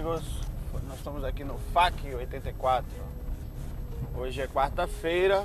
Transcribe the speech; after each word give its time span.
Amigos. 0.00 0.22
Nós 0.88 0.96
estamos 0.96 1.22
aqui 1.24 1.44
no 1.44 1.58
FAC 1.74 2.14
84. 2.14 2.88
Hoje 4.16 4.40
é 4.40 4.46
quarta-feira. 4.46 5.44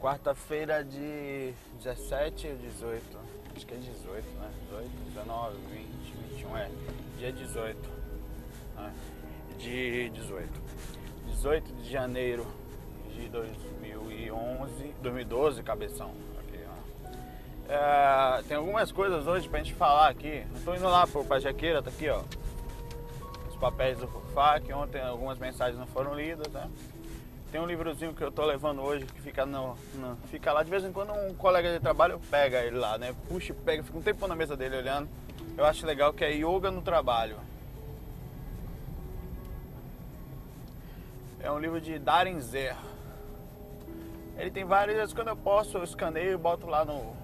Quarta-feira 0.00 0.82
de 0.82 1.54
17 1.78 2.48
ou 2.48 2.56
18? 2.56 3.18
Acho 3.54 3.66
que 3.66 3.74
é 3.74 3.76
18, 3.76 4.28
né? 4.40 4.50
18, 4.64 4.90
19, 5.14 5.56
20, 5.70 6.34
21, 6.34 6.56
é. 6.56 6.70
Dia 7.16 7.32
18. 7.32 7.90
Né? 8.76 8.92
De 9.58 10.10
18. 10.10 10.60
18 11.28 11.72
de 11.72 11.90
janeiro 11.90 12.44
de 13.14 13.28
2011, 13.28 14.94
2012, 15.00 15.62
cabeção. 15.62 16.10
É, 17.68 18.42
tem 18.48 18.56
algumas 18.56 18.90
coisas 18.92 19.26
hoje 19.26 19.48
pra 19.48 19.60
gente 19.60 19.72
falar 19.72 20.08
aqui. 20.08 20.44
Não 20.52 20.60
tô 20.62 20.74
indo 20.74 20.84
lá 20.84 21.06
pro 21.06 21.24
Pajaqueira, 21.24 21.80
tá 21.80 21.90
aqui, 21.90 22.08
ó. 22.08 22.22
Os 23.54 23.60
papéis 23.60 23.98
do 23.98 24.08
FAC. 24.34 24.72
Ontem 24.72 25.00
algumas 25.00 25.38
mensagens 25.38 25.78
não 25.78 25.86
foram 25.86 26.12
lidas, 26.12 26.52
né? 26.52 26.68
Tem 27.52 27.60
um 27.60 27.66
livrozinho 27.66 28.12
que 28.12 28.22
eu 28.22 28.32
tô 28.32 28.44
levando 28.44 28.82
hoje 28.82 29.06
que 29.06 29.20
fica, 29.20 29.46
no, 29.46 29.76
no, 29.94 30.16
fica 30.28 30.52
lá. 30.52 30.64
De 30.64 30.70
vez 30.70 30.84
em 30.84 30.92
quando 30.92 31.12
um 31.12 31.32
colega 31.34 31.72
de 31.72 31.78
trabalho 31.78 32.20
pega 32.28 32.64
ele 32.64 32.76
lá, 32.76 32.98
né? 32.98 33.14
Puxa 33.28 33.52
e 33.52 33.54
pega, 33.54 33.84
fica 33.84 33.96
um 33.96 34.02
tempo 34.02 34.26
na 34.26 34.34
mesa 34.34 34.56
dele 34.56 34.76
olhando. 34.76 35.08
Eu 35.56 35.64
acho 35.64 35.86
legal 35.86 36.12
que 36.12 36.24
é 36.24 36.32
Yoga 36.32 36.68
no 36.72 36.82
Trabalho. 36.82 37.36
É 41.38 41.48
um 41.52 41.60
livro 41.60 41.80
de 41.80 41.96
Darren 41.96 42.40
Zer. 42.40 42.76
Ele 44.36 44.50
tem 44.50 44.64
várias, 44.64 45.12
quando 45.12 45.28
eu 45.28 45.36
posso, 45.36 45.78
eu 45.78 45.84
escaneio 45.84 46.32
e 46.32 46.36
boto 46.36 46.66
lá 46.66 46.84
no, 46.84 47.14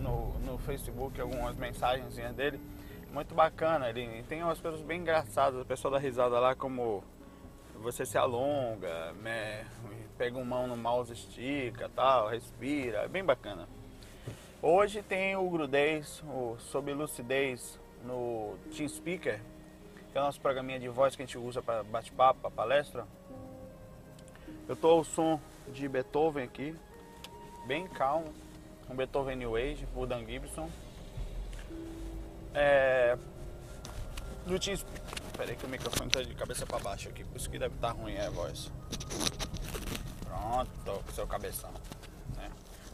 no, 0.00 0.36
no 0.40 0.58
Facebook 0.58 1.20
algumas 1.20 1.54
mensagens 1.54 2.16
dele. 2.34 2.60
Muito 3.14 3.32
bacana, 3.32 3.88
ele 3.88 4.24
tem 4.24 4.42
umas 4.42 4.60
coisas 4.60 4.80
bem 4.80 5.00
engraçadas, 5.00 5.62
o 5.62 5.64
pessoal 5.64 5.92
dá 5.92 6.00
risada 6.00 6.36
lá 6.40 6.56
como 6.56 7.00
você 7.76 8.04
se 8.04 8.18
alonga, 8.18 9.12
né, 9.22 9.64
pega 10.18 10.36
uma 10.36 10.44
mão 10.44 10.66
no 10.66 10.76
mouse, 10.76 11.12
estica, 11.12 11.88
tal, 11.94 12.28
respira, 12.28 13.04
é 13.04 13.08
bem 13.08 13.24
bacana. 13.24 13.68
Hoje 14.60 15.00
tem 15.00 15.36
o 15.36 15.48
Grudez, 15.48 16.24
o 16.26 16.56
Sobre 16.58 16.92
Lucidez 16.92 17.78
no 18.04 18.56
Team 18.76 18.88
Speaker, 18.88 19.40
que 20.10 20.18
é 20.18 20.20
o 20.20 20.24
nosso 20.24 20.40
programinha 20.40 20.80
de 20.80 20.88
voz 20.88 21.14
que 21.14 21.22
a 21.22 21.24
gente 21.24 21.38
usa 21.38 21.62
para 21.62 21.84
bate-papo, 21.84 22.40
para 22.40 22.50
palestra. 22.50 23.06
Eu 24.68 24.74
tô 24.74 24.88
ao 24.88 25.04
som 25.04 25.40
de 25.68 25.88
Beethoven 25.88 26.42
aqui, 26.42 26.74
bem 27.64 27.86
calmo 27.86 28.34
um 28.90 28.96
Beethoven 28.96 29.36
New 29.36 29.54
Age, 29.54 29.86
por 29.94 30.04
Dan 30.04 30.26
Gibson. 30.26 30.68
É, 32.54 33.18
do 34.46 34.58
Team 34.58 34.76
Peraí 35.36 35.56
que 35.56 35.66
o 35.66 35.68
microfone 35.68 36.10
tá 36.10 36.22
de 36.22 36.32
cabeça 36.34 36.64
para 36.64 36.78
baixo 36.78 37.08
aqui, 37.08 37.24
por 37.24 37.36
isso 37.36 37.50
que 37.50 37.58
deve 37.58 37.74
estar 37.74 37.88
tá 37.88 38.00
ruim 38.00 38.16
a 38.16 38.30
voz. 38.30 38.70
Pronto, 40.24 41.12
seu 41.12 41.26
cabeção. 41.26 41.70
Né? 42.36 42.48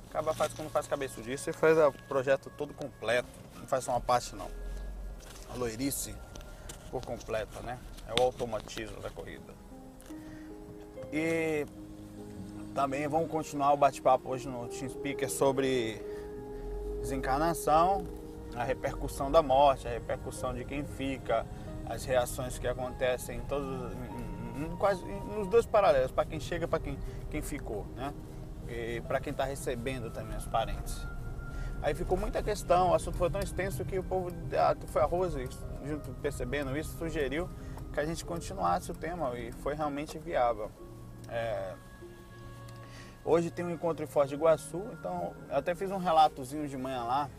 Acaba 0.08 0.32
faz 0.32 0.54
quando 0.54 0.70
faz 0.70 0.86
cabeçudice, 0.86 1.44
você 1.44 1.52
faz 1.52 1.76
o 1.76 1.92
projeto 2.08 2.50
todo 2.56 2.72
completo, 2.72 3.28
não 3.56 3.66
faz 3.66 3.84
só 3.84 3.92
uma 3.92 4.00
parte 4.00 4.34
não. 4.34 4.50
A 5.52 5.54
loirice 5.56 6.14
por 6.90 7.04
completa, 7.04 7.60
né? 7.60 7.78
É 8.08 8.18
o 8.18 8.24
automatismo 8.24 9.00
da 9.00 9.10
corrida. 9.10 9.52
E 11.12 11.66
também 12.74 13.06
vamos 13.06 13.30
continuar 13.30 13.74
o 13.74 13.76
bate-papo 13.76 14.30
hoje 14.30 14.48
no 14.48 14.66
Team 14.68 14.88
Speaker 14.88 15.30
sobre 15.30 16.00
desencarnação, 17.02 18.06
a 18.54 18.64
repercussão 18.64 19.30
da 19.30 19.42
morte, 19.42 19.86
a 19.86 19.90
repercussão 19.90 20.52
de 20.54 20.64
quem 20.64 20.84
fica, 20.84 21.46
as 21.88 22.04
reações 22.04 22.58
que 22.58 22.66
acontecem 22.66 23.38
em 23.38 23.40
todos, 23.42 23.92
em, 24.56 24.64
em, 24.64 24.76
quase, 24.76 25.04
nos 25.04 25.48
dois 25.48 25.66
paralelos, 25.66 26.12
para 26.12 26.24
quem 26.24 26.40
chega 26.40 26.66
para 26.68 26.78
quem, 26.78 26.98
quem 27.30 27.42
ficou, 27.42 27.86
né? 27.96 28.12
E 28.68 29.00
para 29.02 29.18
quem 29.20 29.32
está 29.32 29.44
recebendo 29.44 30.10
também 30.10 30.36
os 30.36 30.46
parentes. 30.46 31.06
Aí 31.82 31.94
ficou 31.94 32.16
muita 32.16 32.42
questão, 32.42 32.90
o 32.90 32.94
assunto 32.94 33.16
foi 33.16 33.30
tão 33.30 33.40
extenso 33.40 33.84
que 33.84 33.98
o 33.98 34.02
povo, 34.02 34.30
ah, 34.56 34.76
foi 34.86 35.02
a 35.02 35.06
Rose, 35.06 35.48
junto 35.84 36.10
percebendo 36.14 36.76
isso, 36.76 36.96
sugeriu 36.98 37.48
que 37.92 37.98
a 37.98 38.04
gente 38.04 38.24
continuasse 38.24 38.90
o 38.90 38.94
tema 38.94 39.36
e 39.36 39.50
foi 39.50 39.74
realmente 39.74 40.18
viável. 40.18 40.70
É, 41.28 41.74
Hoje 43.22 43.50
tem 43.50 43.64
um 43.64 43.70
encontro 43.70 44.02
em 44.02 44.06
Foz 44.06 44.30
do 44.30 44.36
Iguaçu, 44.36 44.82
então 44.92 45.34
eu 45.50 45.56
até 45.56 45.74
fiz 45.74 45.90
um 45.90 45.98
relatozinho 45.98 46.66
de 46.66 46.76
manhã 46.76 47.02
lá, 47.04 47.30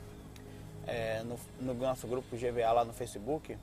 é, 0.87 1.23
no, 1.23 1.39
no, 1.59 1.73
nosso 1.73 2.07
grupo 2.07 2.35
GVA 2.35 2.71
lá 2.71 2.85
no 2.85 2.93
Facebook, 2.93 3.57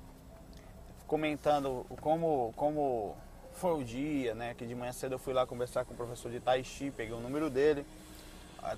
comentando 1.07 1.87
como, 2.01 2.53
como 2.57 3.17
foi 3.55 3.81
o 3.81 3.85
dia, 3.85 4.35
né? 4.35 4.55
Que 4.55 4.67
de 4.67 4.75
manhã 4.75 4.93
cedo 4.93 5.15
eu 5.15 5.19
fui 5.19 5.33
lá 5.33 5.47
conversar 5.47 5.85
com 5.85 5.95
o 5.95 5.97
professor 5.97 6.31
de 6.31 6.41
Tai 6.41 6.63
Chi, 6.63 6.91
peguei 6.91 7.15
o 7.15 7.21
número 7.21 7.51
dele, 7.51 7.85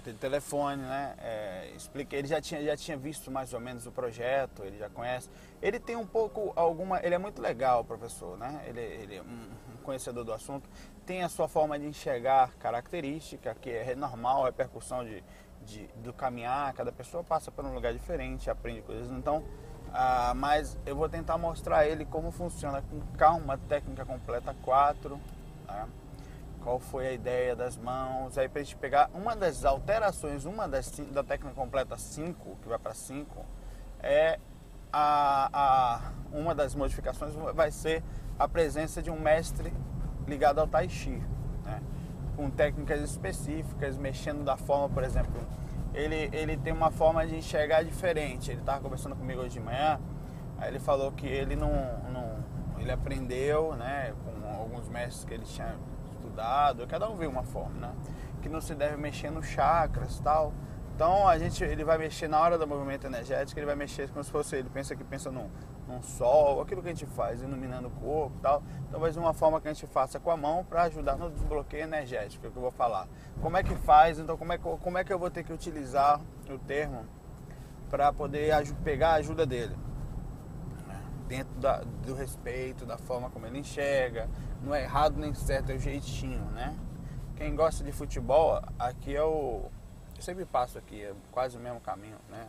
de 0.05 0.13
telefone, 0.15 0.83
né? 0.83 1.15
É, 1.19 1.73
expliquei, 1.77 2.19
ele 2.19 2.29
já 2.29 2.41
tinha, 2.41 2.63
já 2.63 2.77
tinha 2.77 2.97
visto 2.97 3.31
mais 3.31 3.53
ou 3.53 3.61
menos 3.61 3.87
o 3.87 3.93
projeto, 3.93 4.65
ele 4.65 4.79
já 4.79 4.89
conhece. 4.89 5.29
Ele 5.61 5.79
tem 5.79 5.97
um 5.97 6.07
pouco, 6.07 6.53
alguma. 6.55 7.01
Ele 7.05 7.15
é 7.15 7.19
muito 7.19 7.41
legal, 7.43 7.85
professor, 7.85 8.39
né? 8.39 8.63
Ele, 8.67 8.81
ele 8.81 9.17
é 9.17 9.23
um 9.23 9.83
conhecedor 9.83 10.25
do 10.25 10.33
assunto 10.33 10.69
tem 11.11 11.25
a 11.25 11.29
sua 11.29 11.49
forma 11.49 11.77
de 11.77 11.87
enxergar 11.87 12.53
característica, 12.61 13.53
que 13.61 13.69
é 13.69 13.97
normal, 13.97 14.45
a 14.45 14.47
repercussão 14.47 15.05
de, 15.05 15.25
de, 15.71 15.87
do 16.03 16.13
caminhar, 16.13 16.73
cada 16.75 16.91
pessoa 16.91 17.23
passa 17.23 17.51
por 17.51 17.65
um 17.65 17.73
lugar 17.73 17.93
diferente, 17.93 18.51
aprende 18.51 18.83
coisas. 18.83 19.11
Então, 19.11 19.43
ah, 19.93 20.33
mas 20.35 20.77
eu 20.85 20.95
vou 20.97 21.09
tentar 21.09 21.39
mostrar 21.39 21.87
ele 21.87 22.05
como 22.05 22.31
funciona 22.31 22.83
com 22.83 23.01
calma, 23.17 23.59
técnica 23.69 24.05
completa 24.05 24.55
4, 24.63 25.21
né? 25.67 25.89
qual 26.63 26.79
foi 26.79 27.09
a 27.09 27.13
ideia 27.13 27.57
das 27.57 27.77
mãos, 27.77 28.37
aí 28.37 28.49
para 28.49 28.63
gente 28.63 28.77
pegar 28.77 29.11
uma 29.15 29.35
das 29.35 29.65
alterações, 29.65 30.45
uma 30.45 30.69
das 30.69 30.91
da 31.11 31.25
técnica 31.25 31.55
completa 31.55 31.97
5, 31.97 32.59
que 32.61 32.69
vai 32.69 32.79
para 32.79 32.93
5, 32.93 33.45
é 34.03 34.39
a, 34.93 35.49
a, 35.53 36.13
uma 36.33 36.55
das 36.55 36.75
modificações 36.75 37.35
vai 37.55 37.71
ser 37.71 38.03
a 38.39 38.47
presença 38.47 39.03
de 39.03 39.11
um 39.11 39.19
mestre 39.19 39.73
ligado 40.27 40.59
ao 40.61 40.67
Tai 40.67 40.89
Chi, 40.89 41.23
né? 41.65 41.83
com 42.37 42.51
técnicas 42.51 43.01
específicas, 43.01 43.97
mexendo 43.97 44.45
da 44.45 44.57
forma, 44.57 44.89
por 44.89 45.03
exemplo, 45.03 45.41
ele, 45.95 46.31
ele 46.33 46.57
tem 46.57 46.73
uma 46.73 46.91
forma 46.91 47.27
de 47.27 47.37
enxergar 47.37 47.83
diferente. 47.83 48.51
Ele 48.51 48.61
estava 48.61 48.81
conversando 48.81 49.17
comigo 49.17 49.41
hoje 49.41 49.55
de 49.55 49.61
manhã, 49.61 50.01
aí 50.59 50.69
ele 50.69 50.79
falou 50.79 51.13
que 51.13 51.27
ele 51.27 51.57
não, 51.57 51.73
não 52.13 52.45
ele 52.79 52.91
aprendeu, 52.91 53.75
né, 53.77 54.15
com 54.25 54.61
alguns 54.61 54.89
mestres 54.89 55.25
que 55.25 55.35
ele 55.35 55.45
tinha 55.45 55.75
estudado, 56.13 56.87
cada 56.87 57.09
um 57.09 57.17
viu 57.17 57.31
uma 57.31 57.43
forma, 57.43 57.89
né, 57.89 57.93
que 58.43 58.49
não 58.49 58.61
se 58.61 58.75
deve 58.75 58.97
mexer 58.97 59.31
nos 59.31 59.47
chakras, 59.47 60.19
tal. 60.21 60.53
Então 61.01 61.27
a 61.27 61.39
gente, 61.39 61.65
ele 61.65 61.83
vai 61.83 61.97
mexer 61.97 62.29
na 62.29 62.39
hora 62.39 62.59
do 62.59 62.67
movimento 62.67 63.07
energético, 63.07 63.59
ele 63.59 63.65
vai 63.65 63.75
mexer 63.75 64.11
como 64.11 64.23
se 64.23 64.31
fosse 64.31 64.55
ele 64.55 64.69
pensa 64.69 64.95
que 64.95 65.03
pensa 65.03 65.31
num, 65.31 65.49
num 65.89 66.03
sol, 66.03 66.61
aquilo 66.61 66.83
que 66.83 66.89
a 66.89 66.95
gente 66.95 67.07
faz, 67.07 67.41
iluminando 67.41 67.89
o 67.89 67.91
corpo, 67.91 68.37
tal. 68.43 68.63
Talvez 68.91 69.17
uma 69.17 69.33
forma 69.33 69.59
que 69.63 69.69
a 69.69 69.73
gente 69.73 69.87
faça 69.87 70.21
com 70.21 70.31
a 70.31 70.37
mão 70.37 70.63
para 70.63 70.83
ajudar 70.83 71.17
no 71.17 71.31
desbloqueio 71.31 71.85
energético, 71.85 72.47
é 72.47 72.51
que 72.51 72.57
eu 72.59 72.61
vou 72.61 72.71
falar. 72.71 73.09
Como 73.41 73.57
é 73.57 73.63
que 73.63 73.75
faz? 73.77 74.19
Então 74.19 74.37
como 74.37 74.53
é 74.53 74.59
que, 74.59 74.63
como 74.63 74.99
é 74.99 75.03
que 75.03 75.11
eu 75.11 75.19
vou 75.19 75.31
ter 75.31 75.43
que 75.43 75.55
utilizar 75.55 76.21
o 76.51 76.59
termo 76.59 77.07
para 77.89 78.13
poder 78.13 78.53
pegar 78.85 79.13
a 79.13 79.15
ajuda 79.15 79.47
dele? 79.47 79.75
Dentro 81.27 81.55
da, 81.61 81.79
do 81.79 82.13
respeito, 82.13 82.85
da 82.85 82.99
forma 82.99 83.31
como 83.31 83.47
ele 83.47 83.61
enxerga, 83.61 84.29
não 84.63 84.75
é 84.75 84.83
errado 84.83 85.19
nem 85.19 85.33
certo, 85.33 85.73
é 85.73 85.77
o 85.77 85.79
jeitinho, 85.79 86.45
né? 86.51 86.77
Quem 87.37 87.57
gosta 87.57 87.83
de 87.83 87.91
futebol, 87.91 88.61
aqui 88.79 89.17
é 89.17 89.25
o 89.25 89.71
eu 90.21 90.23
sempre 90.23 90.45
passo 90.45 90.77
aqui, 90.77 91.03
é 91.03 91.15
quase 91.33 91.57
o 91.57 91.61
mesmo 91.61 91.81
caminho, 91.81 92.19
né? 92.29 92.47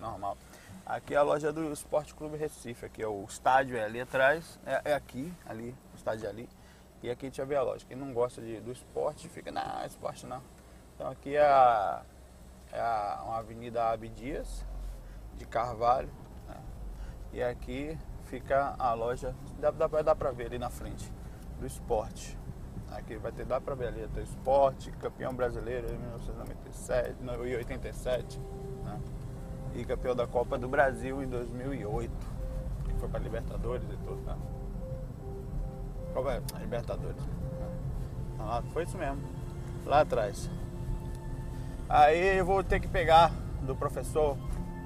Normal. 0.00 0.36
Aqui 0.84 1.14
é 1.14 1.16
a 1.16 1.22
loja 1.22 1.52
do 1.52 1.72
Esporte 1.72 2.12
Clube 2.16 2.36
Recife, 2.36 2.84
aqui 2.84 3.00
é 3.00 3.06
o 3.06 3.24
estádio 3.28 3.76
é 3.76 3.84
ali 3.84 4.00
atrás, 4.00 4.58
é, 4.66 4.90
é 4.90 4.94
aqui, 4.94 5.32
ali, 5.46 5.72
o 5.92 5.96
estádio 5.96 6.26
é 6.26 6.28
ali. 6.28 6.48
E 7.00 7.08
aqui 7.08 7.26
a 7.26 7.28
gente 7.28 7.36
já 7.36 7.44
vê 7.44 7.54
a 7.54 7.62
loja. 7.62 7.86
Quem 7.86 7.96
não 7.96 8.12
gosta 8.12 8.42
de, 8.42 8.60
do 8.60 8.72
esporte 8.72 9.28
fica, 9.28 9.52
não, 9.52 9.86
esporte 9.86 10.26
não. 10.26 10.42
Então 10.96 11.08
aqui 11.12 11.36
é, 11.36 11.46
a, 11.46 12.02
é 12.72 12.80
a, 12.80 13.22
uma 13.24 13.38
avenida 13.38 13.88
Abdias 13.88 14.64
de 15.38 15.46
Carvalho. 15.46 16.10
Né? 16.48 16.56
E 17.34 17.42
aqui 17.42 17.96
fica 18.24 18.74
a 18.76 18.94
loja, 18.94 19.32
dá, 19.60 19.70
dá, 19.70 19.86
dá 19.86 20.14
pra 20.16 20.32
ver 20.32 20.46
ali 20.46 20.58
na 20.58 20.70
frente, 20.70 21.08
do 21.60 21.66
esporte. 21.66 22.36
Aqui 22.96 23.16
vai 23.16 23.32
ter, 23.32 23.44
dá 23.44 23.56
ali, 23.56 24.08
o 24.14 24.20
esporte, 24.20 24.90
campeão 24.92 25.34
brasileiro 25.34 25.86
em 25.88 25.98
1997, 25.98 27.14
1987 27.20 28.40
né? 28.84 29.00
E 29.74 29.84
campeão 29.84 30.14
da 30.14 30.26
Copa 30.26 30.58
do 30.58 30.68
Brasil 30.68 31.22
em 31.22 31.28
2008, 31.28 32.12
que 32.84 32.94
foi 32.94 33.08
pra 33.08 33.18
Libertadores 33.18 33.84
e 33.84 33.96
tudo, 34.04 34.20
né? 34.22 34.36
Copa 36.12 36.32
é? 36.32 36.42
Libertadores. 36.60 37.16
Né? 37.16 38.62
foi 38.72 38.82
isso 38.82 38.98
mesmo, 38.98 39.22
lá 39.86 40.00
atrás. 40.00 40.50
Aí 41.88 42.38
eu 42.38 42.44
vou 42.44 42.62
ter 42.62 42.80
que 42.80 42.88
pegar 42.88 43.32
do 43.62 43.74
professor 43.74 44.36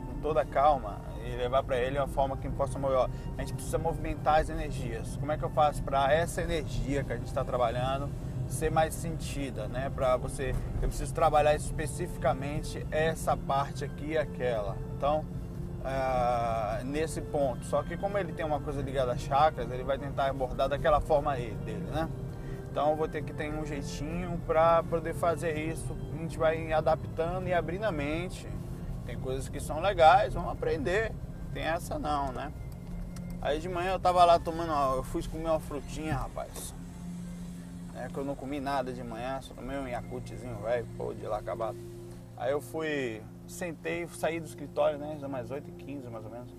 com 0.07 0.21
toda 0.21 0.45
calma 0.45 1.06
e 1.27 1.37
levar 1.37 1.63
para 1.63 1.77
ele 1.77 1.99
uma 1.99 2.09
forma 2.09 2.37
que 2.37 2.49
possa 2.49 2.79
mover. 2.79 3.09
A 3.37 3.41
gente 3.41 3.55
precisa 3.55 3.79
movimentar 3.79 4.41
as 4.41 4.49
energias. 4.49 5.17
Como 5.17 5.33
é 5.33 5.37
que 5.37 5.45
eu 5.45 5.51
faço 5.51 5.83
para 5.83 6.13
essa 6.13 6.43
energia 6.43 7.03
que 7.05 7.13
a 7.13 7.17
gente 7.17 7.27
está 7.27 7.45
trabalhando 7.45 8.09
ser 8.49 8.71
mais 8.71 8.95
sentida, 8.95 9.67
né? 9.67 9.91
Para 9.93 10.17
você, 10.17 10.55
eu 10.81 10.89
preciso 10.89 11.13
trabalhar 11.13 11.55
especificamente 11.55 12.87
essa 12.91 13.37
parte 13.37 13.85
aqui 13.85 14.13
e 14.13 14.19
aquela. 14.19 14.77
Então, 14.97 15.25
uh, 15.87 16.85
nesse 16.85 17.21
ponto. 17.21 17.65
Só 17.67 17.83
que 17.83 17.97
como 17.97 18.19
ele 18.19 18.33
tem 18.33 18.45
uma 18.45 18.61
coisa 18.61 18.81
ligada 18.83 19.13
a 19.13 19.17
chakras, 19.17 19.71
ele 19.71 19.85
vai 19.85 19.99
tentar 19.99 20.27
abordar 20.27 20.69
daquela 20.69 21.01
forma 21.01 21.35
dele, 21.35 21.87
né? 21.93 22.09
Então 22.71 22.95
vou 22.95 23.09
ter 23.09 23.23
que 23.23 23.33
ter 23.33 23.51
um 23.51 23.65
jeitinho 23.65 24.39
para 24.47 24.83
poder 24.83 25.15
fazer 25.15 25.59
isso. 25.59 25.97
A 26.13 26.17
gente 26.19 26.37
vai 26.39 26.73
adaptando 26.73 27.49
e 27.49 27.55
abrindo 27.55 27.85
a 27.85 27.93
mente 27.93 28.47
tem 29.07 29.19
coisas 29.19 29.49
que 29.49 29.61
são 29.61 29.81
legais, 29.81 30.35
vamos 30.35 30.53
aprender. 30.53 31.13
Tem 31.55 31.63
essa 31.63 31.99
não, 31.99 32.33
né? 32.33 32.53
Aí 33.41 33.61
de 33.61 33.69
manhã 33.69 33.93
eu 33.93 34.01
tava 34.01 34.25
lá 34.25 34.39
tomando, 34.39 34.73
eu 34.97 35.05
fui 35.05 35.23
comer 35.29 35.49
uma 35.49 35.61
frutinha, 35.61 36.17
rapaz. 36.17 36.75
É 37.95 38.09
que 38.09 38.19
eu 38.19 38.25
não 38.25 38.35
comi 38.35 38.61
nada 38.61 38.93
de 38.93 39.03
manhã, 39.03 39.41
só 39.41 39.55
tomei 39.55 39.79
um 39.79 39.87
Yakutzinho 39.87 40.57
velho, 40.57 40.87
pô, 40.97 41.15
de 41.15 41.27
lá 41.27 41.39
acabado. 41.39 41.79
Aí 42.37 42.51
eu 42.51 42.61
fui, 42.61 43.23
sentei, 43.47 44.07
saí 44.09 44.41
do 44.41 44.47
escritório, 44.47 44.99
né? 44.99 45.17
Já 45.19 45.29
mais 45.29 45.49
8h15 45.49 46.11
mais 46.11 46.25
ou 46.25 46.31
menos. 46.31 46.53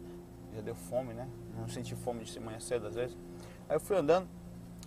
Já 0.56 0.62
deu 0.62 0.74
fome, 0.74 1.14
né? 1.14 1.28
Não 1.56 1.68
senti 1.68 1.96
fome 1.96 2.24
de 2.24 2.40
manhã 2.40 2.60
cedo 2.60 2.88
às 2.88 2.96
vezes. 2.96 3.16
Aí 3.70 3.76
eu 3.76 3.80
fui 3.80 3.98
andando, 3.98 4.28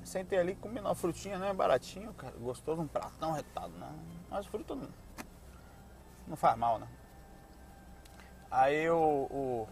sentei 0.02 0.38
ali, 0.38 0.56
comendo 0.56 0.88
uma 0.88 0.94
frutinha, 0.94 1.38
né? 1.38 1.52
Baratinho, 1.52 2.12
cara, 2.14 2.34
gostoso, 2.38 2.80
um 2.80 2.88
pratão 2.88 3.32
retado, 3.32 3.72
né? 3.78 3.88
Mas 4.28 4.46
fruta 4.46 4.74
não, 4.74 4.88
não 6.26 6.36
faz 6.36 6.58
mal, 6.58 6.78
né? 6.78 6.88
Aí 8.50 8.90
o, 8.90 8.96
o 9.30 9.68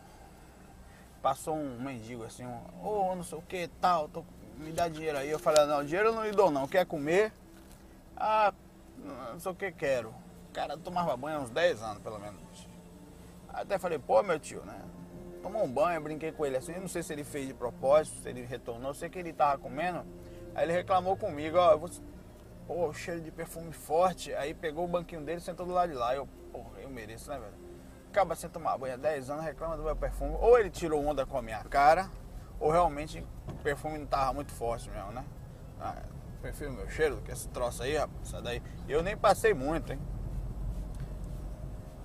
passou 1.20 1.56
um 1.56 1.80
mendigo 1.80 2.22
assim, 2.24 2.46
ô 2.46 3.10
oh, 3.10 3.14
não 3.16 3.24
sei 3.24 3.36
o 3.36 3.42
que 3.42 3.68
tal, 3.80 4.08
tô, 4.08 4.24
me 4.56 4.70
dá 4.72 4.88
dinheiro 4.88 5.18
aí. 5.18 5.28
Eu 5.28 5.38
falei, 5.38 5.66
não, 5.66 5.84
dinheiro 5.84 6.10
eu 6.10 6.14
não 6.14 6.24
lhe 6.24 6.30
dou 6.30 6.50
não, 6.50 6.68
quer 6.68 6.86
comer? 6.86 7.32
Ah, 8.16 8.52
não 9.32 9.40
sei 9.40 9.52
o 9.52 9.54
que 9.54 9.72
quero. 9.72 10.14
Cara 10.52 10.76
tomava 10.76 11.16
banho 11.16 11.38
há 11.38 11.40
uns 11.40 11.50
10 11.50 11.82
anos 11.82 12.02
pelo 12.02 12.18
menos. 12.18 12.38
Até 13.48 13.78
falei, 13.78 13.98
pô 13.98 14.22
meu 14.22 14.38
tio, 14.38 14.64
né? 14.64 14.80
Tomou 15.42 15.64
um 15.64 15.70
banho, 15.70 16.00
brinquei 16.00 16.30
com 16.32 16.46
ele 16.46 16.56
assim, 16.56 16.72
eu 16.72 16.80
não 16.80 16.88
sei 16.88 17.02
se 17.02 17.12
ele 17.12 17.24
fez 17.24 17.46
de 17.46 17.54
propósito, 17.54 18.22
se 18.22 18.28
ele 18.28 18.42
retornou, 18.44 18.94
sei 18.94 19.08
que 19.08 19.18
ele 19.18 19.32
tava 19.32 19.58
comendo. 19.58 20.04
Aí 20.54 20.64
ele 20.64 20.72
reclamou 20.72 21.16
comigo, 21.16 21.56
ó, 21.56 21.72
eu. 21.72 21.90
Pô, 22.66 22.92
cheiro 22.92 23.20
de 23.20 23.30
perfume 23.30 23.72
forte. 23.72 24.34
Aí 24.34 24.52
pegou 24.52 24.84
o 24.84 24.88
banquinho 24.88 25.22
dele 25.22 25.38
e 25.38 25.40
sentou 25.40 25.64
do 25.64 25.72
lado 25.72 25.90
de 25.90 25.96
lá. 25.96 26.14
Eu, 26.14 26.28
porra, 26.52 26.80
eu 26.80 26.90
mereço, 26.90 27.30
né, 27.30 27.38
velho? 27.38 27.67
Acaba 28.08 28.34
sem 28.34 28.50
tomar 28.50 28.76
banho 28.76 28.94
há 28.94 28.96
10 28.96 29.30
anos, 29.30 29.44
reclama 29.44 29.76
do 29.76 29.82
meu 29.82 29.94
perfume. 29.94 30.36
Ou 30.40 30.58
ele 30.58 30.70
tirou 30.70 31.04
onda 31.04 31.24
com 31.24 31.38
a 31.38 31.42
minha 31.42 31.62
cara, 31.64 32.10
ou 32.58 32.70
realmente 32.70 33.24
o 33.48 33.54
perfume 33.62 33.98
não 33.98 34.06
tava 34.06 34.32
muito 34.32 34.52
forte 34.52 34.90
mesmo, 34.90 35.12
né? 35.12 35.24
Ah, 35.80 36.02
perfume 36.42 36.70
meu 36.70 36.90
cheiro, 36.90 37.18
que 37.24 37.30
esse 37.30 37.48
troço 37.48 37.82
aí, 37.82 37.96
rapaz, 37.96 38.28
sai 38.28 38.42
daí. 38.42 38.62
Eu 38.88 39.02
nem 39.02 39.16
passei 39.16 39.54
muito, 39.54 39.92
hein? 39.92 40.00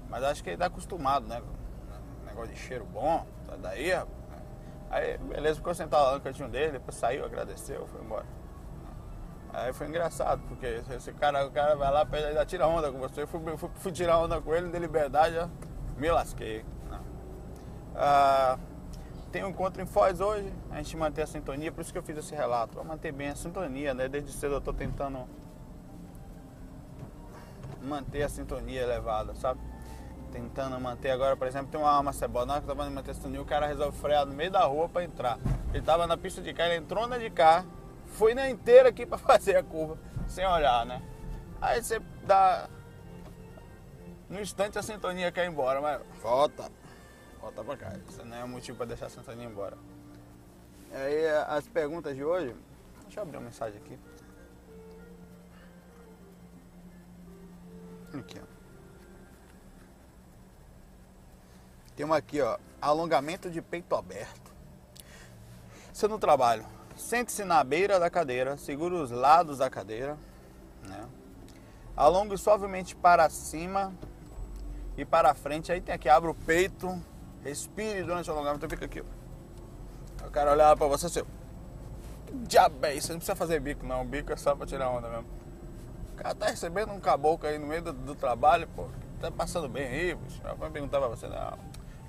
Mas 0.09 0.23
acho 0.23 0.43
que 0.43 0.51
ele 0.51 0.57
tá 0.57 0.67
acostumado, 0.67 1.27
né? 1.27 1.41
Negócio 2.25 2.53
de 2.53 2.59
cheiro 2.59 2.85
bom, 2.85 3.25
sai 3.47 3.57
daí, 3.57 3.91
rapaz. 3.91 4.23
Aí, 4.91 5.17
beleza, 5.17 5.55
ficou 5.55 5.73
sentado 5.73 6.03
lá 6.03 6.13
no 6.13 6.21
cantinho 6.21 6.49
dele, 6.49 6.73
depois 6.73 6.95
saiu, 6.95 7.25
agradeceu, 7.25 7.87
foi 7.87 8.01
embora. 8.01 8.25
Aí 9.51 9.73
foi 9.73 9.87
engraçado, 9.87 10.41
porque 10.47 10.83
esse 10.91 11.11
cara, 11.13 11.47
o 11.47 11.51
cara 11.51 11.75
vai 11.75 11.91
lá, 11.91 12.07
ainda 12.11 12.45
tira 12.45 12.67
onda 12.67 12.91
com 12.91 12.99
você. 12.99 13.23
Eu 13.23 13.27
fui, 13.27 13.39
fui, 13.57 13.69
fui 13.75 13.91
tirar 13.91 14.19
onda 14.19 14.39
com 14.39 14.53
ele, 14.53 14.69
de 14.69 14.79
liberdade, 14.79 15.35
ó 15.37 15.47
me 15.97 16.09
lasquei. 16.11 16.65
Ah, 17.95 18.57
tem 19.31 19.43
um 19.43 19.49
encontro 19.49 19.81
em 19.81 19.85
Foz 19.85 20.19
hoje, 20.19 20.51
a 20.71 20.77
gente 20.77 20.95
mantém 20.97 21.23
a 21.23 21.27
sintonia, 21.27 21.71
por 21.71 21.81
isso 21.81 21.91
que 21.91 21.97
eu 21.97 22.03
fiz 22.03 22.17
esse 22.17 22.35
relato, 22.35 22.73
para 22.73 22.83
manter 22.83 23.11
bem 23.11 23.29
a 23.29 23.35
sintonia, 23.35 23.93
né? 23.93 24.07
Desde 24.07 24.31
cedo 24.31 24.53
eu 24.53 24.57
estou 24.59 24.73
tentando 24.73 25.27
manter 27.81 28.23
a 28.23 28.29
sintonia 28.29 28.81
elevada, 28.81 29.35
sabe? 29.35 29.59
Tentando 30.31 30.79
manter 30.79 31.11
agora, 31.11 31.35
por 31.35 31.47
exemplo, 31.47 31.67
tem 31.67 31.79
uma 31.79 31.91
arma 31.91 32.13
cebola, 32.13 32.45
na 32.45 32.53
hora 32.53 32.61
que 32.61 32.69
eu 32.69 32.75
tava 32.75 32.89
manter 32.89 33.11
a 33.11 33.13
sintonia, 33.13 33.41
o 33.41 33.45
cara 33.45 33.67
resolve 33.67 33.97
frear 33.97 34.25
no 34.25 34.33
meio 34.33 34.51
da 34.51 34.63
rua 34.65 34.89
para 34.89 35.03
entrar. 35.03 35.37
Ele 35.73 35.83
tava 35.83 36.07
na 36.07 36.17
pista 36.17 36.41
de 36.41 36.53
cá, 36.53 36.65
ele 36.65 36.77
entrou 36.77 37.07
na 37.07 37.17
de 37.17 37.29
cá, 37.29 37.65
foi 38.05 38.33
na 38.33 38.49
inteira 38.49 38.89
aqui 38.89 39.05
para 39.05 39.17
fazer 39.19 39.55
a 39.55 39.63
curva, 39.63 39.97
sem 40.27 40.45
olhar, 40.45 40.85
né? 40.85 41.01
Aí 41.61 41.81
você 41.81 42.01
dá 42.25 42.67
no 44.29 44.39
instante 44.39 44.77
a 44.77 44.83
sintonia 44.83 45.31
quer 45.31 45.45
ir 45.45 45.49
embora, 45.49 45.81
mas 45.81 46.01
volta. 46.21 46.71
Volta 47.39 47.63
pra 47.63 47.77
cá. 47.77 47.93
Isso 48.09 48.23
não 48.25 48.37
é 48.37 48.45
motivo 48.45 48.77
pra 48.77 48.85
deixar 48.85 49.07
a 49.07 49.09
sintonia 49.09 49.45
embora. 49.45 49.77
E 50.91 50.95
aí 50.95 51.27
as 51.47 51.67
perguntas 51.67 52.15
de 52.15 52.23
hoje. 52.23 52.55
Deixa 53.03 53.19
eu 53.19 53.23
abrir 53.23 53.37
uma 53.37 53.45
mensagem 53.45 53.79
aqui. 53.79 53.99
Aqui, 58.17 58.39
ó. 58.39 58.53
Tem 61.95 62.05
uma 62.05 62.17
aqui, 62.17 62.41
ó. 62.41 62.57
Alongamento 62.81 63.49
de 63.49 63.61
peito 63.61 63.95
aberto. 63.95 64.51
Você 65.91 66.07
no 66.07 66.17
trabalho. 66.17 66.65
Sente-se 66.95 67.43
na 67.43 67.63
beira 67.63 67.99
da 67.99 68.09
cadeira, 68.09 68.57
segura 68.57 68.95
os 68.95 69.11
lados 69.11 69.57
da 69.57 69.69
cadeira, 69.69 70.17
né? 70.83 71.07
Alongue 71.95 72.37
suavemente 72.37 72.95
para 72.95 73.29
cima 73.29 73.93
e 74.97 75.05
para 75.05 75.33
frente. 75.33 75.71
Aí 75.71 75.81
tem 75.81 75.93
aqui, 75.93 76.09
abre 76.09 76.29
o 76.29 76.35
peito, 76.35 77.01
respire 77.43 78.03
durante 78.03 78.29
o 78.29 78.33
alongamento, 78.33 78.69
fica 78.69 78.85
aqui. 78.85 79.01
Ó. 79.01 80.27
O 80.27 80.31
cara 80.31 80.51
olhar 80.51 80.75
para 80.75 80.87
você 80.87 81.07
assim, 81.07 81.23
que 82.25 82.33
diabo 82.47 82.85
é 82.85 82.95
isso? 82.95 83.07
Você 83.07 83.13
não 83.13 83.19
precisa 83.19 83.35
fazer 83.35 83.59
bico 83.59 83.85
não, 83.85 84.01
o 84.01 84.05
bico 84.05 84.31
é 84.31 84.35
só 84.35 84.55
para 84.55 84.65
tirar 84.65 84.89
onda 84.89 85.09
mesmo. 85.09 85.25
O 86.13 86.15
cara 86.15 86.35
tá 86.35 86.47
recebendo 86.47 86.91
um 86.91 86.99
caboclo 86.99 87.47
aí 87.47 87.57
no 87.57 87.67
meio 87.67 87.81
do, 87.81 87.93
do 87.93 88.15
trabalho, 88.15 88.67
pô, 88.75 88.87
tá 89.19 89.31
passando 89.31 89.67
bem 89.67 89.85
aí, 89.85 90.15
bicho. 90.15 90.41
Eu 90.43 90.55
vou 90.55 90.69
perguntar 90.69 90.99
para 90.99 91.07
você, 91.07 91.27
não. 91.27 91.57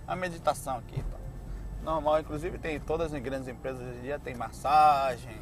A 0.06 0.14
meditação 0.14 0.78
aqui, 0.78 1.02
tá? 1.02 1.18
Normal, 1.82 2.20
inclusive 2.20 2.58
tem 2.58 2.80
todas 2.80 3.12
as 3.12 3.22
grandes 3.22 3.48
empresas 3.48 3.80
hoje 3.80 3.98
em 3.98 4.02
dia, 4.02 4.18
tem 4.18 4.34
massagem, 4.34 5.36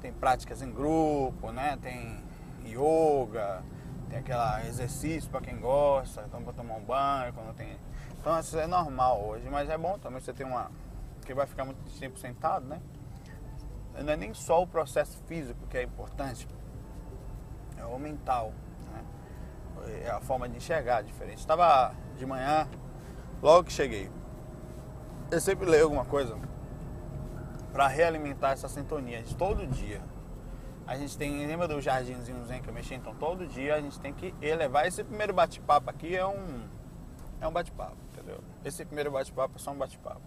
tem 0.00 0.12
práticas 0.12 0.60
em 0.60 0.70
grupo, 0.70 1.50
né? 1.52 1.78
Tem 1.80 2.22
yoga, 2.66 3.62
tem 4.08 4.18
aquele 4.18 4.68
exercício 4.68 5.30
para 5.30 5.40
quem 5.40 5.58
gosta, 5.58 6.24
então 6.26 6.42
para 6.42 6.52
tomar 6.52 6.74
um 6.74 6.84
banho, 6.84 7.32
quando 7.32 7.54
tem. 7.54 7.78
Então 8.20 8.38
isso 8.38 8.58
é 8.58 8.66
normal 8.66 9.22
hoje, 9.22 9.48
mas 9.50 9.68
é 9.68 9.76
bom 9.76 9.98
também 9.98 10.20
você 10.20 10.32
ter 10.32 10.44
uma. 10.44 10.70
que 11.24 11.34
vai 11.34 11.46
ficar 11.46 11.64
muito 11.64 11.78
tempo 11.98 12.18
sentado, 12.18 12.66
né? 12.66 12.80
Não 14.02 14.12
é 14.12 14.16
nem 14.16 14.34
só 14.34 14.62
o 14.62 14.66
processo 14.66 15.18
físico 15.26 15.66
que 15.68 15.78
é 15.78 15.82
importante, 15.82 16.46
é 17.78 17.84
o 17.84 17.98
mental, 17.98 18.52
né? 18.92 19.04
É 20.04 20.10
a 20.10 20.20
forma 20.20 20.48
de 20.48 20.56
enxergar 20.56 21.02
diferente. 21.02 21.38
Estava 21.38 21.94
de 22.16 22.26
manhã, 22.26 22.68
logo 23.42 23.64
que 23.64 23.72
cheguei, 23.72 24.10
eu 25.30 25.40
sempre 25.40 25.66
leio 25.66 25.84
alguma 25.84 26.04
coisa 26.04 26.36
para 27.72 27.88
realimentar 27.88 28.52
essa 28.52 28.68
sintonia 28.68 29.22
de 29.22 29.36
todo 29.36 29.66
dia 29.66 30.00
a 30.86 30.96
gente 30.96 31.18
tem, 31.18 31.44
lembra 31.46 31.66
do 31.66 31.80
jardinzinho 31.80 32.44
que 32.62 32.68
eu 32.68 32.72
mexi? 32.72 32.94
Então 32.94 33.14
todo 33.14 33.46
dia 33.46 33.74
a 33.74 33.80
gente 33.80 33.98
tem 33.98 34.12
que 34.12 34.32
elevar. 34.40 34.86
Esse 34.86 35.02
primeiro 35.02 35.34
bate-papo 35.34 35.90
aqui 35.90 36.14
é 36.14 36.24
um, 36.24 36.68
é 37.40 37.46
um 37.46 37.52
bate-papo, 37.52 37.96
entendeu? 38.12 38.38
Esse 38.64 38.84
primeiro 38.84 39.10
bate-papo 39.10 39.56
é 39.56 39.58
só 39.58 39.72
um 39.72 39.76
bate-papo. 39.76 40.20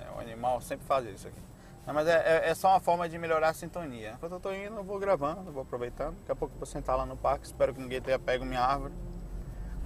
É, 0.00 0.10
o 0.16 0.20
animal 0.20 0.60
sempre 0.60 0.84
faz 0.86 1.06
isso 1.06 1.28
aqui. 1.28 1.40
mas 1.86 2.08
é, 2.08 2.46
é, 2.46 2.50
é, 2.50 2.54
só 2.54 2.70
uma 2.70 2.80
forma 2.80 3.08
de 3.08 3.16
melhorar 3.16 3.50
a 3.50 3.54
sintonia. 3.54 4.14
Enquanto 4.16 4.32
eu 4.32 4.40
tô 4.40 4.52
indo, 4.52 4.76
eu 4.76 4.84
vou 4.84 4.98
gravando, 4.98 5.52
vou 5.52 5.62
aproveitando. 5.62 6.16
Daqui 6.16 6.32
a 6.32 6.36
pouco 6.36 6.54
eu 6.54 6.58
vou 6.58 6.66
sentar 6.66 6.96
lá 6.96 7.06
no 7.06 7.16
parque, 7.16 7.46
espero 7.46 7.72
que 7.72 7.80
ninguém 7.80 8.00
tenha 8.02 8.18
pego 8.18 8.44
minha 8.44 8.60
árvore. 8.60 8.94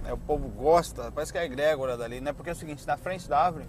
É, 0.03 0.13
o 0.13 0.17
povo 0.17 0.47
gosta, 0.49 1.11
parece 1.11 1.31
que 1.31 1.37
é 1.37 1.41
a 1.41 1.45
egrégora 1.45 1.95
dali, 1.95 2.21
né? 2.21 2.33
Porque 2.33 2.49
é 2.49 2.53
o 2.53 2.55
seguinte, 2.55 2.87
na 2.87 2.97
frente 2.97 3.29
da 3.29 3.39
árvore 3.39 3.67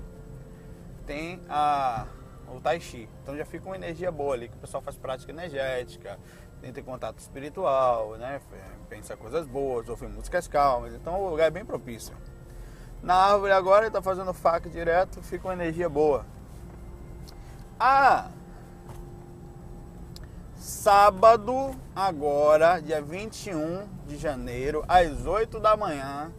tem 1.05 1.40
a, 1.49 2.07
o 2.55 2.61
Tai 2.61 2.81
Chi. 2.81 3.09
Então 3.23 3.37
já 3.37 3.45
fica 3.45 3.67
uma 3.67 3.76
energia 3.76 4.11
boa 4.11 4.35
ali, 4.35 4.49
que 4.49 4.57
o 4.57 4.61
pessoal 4.61 4.83
faz 4.83 4.97
prática 4.97 5.33
energética, 5.33 6.19
entra 6.62 6.81
em 6.81 6.85
contato 6.85 7.19
espiritual, 7.19 8.17
né? 8.17 8.40
Pensa 8.88 9.17
coisas 9.17 9.47
boas, 9.47 9.88
ouve 9.88 10.07
músicas 10.07 10.49
calmas. 10.49 10.95
Então 10.95 11.21
o 11.21 11.31
lugar 11.31 11.47
é 11.47 11.50
bem 11.50 11.64
propício. 11.64 12.17
Na 13.02 13.14
árvore 13.14 13.52
agora 13.52 13.81
ele 13.83 13.88
está 13.88 14.02
fazendo 14.02 14.33
faca 14.35 14.69
direto, 14.69 15.23
fica 15.23 15.47
uma 15.47 15.55
energia 15.55 15.88
boa. 15.88 16.26
Ah! 17.78 18.31
Sábado, 20.57 21.71
agora, 21.95 22.81
dia 22.81 23.00
21 23.00 23.87
de 24.07 24.17
janeiro, 24.17 24.85
às 24.88 25.25
8 25.25 25.61
da 25.61 25.76
manhã, 25.76 26.33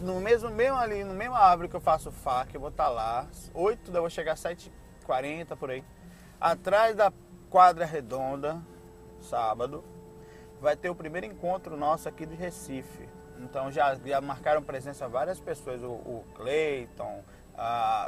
no 0.00 0.20
mesmo, 0.20 0.50
mesmo 0.50 0.76
ali, 0.76 1.04
no 1.04 1.14
mesmo 1.14 1.34
árvore 1.34 1.68
que 1.68 1.76
eu 1.76 1.80
faço 1.80 2.10
faca, 2.10 2.50
eu 2.54 2.60
vou 2.60 2.70
estar 2.70 2.86
tá 2.86 2.90
lá. 2.90 3.26
8, 3.54 3.92
eu 3.94 4.00
vou 4.00 4.10
chegar 4.10 4.32
às 4.32 4.40
7h40 5.06 5.56
por 5.56 5.70
aí. 5.70 5.84
Atrás 6.40 6.94
da 6.94 7.12
quadra 7.48 7.84
redonda, 7.84 8.60
sábado, 9.20 9.84
vai 10.60 10.76
ter 10.76 10.90
o 10.90 10.94
primeiro 10.94 11.26
encontro 11.26 11.76
nosso 11.76 12.08
aqui 12.08 12.26
de 12.26 12.34
Recife. 12.34 13.08
Então 13.38 13.70
já, 13.70 13.94
já 13.94 14.20
marcaram 14.20 14.62
presença 14.62 15.08
várias 15.08 15.40
pessoas, 15.40 15.82
o, 15.82 15.92
o 15.92 16.24
Cleiton, 16.34 17.22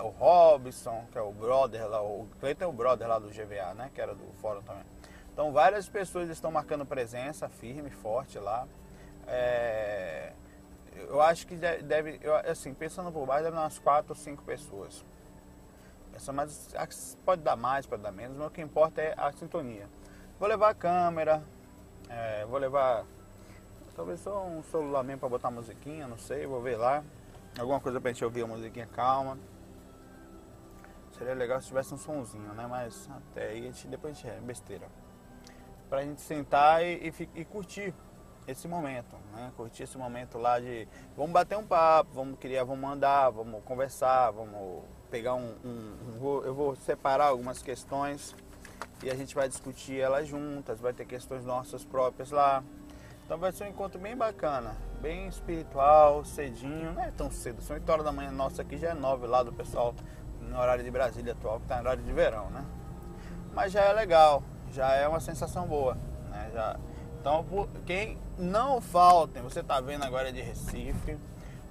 o 0.03 0.09
Robson, 0.09 1.05
que 1.13 1.19
é 1.19 1.23
o 1.23 1.33
brother 1.33 1.87
lá, 1.87 2.03
o 2.03 2.27
Cleiton 2.41 2.65
é 2.65 2.69
o 2.69 2.73
brother 2.73 3.09
lá 3.09 3.19
do 3.19 3.29
GVA, 3.29 3.75
né? 3.75 3.91
Que 3.95 4.01
era 4.01 4.15
do 4.15 4.33
fórum 4.41 4.63
também. 4.63 4.85
Então 5.33 5.53
várias 5.53 5.89
pessoas 5.89 6.29
estão 6.29 6.51
marcando 6.51 6.85
presença 6.85 7.49
firme, 7.49 7.91
forte 7.91 8.39
lá. 8.39 8.67
É, 9.27 10.33
eu 10.95 11.21
acho 11.21 11.47
que 11.47 11.55
deve, 11.55 12.21
assim, 12.51 12.75
pensando 12.75 13.13
por 13.13 13.25
baixo, 13.27 13.45
deve 13.45 13.57
dar 13.57 13.63
umas 13.63 13.79
4 13.79 14.11
ou 14.11 14.17
5 14.17 14.43
pessoas. 14.43 15.05
Essa, 16.19 16.33
mas 16.33 17.17
pode 17.25 17.43
dar 17.43 17.55
mais, 17.55 17.87
pode 17.87 18.03
dar 18.03 18.11
menos, 18.11 18.37
mas 18.37 18.49
o 18.49 18.51
que 18.51 18.61
importa 18.61 19.01
é 19.01 19.15
a 19.17 19.31
sintonia. 19.31 19.89
Vou 20.37 20.49
levar 20.49 20.71
a 20.71 20.75
câmera, 20.75 21.45
é, 22.09 22.45
vou 22.45 22.59
levar 22.59 23.07
talvez 23.95 24.19
só 24.19 24.45
um 24.45 24.61
celular 24.65 25.05
mesmo 25.05 25.21
para 25.21 25.29
botar 25.29 25.49
musiquinha, 25.49 26.09
não 26.09 26.19
sei, 26.19 26.45
vou 26.45 26.61
ver 26.61 26.77
lá. 26.77 27.05
Alguma 27.57 27.79
coisa 27.79 28.01
pra 28.01 28.11
gente 28.11 28.25
ouvir 28.25 28.43
a 28.43 28.49
musiquinha 28.49 28.89
calma. 28.89 29.39
Seria 31.13 31.35
legal 31.35 31.61
se 31.61 31.69
tivesse 31.69 31.95
um 31.95 31.99
sonzinho, 31.99 32.53
né? 32.53 32.67
Mas 32.69 33.09
até 33.09 33.51
aí 33.51 33.61
a 33.61 33.63
gente, 33.67 33.87
depois 33.87 34.13
a 34.13 34.21
gente 34.21 34.29
é 34.29 34.41
besteira. 34.41 34.89
Pra 35.89 36.03
gente 36.03 36.21
sentar 36.21 36.85
e, 36.85 37.13
e, 37.17 37.41
e 37.41 37.45
curtir 37.45 37.95
esse 38.45 38.67
momento, 38.67 39.15
né? 39.33 39.53
Curtir 39.57 39.85
esse 39.85 39.97
momento 39.97 40.37
lá 40.37 40.59
de 40.59 40.89
vamos 41.17 41.31
bater 41.31 41.57
um 41.57 41.67
papo, 41.67 42.11
vamos 42.13 42.41
criar, 42.41 42.65
vamos 42.65 42.91
andar, 42.91 43.31
vamos 43.31 43.63
conversar, 43.63 44.33
vamos 44.33 44.83
pegar 45.11 45.35
um, 45.35 45.55
um, 45.65 46.21
um, 46.21 46.43
eu 46.45 46.55
vou 46.55 46.77
separar 46.77 47.27
algumas 47.27 47.63
questões 47.63 48.35
e 49.03 49.11
a 49.11 49.15
gente 49.15 49.35
vai 49.35 49.49
discutir 49.49 49.99
elas 49.99 50.27
juntas, 50.27 50.81
vai 50.81 50.93
ter 50.93 51.05
questões 51.07 51.45
nossas 51.45 51.85
próprias 51.85 52.31
lá. 52.31 52.63
Então 53.25 53.39
vai 53.39 53.53
ser 53.53 53.65
um 53.65 53.69
encontro 53.69 53.99
bem 53.99 54.17
bacana, 54.17 54.77
bem 55.01 55.29
espiritual, 55.29 56.25
cedinho, 56.25 56.93
não 56.93 57.03
é 57.03 57.11
tão 57.11 57.31
cedo, 57.31 57.61
são 57.61 57.77
8 57.77 57.93
horas 57.93 58.05
da 58.05 58.13
manhã, 58.13 58.31
nossa 58.31 58.63
aqui 58.63 58.79
já 58.79 58.91
é 58.91 58.95
9 58.95 59.27
lá 59.27 59.43
do 59.43 59.53
pessoal 59.53 59.95
no 60.41 60.59
horário 60.59 60.83
de 60.83 60.91
Brasília 60.91 61.33
atual, 61.33 61.59
que 61.59 61.65
está 61.65 61.77
no 61.77 61.83
horário 61.83 62.03
de 62.03 62.13
verão, 62.13 62.49
né? 62.51 62.65
Mas 63.55 63.71
já 63.73 63.83
é 63.83 63.93
legal, 63.93 64.43
já 64.73 64.95
é 64.95 65.07
uma 65.07 65.21
sensação 65.21 65.67
boa, 65.67 65.95
né? 66.31 66.51
Já, 66.55 66.79
então, 67.21 67.45
quem 67.85 68.17
não 68.39 68.81
faltem, 68.81 69.43
você 69.43 69.61
está 69.61 69.81
vendo 69.81 70.05
agora 70.05 70.33
de 70.33 70.41
Recife, 70.41 71.19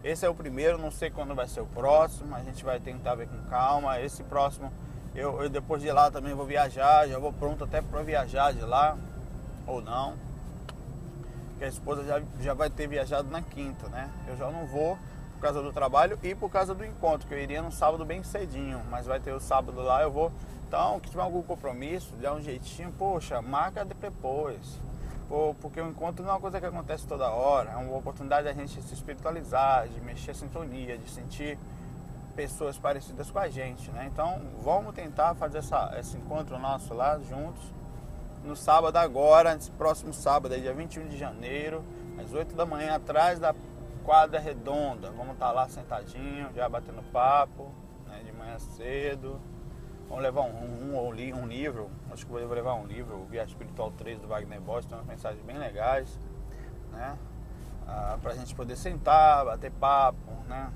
esse 0.03 0.25
é 0.25 0.29
o 0.29 0.35
primeiro, 0.35 0.77
não 0.77 0.91
sei 0.91 1.09
quando 1.09 1.33
vai 1.35 1.47
ser 1.47 1.61
o 1.61 1.65
próximo, 1.65 2.35
a 2.35 2.43
gente 2.43 2.63
vai 2.63 2.79
tentar 2.79 3.15
ver 3.15 3.27
com 3.27 3.37
calma. 3.49 3.99
Esse 3.99 4.23
próximo 4.23 4.71
eu, 5.17 5.41
eu, 5.41 5.49
depois 5.49 5.81
de 5.81 5.91
lá 5.91 6.11
também 6.11 6.35
vou 6.35 6.45
viajar, 6.45 7.07
já 7.07 7.17
vou 7.17 7.33
pronto 7.33 7.63
até 7.63 7.81
para 7.81 8.03
viajar 8.03 8.53
de 8.53 8.61
lá, 8.61 8.95
ou 9.65 9.81
não. 9.81 10.13
Porque 11.49 11.65
a 11.65 11.67
esposa 11.67 12.03
já, 12.03 12.21
já 12.39 12.53
vai 12.53 12.69
ter 12.69 12.87
viajado 12.87 13.27
na 13.31 13.41
quinta, 13.41 13.87
né? 13.89 14.11
Eu 14.27 14.37
já 14.37 14.51
não 14.51 14.67
vou 14.67 14.95
por 15.33 15.41
causa 15.41 15.59
do 15.61 15.73
trabalho 15.73 16.19
e 16.21 16.35
por 16.35 16.51
causa 16.51 16.75
do 16.75 16.85
encontro, 16.85 17.27
que 17.27 17.33
eu 17.33 17.39
iria 17.39 17.63
no 17.63 17.71
sábado 17.71 18.05
bem 18.05 18.21
cedinho, 18.23 18.79
mas 18.91 19.07
vai 19.07 19.19
ter 19.19 19.33
o 19.33 19.39
sábado 19.39 19.81
lá, 19.81 20.03
eu 20.03 20.11
vou. 20.11 20.31
Então, 20.67 20.99
que 20.99 21.09
tiver 21.09 21.23
algum 21.23 21.41
compromisso, 21.41 22.13
dá 22.21 22.33
um 22.33 22.41
jeitinho, 22.41 22.93
poxa, 22.95 23.41
marca 23.41 23.83
depois. 23.83 24.79
Porque 25.59 25.81
o 25.81 25.89
encontro 25.89 26.23
não 26.23 26.31
é 26.31 26.33
uma 26.35 26.39
coisa 26.39 26.59
que 26.59 26.65
acontece 26.65 27.05
toda 27.05 27.29
hora, 27.29 27.71
é 27.71 27.75
uma 27.75 27.97
oportunidade 27.97 28.45
da 28.45 28.53
gente 28.53 28.81
se 28.81 28.93
espiritualizar, 28.93 29.87
de 29.87 29.99
mexer 30.01 30.31
a 30.31 30.33
sintonia, 30.33 30.97
de 30.97 31.09
sentir 31.09 31.57
pessoas 32.35 32.77
parecidas 32.77 33.29
com 33.31 33.39
a 33.39 33.49
gente, 33.49 33.89
né? 33.91 34.07
Então 34.11 34.39
vamos 34.61 34.93
tentar 34.93 35.33
fazer 35.35 35.57
essa, 35.57 35.93
esse 35.99 36.15
encontro 36.15 36.57
nosso 36.59 36.93
lá 36.93 37.19
juntos 37.19 37.73
no 38.43 38.55
sábado 38.55 38.95
agora, 38.97 39.53
nesse 39.53 39.71
próximo 39.71 40.13
sábado, 40.13 40.57
dia 40.59 40.73
21 40.73 41.07
de 41.07 41.17
janeiro, 41.17 41.83
às 42.17 42.33
8 42.33 42.55
da 42.55 42.65
manhã, 42.65 42.95
atrás 42.95 43.39
da 43.39 43.53
quadra 44.05 44.39
redonda. 44.39 45.11
Vamos 45.11 45.33
estar 45.33 45.47
tá 45.47 45.51
lá 45.51 45.67
sentadinho, 45.67 46.49
já 46.55 46.69
batendo 46.69 47.03
papo, 47.11 47.69
né, 48.07 48.21
de 48.23 48.31
manhã 48.31 48.57
cedo. 48.57 49.41
Vamos 50.07 50.23
levar 50.23 50.41
um, 50.41 50.53
um, 50.53 50.95
um, 50.95 51.41
um 51.41 51.47
livro, 51.47 51.89
acho 52.11 52.25
que 52.25 52.31
vou 52.31 52.41
levar 52.41 52.75
um 52.75 52.85
livro, 52.85 53.17
o 53.17 53.25
Viagem 53.25 53.51
Espiritual 53.53 53.91
3 53.91 54.19
do 54.19 54.27
Wagner 54.27 54.61
Bosch, 54.61 54.85
tem 54.85 54.97
umas 54.97 55.07
mensagens 55.07 55.43
bem 55.43 55.57
legais, 55.57 56.17
né? 56.91 57.17
Ah, 57.85 58.17
pra 58.21 58.33
gente 58.33 58.55
poder 58.55 58.75
sentar, 58.75 59.45
bater 59.45 59.71
papo, 59.71 60.31
né? 60.47 60.71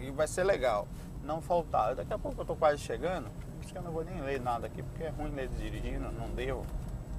E 0.00 0.10
vai 0.10 0.26
ser 0.26 0.44
legal 0.44 0.86
não 1.22 1.40
faltar. 1.40 1.94
Daqui 1.94 2.12
a 2.12 2.18
pouco 2.18 2.40
eu 2.40 2.42
estou 2.42 2.56
quase 2.56 2.78
chegando, 2.78 3.28
acho 3.60 3.72
que 3.72 3.78
eu 3.78 3.82
não 3.82 3.92
vou 3.92 4.04
nem 4.04 4.20
ler 4.20 4.40
nada 4.40 4.66
aqui, 4.66 4.82
porque 4.82 5.04
é 5.04 5.08
ruim 5.10 5.30
ler 5.30 5.48
dirigindo, 5.48 6.10
não 6.12 6.28
devo. 6.30 6.66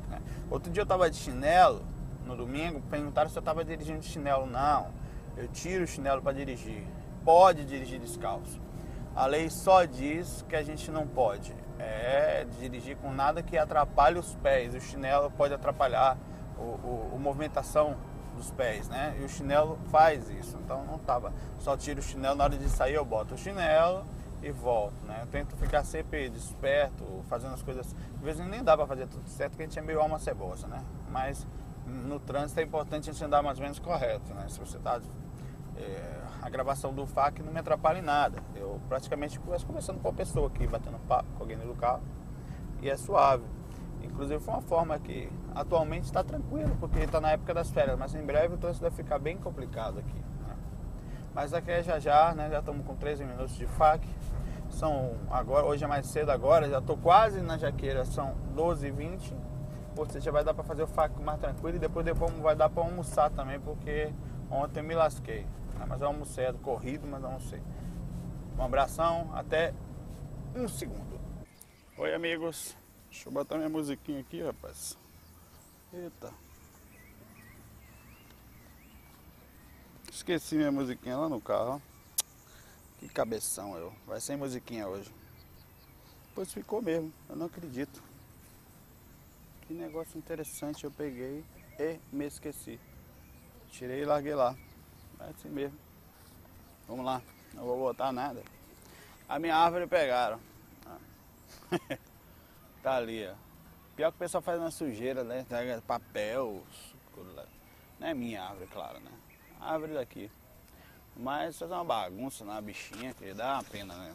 Né? 0.10 0.22
Outro 0.50 0.72
dia 0.72 0.82
eu 0.82 0.84
estava 0.84 1.10
de 1.10 1.18
chinelo, 1.18 1.82
no 2.26 2.36
domingo, 2.36 2.82
perguntaram 2.90 3.30
se 3.30 3.38
eu 3.38 3.42
estava 3.42 3.64
dirigindo 3.64 4.00
de 4.00 4.08
chinelo. 4.08 4.46
Não, 4.46 4.92
eu 5.38 5.48
tiro 5.48 5.84
o 5.84 5.88
chinelo 5.88 6.22
para 6.22 6.34
dirigir. 6.34 6.86
Pode 7.24 7.66
dirigir 7.66 8.00
descalço. 8.00 8.60
A 9.16 9.26
lei 9.28 9.50
só 9.50 9.86
diz 9.86 10.44
que 10.50 10.56
a 10.56 10.64
gente 10.64 10.90
não 10.90 11.08
pode 11.08 11.54
é 11.80 12.46
dirigir 12.60 12.96
com 12.98 13.12
nada 13.12 13.44
que 13.44 13.58
atrapalhe 13.58 14.18
os 14.18 14.36
pés. 14.36 14.74
O 14.74 14.80
chinelo 14.80 15.30
pode 15.32 15.54
atrapalhar 15.54 16.18
o, 16.58 17.12
a 17.14 17.20
movimentação 17.20 17.96
dos 18.36 18.52
pés, 18.52 18.88
né? 18.90 19.16
E 19.20 19.24
o 19.24 19.30
chinelo 19.30 19.78
faz 19.92 20.30
isso. 20.30 20.58
Então 20.64 20.84
não 20.86 20.98
tava. 20.98 21.34
Só 21.60 21.78
tiro 21.78 22.00
o 22.00 22.04
chinelo 22.04 22.36
na 22.36 22.46
hora 22.46 22.58
de 22.58 22.70
sair, 22.70 22.96
eu 22.96 23.06
boto 23.06 23.36
o 23.36 23.38
chinelo 23.38 24.06
e 24.42 24.52
volto, 24.52 25.06
né? 25.06 25.20
Eu 25.22 25.28
tento 25.28 25.56
ficar 25.56 25.84
sempre 25.84 26.30
desperto, 26.30 27.24
fazendo 27.30 27.54
as 27.54 27.62
coisas. 27.62 27.96
Às 28.16 28.22
vezes 28.22 28.46
nem 28.48 28.64
dá 28.64 28.76
para 28.76 28.88
fazer 28.88 29.08
tudo 29.08 29.28
certo, 29.30 29.52
porque 29.52 29.64
a 29.64 29.66
gente 29.68 29.80
é 29.80 29.82
meio 29.82 30.02
alma 30.02 30.20
cebosa, 30.20 30.68
né? 30.68 30.84
Mas 31.10 31.46
no 31.86 32.20
trânsito 32.20 32.60
é 32.60 32.64
importante 32.64 33.10
a 33.10 33.14
gente 33.14 33.24
andar 33.24 33.42
mais 33.42 33.58
ou 33.58 33.64
menos 33.64 33.80
correto, 33.80 34.34
né? 34.34 34.46
Se 34.50 34.60
você 34.60 34.80
tá 34.80 35.00
é, 35.78 36.22
a 36.42 36.50
gravação 36.50 36.94
do 36.94 37.06
FAC 37.06 37.42
não 37.42 37.52
me 37.52 37.60
atrapalha 37.60 38.00
em 38.00 38.02
nada. 38.02 38.42
Eu 38.56 38.80
praticamente 38.90 39.40
começo 39.40 39.66
conversando 39.66 40.00
com 40.00 40.10
a 40.10 40.14
pessoa 40.14 40.48
aqui, 40.48 40.68
batendo 40.68 41.00
papo 41.08 41.30
com 41.36 41.44
alguém 41.44 41.58
no 41.58 41.76
carro 41.76 42.04
e 42.82 42.90
é 42.90 42.98
suave. 42.98 43.46
Inclusive 44.04 44.40
foi 44.40 44.54
uma 44.54 44.62
forma 44.62 45.00
que 45.00 45.32
atualmente 45.56 46.04
está 46.04 46.24
tranquilo, 46.24 46.76
porque 46.80 47.00
está 47.00 47.22
na 47.22 47.32
época 47.32 47.54
das 47.54 47.70
férias, 47.72 47.98
mas 47.98 48.14
em 48.14 48.22
breve 48.22 48.56
o 48.56 48.58
trânsito 48.58 48.82
vai 48.82 48.92
ficar 48.92 49.18
bem 49.18 49.38
complicado 49.38 50.00
aqui. 50.00 50.18
Né? 50.46 50.56
Mas 51.34 51.54
aqui 51.54 51.72
é 51.72 51.82
já 51.82 51.98
já, 51.98 52.34
né? 52.34 52.50
Já 52.50 52.60
estamos 52.60 52.86
com 52.86 52.96
13 52.96 53.24
minutos 53.24 53.56
de 53.56 53.66
FAC. 53.66 54.06
São 54.70 55.14
agora, 55.30 55.66
hoje 55.66 55.84
é 55.84 55.88
mais 55.88 56.08
cedo 56.08 56.32
agora, 56.32 56.68
já 56.68 56.80
estou 56.80 56.98
quase 56.98 57.42
na 57.42 57.58
jaqueira, 57.58 58.04
são 58.04 58.36
12h20. 58.56 59.34
Ou 59.96 60.06
seja, 60.08 60.32
vai 60.32 60.44
dar 60.44 60.54
para 60.54 60.64
fazer 60.64 60.84
o 60.84 60.88
FAC 60.88 61.22
mais 61.22 61.40
tranquilo 61.40 61.78
e 61.78 61.80
depois, 61.80 62.06
depois 62.06 62.34
vai 62.40 62.56
dar 62.56 62.70
para 62.70 62.84
almoçar 62.84 63.30
também, 63.30 63.60
porque 63.60 64.12
ontem 64.50 64.82
me 64.82 64.96
lasquei. 64.96 65.46
Né? 65.78 65.86
Mas 65.88 66.02
eu 66.02 66.08
almocei, 66.08 66.46
é 66.46 66.54
corrido, 66.54 67.08
mas 67.08 67.24
almocei. 67.24 67.62
Um 68.58 68.64
abração, 68.64 69.30
até 69.34 69.74
um 70.56 70.68
segundo. 70.68 71.20
Oi 71.98 72.14
amigos, 72.14 72.76
Deixa 73.14 73.30
eu 73.30 73.32
botar 73.32 73.58
minha 73.58 73.70
musiquinha 73.70 74.22
aqui, 74.22 74.42
rapaz. 74.42 74.98
Eita. 75.94 76.34
Esqueci 80.12 80.56
minha 80.56 80.72
musiquinha 80.72 81.16
lá 81.16 81.30
no 81.30 81.40
carro. 81.40 81.80
Que 82.98 83.08
cabeção 83.08 83.78
eu. 83.78 83.94
Vai 84.08 84.20
sem 84.20 84.36
musiquinha 84.36 84.88
hoje. 84.88 85.14
Pois 86.34 86.52
ficou 86.52 86.82
mesmo. 86.82 87.14
Eu 87.30 87.36
não 87.36 87.46
acredito. 87.46 88.02
Que 89.62 89.76
negócio 89.76 90.18
interessante. 90.18 90.84
Eu 90.84 90.90
peguei 90.90 91.46
e 91.80 92.00
me 92.12 92.26
esqueci. 92.26 92.80
Tirei 93.70 94.02
e 94.02 94.06
larguei 94.06 94.34
lá. 94.34 94.58
É 95.26 95.30
assim 95.30 95.50
mesmo. 95.50 95.78
Vamos 96.88 97.06
lá. 97.06 97.22
Não 97.54 97.64
vou 97.64 97.78
botar 97.78 98.12
nada. 98.12 98.44
A 99.28 99.40
minha 99.40 99.56
árvore 99.56 99.88
pegaram. 99.88 100.40
Ah. 100.86 100.98
Tá 102.84 102.98
ali, 102.98 103.26
ó. 103.26 103.34
Pior 103.96 104.12
que 104.12 104.18
o 104.18 104.20
pessoal 104.20 104.42
faz 104.42 104.60
uma 104.60 104.70
sujeira, 104.70 105.24
né? 105.24 105.46
Pega 105.48 105.82
papel, 105.88 106.62
não 108.04 108.10
é 108.10 108.14
minha 108.14 108.44
árvore, 108.44 108.68
claro, 108.68 109.00
né? 109.00 109.12
Árvore 109.62 109.94
daqui. 109.94 110.30
Mas 111.16 111.58
fazer 111.58 111.74
uma 111.74 111.86
bagunça 111.86 112.44
na 112.44 112.60
bichinha 112.60 113.14
que 113.14 113.34
dá 113.34 113.54
uma 113.54 113.64
pena, 113.64 113.96
né? 113.96 114.14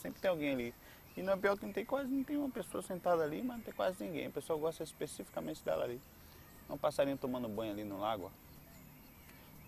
sempre 0.00 0.22
tem 0.22 0.30
alguém 0.30 0.52
ali. 0.52 0.74
E 1.14 1.22
não 1.22 1.34
é 1.34 1.36
pior 1.36 1.56
que 1.58 1.66
não 1.66 1.72
tem 1.72 1.84
quase 1.84 2.08
não 2.10 2.24
tem 2.24 2.38
uma 2.38 2.48
pessoa 2.48 2.82
sentada 2.82 3.22
ali, 3.22 3.42
mas 3.42 3.58
não 3.58 3.64
tem 3.64 3.74
quase 3.74 4.02
ninguém. 4.02 4.28
A 4.28 4.30
pessoa 4.30 4.58
gosta 4.58 4.82
especificamente 4.82 5.62
dela 5.62 5.84
ali. 5.84 6.00
Um 6.70 6.78
passarinho 6.78 7.18
tomando 7.18 7.46
banho 7.46 7.72
ali 7.72 7.84
no 7.84 8.00
lago. 8.00 8.32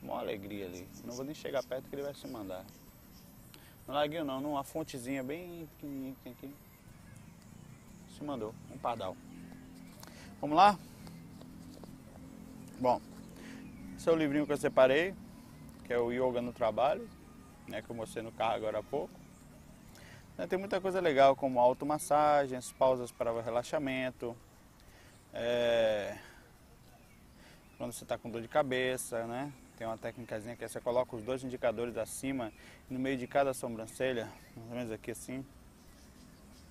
Uma 0.06 0.20
alegria 0.20 0.66
ali. 0.66 0.88
Não 1.04 1.12
vou 1.14 1.24
nem 1.24 1.34
chegar 1.34 1.64
perto 1.64 1.88
que 1.88 1.94
ele 1.96 2.02
vai 2.02 2.14
se 2.14 2.28
mandar. 2.28 2.64
No 3.88 3.94
laguinho 3.94 4.24
não, 4.24 4.40
numa 4.40 4.62
fontezinha 4.62 5.22
bem 5.22 5.66
pequenininha 5.72 6.14
que 6.14 6.20
tem 6.22 6.32
aqui. 6.32 6.54
Se 8.16 8.22
mandou, 8.22 8.54
um 8.72 8.78
pardal. 8.78 9.16
Vamos 10.40 10.56
lá? 10.56 10.78
Bom, 12.78 13.00
esse 13.96 14.08
é 14.08 14.12
o 14.12 14.14
livrinho 14.14 14.46
que 14.46 14.52
eu 14.52 14.56
separei, 14.56 15.12
que 15.84 15.92
é 15.92 15.98
o 15.98 16.12
Yoga 16.12 16.40
no 16.40 16.52
Trabalho, 16.52 17.08
né, 17.66 17.82
que 17.82 17.90
eu 17.90 17.96
mostrei 17.96 18.22
no 18.22 18.30
carro 18.30 18.54
agora 18.54 18.78
há 18.78 18.82
pouco. 18.84 19.12
Né, 20.38 20.46
tem 20.46 20.58
muita 20.58 20.80
coisa 20.80 21.00
legal, 21.00 21.34
como 21.34 21.58
automassagens, 21.58 22.70
pausas 22.72 23.10
para 23.10 23.42
relaxamento, 23.42 24.36
é... 25.34 26.16
quando 27.76 27.92
você 27.92 28.04
está 28.04 28.16
com 28.16 28.30
dor 28.30 28.40
de 28.40 28.48
cabeça, 28.48 29.26
né? 29.26 29.52
Tem 29.76 29.86
uma 29.86 29.98
técnicazinha 29.98 30.56
que 30.56 30.66
você 30.66 30.80
coloca 30.80 31.14
os 31.14 31.22
dois 31.22 31.44
indicadores 31.44 31.96
acima, 31.96 32.52
no 32.88 32.98
meio 32.98 33.18
de 33.18 33.26
cada 33.26 33.52
sobrancelha, 33.52 34.28
mais 34.56 34.70
ou 34.70 34.76
menos 34.76 34.92
aqui 34.92 35.10
assim. 35.10 35.44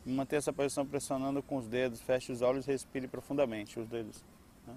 Manter 0.03 0.37
essa 0.37 0.51
posição 0.51 0.85
pressionando 0.85 1.41
com 1.43 1.57
os 1.57 1.67
dedos, 1.67 2.01
feche 2.01 2.31
os 2.31 2.41
olhos 2.41 2.67
e 2.67 2.71
respire 2.71 3.07
profundamente 3.07 3.79
os 3.79 3.87
dedos. 3.87 4.23
Né? 4.65 4.75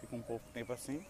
Fica 0.00 0.16
um 0.16 0.22
pouco 0.22 0.44
tempo 0.52 0.72
assim. 0.72 1.04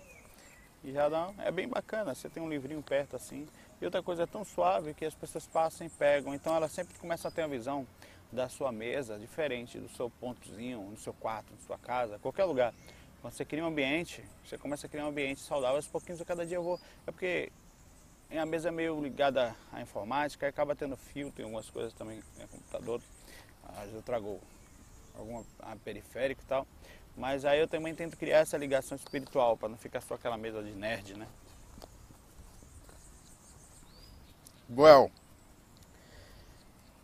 E 0.84 0.92
já 0.92 1.08
dá, 1.08 1.32
é 1.38 1.50
bem 1.50 1.66
bacana, 1.66 2.14
você 2.14 2.28
tem 2.28 2.40
um 2.40 2.48
livrinho 2.48 2.82
perto 2.82 3.16
assim. 3.16 3.48
E 3.80 3.84
outra 3.84 4.02
coisa 4.02 4.22
é 4.22 4.26
tão 4.26 4.44
suave 4.44 4.94
que 4.94 5.04
as 5.04 5.14
pessoas 5.14 5.46
passam 5.46 5.86
e 5.86 5.90
pegam. 5.90 6.32
Então 6.32 6.54
ela 6.54 6.68
sempre 6.68 6.96
começa 6.98 7.26
a 7.26 7.30
ter 7.30 7.42
uma 7.42 7.48
visão 7.48 7.86
da 8.30 8.48
sua 8.48 8.70
mesa 8.70 9.18
diferente 9.18 9.78
do 9.78 9.88
seu 9.88 10.10
pontozinho, 10.10 10.80
no 10.82 10.96
seu 10.96 11.12
quarto, 11.12 11.52
na 11.52 11.58
sua 11.66 11.78
casa, 11.78 12.18
qualquer 12.20 12.44
lugar. 12.44 12.72
Quando 13.20 13.32
você 13.34 13.44
cria 13.44 13.64
um 13.64 13.66
ambiente, 13.66 14.24
você 14.44 14.56
começa 14.56 14.86
a 14.86 14.90
criar 14.90 15.04
um 15.04 15.08
ambiente 15.08 15.40
saudável, 15.40 15.76
aos 15.76 15.88
pouquinhos 15.88 16.20
a 16.20 16.24
cada 16.24 16.46
dia 16.46 16.56
eu 16.56 16.62
vou. 16.62 16.80
É 17.06 17.10
porque 17.10 17.50
a 18.30 18.46
mesa 18.46 18.68
é 18.68 18.72
meio 18.72 19.00
ligada 19.02 19.56
à 19.72 19.80
informática, 19.80 20.46
acaba 20.46 20.76
tendo 20.76 20.96
fio, 20.96 21.32
tem 21.32 21.44
algumas 21.44 21.68
coisas 21.68 21.92
também, 21.94 22.22
no 22.38 22.48
computador, 22.48 23.00
às 23.64 23.80
vezes 23.80 23.94
eu 23.94 24.02
trago 24.02 24.40
alguma 25.16 25.44
periférico 25.84 26.42
e 26.42 26.46
tal. 26.46 26.66
Mas 27.16 27.44
aí 27.44 27.58
eu 27.58 27.66
também 27.66 27.92
tento 27.94 28.16
criar 28.16 28.38
essa 28.38 28.56
ligação 28.56 28.94
espiritual, 28.94 29.56
para 29.56 29.68
não 29.68 29.76
ficar 29.76 30.00
só 30.00 30.14
aquela 30.14 30.36
mesa 30.36 30.62
de 30.62 30.70
nerd, 30.70 31.14
né? 31.14 31.26
Well, 34.70 35.10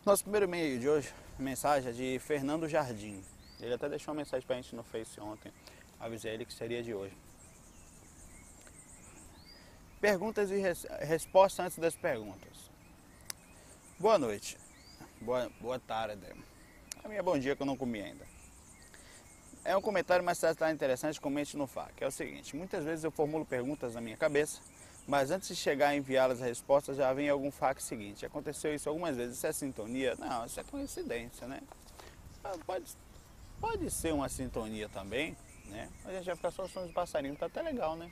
nosso 0.07 0.23
primeiro 0.23 0.47
e-mail 0.47 0.79
de 0.79 0.89
hoje, 0.89 1.13
mensagem 1.39 1.91
é 1.91 1.93
de 1.93 2.19
Fernando 2.21 2.69
Jardim. 2.69 3.25
Ele 3.59 3.75
até 3.75 3.89
deixou 3.89 4.13
uma 4.13 4.19
mensagem 4.19 4.47
para 4.47 4.57
a 4.57 4.61
gente 4.61 4.77
no 4.77 4.85
Face 4.85 5.19
ontem 5.19 5.51
avisei 5.99 6.35
ele 6.35 6.45
que 6.45 6.53
seria 6.53 6.83
de 6.83 6.95
hoje. 6.95 7.17
Perguntas 10.01 10.51
e 10.51 10.57
res 10.59 10.87
respostas 11.01 11.67
antes 11.67 11.79
das 11.79 11.97
perguntas. 11.97 12.71
Boa 13.99 14.19
noite. 14.19 14.59
Boa, 15.21 15.51
boa 15.61 15.79
tarde. 15.79 16.27
A 17.03 17.09
minha 17.09 17.23
bom 17.23 17.39
dia 17.39 17.57
que 17.57 17.63
eu 17.63 17.67
não 17.67 17.77
comi 17.77 18.03
ainda. 18.03 18.27
É 19.65 19.75
um 19.75 19.81
comentário, 19.81 20.23
mas 20.23 20.37
se 20.37 20.47
está 20.47 20.71
interessante, 20.71 21.19
comente 21.19 21.57
no 21.57 21.67
FAQ. 21.67 22.05
É 22.05 22.07
o 22.07 22.11
seguinte, 22.11 22.55
muitas 22.55 22.85
vezes 22.85 23.03
eu 23.03 23.11
formulo 23.11 23.47
perguntas 23.47 23.95
na 23.95 24.01
minha 24.03 24.17
cabeça, 24.17 24.61
mas 25.07 25.31
antes 25.31 25.49
de 25.49 25.57
chegar 25.57 25.89
a 25.89 25.97
enviá-las 25.97 26.43
a 26.43 26.45
respostas, 26.45 26.99
já 26.99 27.11
vem 27.15 27.31
algum 27.31 27.51
FAQ 27.51 27.83
seguinte. 27.83 28.27
Aconteceu 28.27 28.75
isso 28.75 28.91
algumas 28.91 29.17
vezes, 29.17 29.39
isso 29.39 29.47
é 29.47 29.53
sintonia? 29.53 30.17
Não, 30.19 30.45
isso 30.45 30.61
é 30.61 30.65
coincidência, 30.65 31.47
né? 31.47 31.63
Ah, 32.43 32.53
pode, 32.67 32.85
pode 33.59 33.91
ser 33.91 34.13
uma 34.13 34.29
sintonia 34.29 34.87
também, 34.91 35.35
né? 35.67 35.91
A 36.05 36.13
gente 36.13 36.27
vai 36.27 36.37
ficar 36.37 36.51
só 36.51 36.67
som 36.69 36.87
de 36.87 36.93
passarinho, 36.93 37.37
tá 37.37 37.47
até 37.47 37.63
legal, 37.63 37.97
né? 37.97 38.11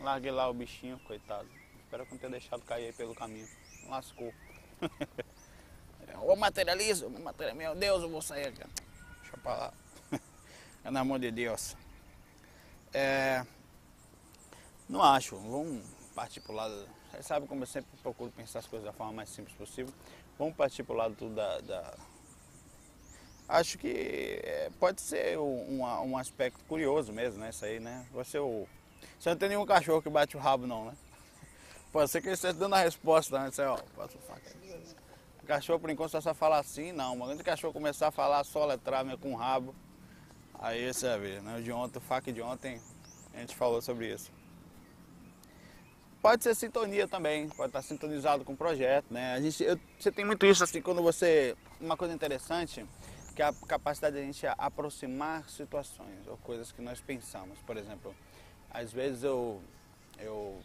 Larguei 0.00 0.30
lá 0.30 0.48
o 0.48 0.54
bichinho, 0.54 0.98
coitado. 1.00 1.48
Espero 1.84 2.04
que 2.06 2.12
não 2.12 2.18
tenha 2.18 2.32
deixado 2.32 2.62
cair 2.62 2.86
aí 2.86 2.92
pelo 2.92 3.14
caminho. 3.14 3.48
Lascou. 3.88 4.32
o 6.22 6.36
materialismo, 6.36 7.10
meu 7.56 7.74
Deus, 7.74 8.02
eu 8.02 8.08
vou 8.08 8.22
sair 8.22 8.48
aqui. 8.48 8.62
Deixa 9.20 9.36
pra 9.38 9.54
lá. 9.56 9.74
É 10.84 10.90
na 10.90 11.04
mão 11.04 11.16
de 11.16 11.30
Deus. 11.30 11.76
É, 12.92 13.46
não 14.88 15.00
acho, 15.00 15.36
vamos 15.36 15.86
partir 16.14 16.40
pro 16.40 16.52
lado. 16.52 16.88
Você 17.12 17.22
sabe 17.22 17.46
como 17.46 17.62
eu 17.62 17.66
sempre 17.66 17.96
procuro 18.02 18.32
pensar 18.32 18.58
as 18.58 18.66
coisas 18.66 18.84
da 18.84 18.92
forma 18.92 19.12
mais 19.12 19.28
simples 19.28 19.56
possível. 19.56 19.94
Vamos 20.36 20.56
partir 20.56 20.82
pro 20.82 20.94
lado 20.94 21.30
da, 21.30 21.60
da 21.60 21.98
acho 23.52 23.76
que 23.76 24.40
é, 24.42 24.70
pode 24.80 25.00
ser 25.02 25.38
um, 25.38 25.82
um, 25.82 26.16
aspecto 26.16 26.64
curioso 26.64 27.12
mesmo, 27.12 27.40
né? 27.40 27.50
Isso 27.50 27.64
aí, 27.64 27.78
né? 27.78 28.06
Você, 28.12 28.38
o, 28.38 28.66
você 29.18 29.28
não 29.28 29.36
tem 29.36 29.50
nenhum 29.50 29.66
cachorro 29.66 30.00
que 30.00 30.08
bate 30.08 30.36
o 30.36 30.40
rabo, 30.40 30.66
não, 30.66 30.86
né? 30.86 30.94
Pode 31.92 32.10
ser 32.10 32.22
que 32.22 32.28
ele 32.28 32.34
esteja 32.34 32.54
dando 32.54 32.74
a 32.74 32.78
resposta, 32.78 33.38
né? 33.38 33.50
Você, 33.50 33.62
ó, 33.62 33.76
passa 33.94 34.16
o 34.16 34.20
faca. 34.22 34.50
O 35.42 35.46
cachorro, 35.46 35.80
por 35.80 35.90
enquanto, 35.90 36.18
só 36.22 36.32
falar 36.32 36.60
assim, 36.60 36.92
não. 36.92 37.14
Mas 37.16 37.28
quando 37.28 37.40
o 37.40 37.44
cachorro 37.44 37.72
começar 37.74 38.08
a 38.08 38.10
falar 38.10 38.42
só 38.44 38.64
letrar 38.64 39.04
com 39.18 39.32
o 39.32 39.36
rabo, 39.36 39.74
aí 40.58 40.90
você 40.90 41.08
vai 41.08 41.18
ver, 41.18 41.42
né? 41.42 41.58
O 41.58 41.62
de 41.62 41.70
ontem, 41.70 41.98
o 41.98 42.00
faca 42.00 42.32
de 42.32 42.40
ontem, 42.40 42.80
a 43.34 43.40
gente 43.40 43.54
falou 43.54 43.82
sobre 43.82 44.10
isso. 44.14 44.32
Pode 46.22 46.42
ser 46.44 46.54
sintonia 46.54 47.06
também, 47.06 47.48
pode 47.50 47.68
estar 47.68 47.82
sintonizado 47.82 48.44
com 48.44 48.52
o 48.52 48.56
projeto, 48.56 49.06
né? 49.10 49.34
A 49.34 49.40
gente, 49.40 49.62
eu, 49.62 49.78
você 49.98 50.10
tem 50.10 50.24
muito 50.24 50.46
isso 50.46 50.64
assim, 50.64 50.80
quando 50.80 51.02
você... 51.02 51.54
Uma 51.80 51.96
coisa 51.96 52.14
interessante 52.14 52.86
que 53.32 53.42
é 53.42 53.46
a 53.46 53.52
capacidade 53.66 54.16
de 54.16 54.22
a 54.22 54.24
gente 54.24 54.46
aproximar 54.46 55.48
situações 55.48 56.26
ou 56.26 56.36
coisas 56.38 56.70
que 56.70 56.82
nós 56.82 57.00
pensamos. 57.00 57.58
Por 57.60 57.76
exemplo, 57.76 58.14
às 58.70 58.92
vezes 58.92 59.24
eu, 59.24 59.60
eu, 60.18 60.60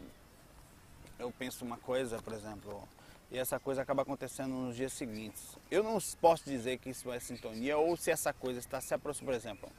eu 1.18 1.32
penso 1.38 1.66
uma 1.66 1.78
coisa, 1.78 2.22
por 2.22 2.34
exemplo, 2.34 2.88
e 3.32 3.38
essa 3.38 3.60
coisa 3.60 3.82
acaba 3.82 4.04
acontecendo 4.04 4.54
nos 4.54 4.76
dias 4.76 4.94
seguintes. 4.94 5.58
Eu 5.70 5.84
não 5.84 5.98
posso 6.22 6.46
dizer 6.46 6.78
que 6.78 6.90
isso 6.90 7.12
é 7.12 7.20
sintonia 7.20 7.78
ou 7.78 7.98
se 7.98 8.12
essa 8.12 8.32
coisa 8.32 8.60
está 8.60 8.80
se 8.80 8.94
aproximando. 8.94 9.34
Por 9.34 9.38
exemplo, 9.38 9.70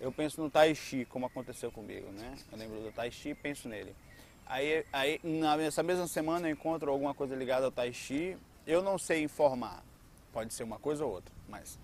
eu 0.00 0.10
penso 0.10 0.40
no 0.40 0.50
Tai 0.50 0.74
Chi, 0.74 1.04
como 1.04 1.26
aconteceu 1.26 1.70
comigo, 1.70 2.10
né? 2.12 2.36
Eu 2.50 2.58
lembro 2.58 2.80
do 2.80 2.90
Tai 2.90 3.10
Chi 3.10 3.30
e 3.30 3.34
penso 3.34 3.68
nele. 3.68 3.94
Aí, 4.46 4.84
aí 4.92 5.20
nessa 5.22 5.82
mesma 5.82 6.08
semana 6.08 6.48
eu 6.48 6.52
encontro 6.52 6.90
alguma 6.90 7.14
coisa 7.14 7.36
ligada 7.36 7.66
ao 7.66 7.70
Tai 7.70 7.92
Chi, 7.92 8.36
eu 8.66 8.82
não 8.82 8.98
sei 8.98 9.22
informar. 9.22 9.84
Pode 10.32 10.52
ser 10.54 10.64
uma 10.64 10.78
coisa 10.78 11.04
ou 11.04 11.12
outra, 11.12 11.32
mas 11.48 11.78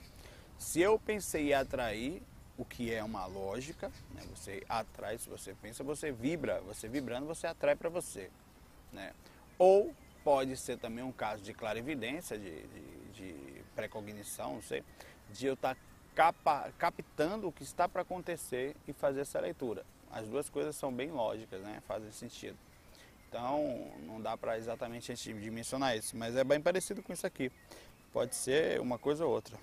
se 0.59 0.81
eu 0.81 0.99
pensei 0.99 1.51
em 1.51 1.55
atrair, 1.55 2.23
o 2.59 2.65
que 2.65 2.93
é 2.93 3.05
uma 3.05 3.27
lógica, 3.27 3.93
né? 4.15 4.23
você 4.35 4.65
atrai, 4.69 5.19
se 5.19 5.29
você 5.29 5.55
pensa, 5.61 5.85
você 5.85 6.11
vibra, 6.11 6.61
você 6.63 6.89
vibrando, 6.89 7.27
você 7.27 7.47
atrai 7.47 7.77
para 7.77 7.91
você. 7.91 8.31
Né? 8.93 9.13
Ou 9.59 9.95
pode 10.25 10.57
ser 10.57 10.79
também 10.79 11.05
um 11.05 11.13
caso 11.13 11.43
de 11.43 11.53
clarividência, 11.53 12.39
de, 12.39 12.67
de, 12.67 13.13
de 13.13 13.65
precognição, 13.75 14.55
não 14.55 14.63
sei, 14.63 14.83
de 15.31 15.47
eu 15.47 15.55
estar 15.55 15.77
tá 16.15 16.73
captando 16.79 17.49
o 17.49 17.53
que 17.53 17.63
está 17.63 17.89
para 17.89 18.03
acontecer 18.03 18.75
e 18.89 18.93
fazer 18.93 19.21
essa 19.21 19.39
leitura. 19.39 19.85
As 20.11 20.27
duas 20.27 20.49
coisas 20.49 20.75
são 20.77 20.93
bem 20.93 21.11
lógicas, 21.11 21.61
né? 21.61 21.83
fazem 21.87 22.11
sentido. 22.11 22.57
Então, 23.29 23.91
não 24.07 24.21
dá 24.21 24.37
para 24.37 24.57
exatamente 24.57 25.13
a 25.13 25.15
gente 25.15 25.33
dimensionar 25.35 25.97
isso, 25.97 26.17
mas 26.17 26.35
é 26.37 26.45
bem 26.45 26.61
parecido 26.61 27.03
com 27.03 27.13
isso 27.13 27.27
aqui. 27.27 27.53
Pode 28.13 28.35
ser 28.35 28.81
uma 28.81 28.99
coisa 28.99 29.27
ou 29.27 29.33
outra. 29.33 29.59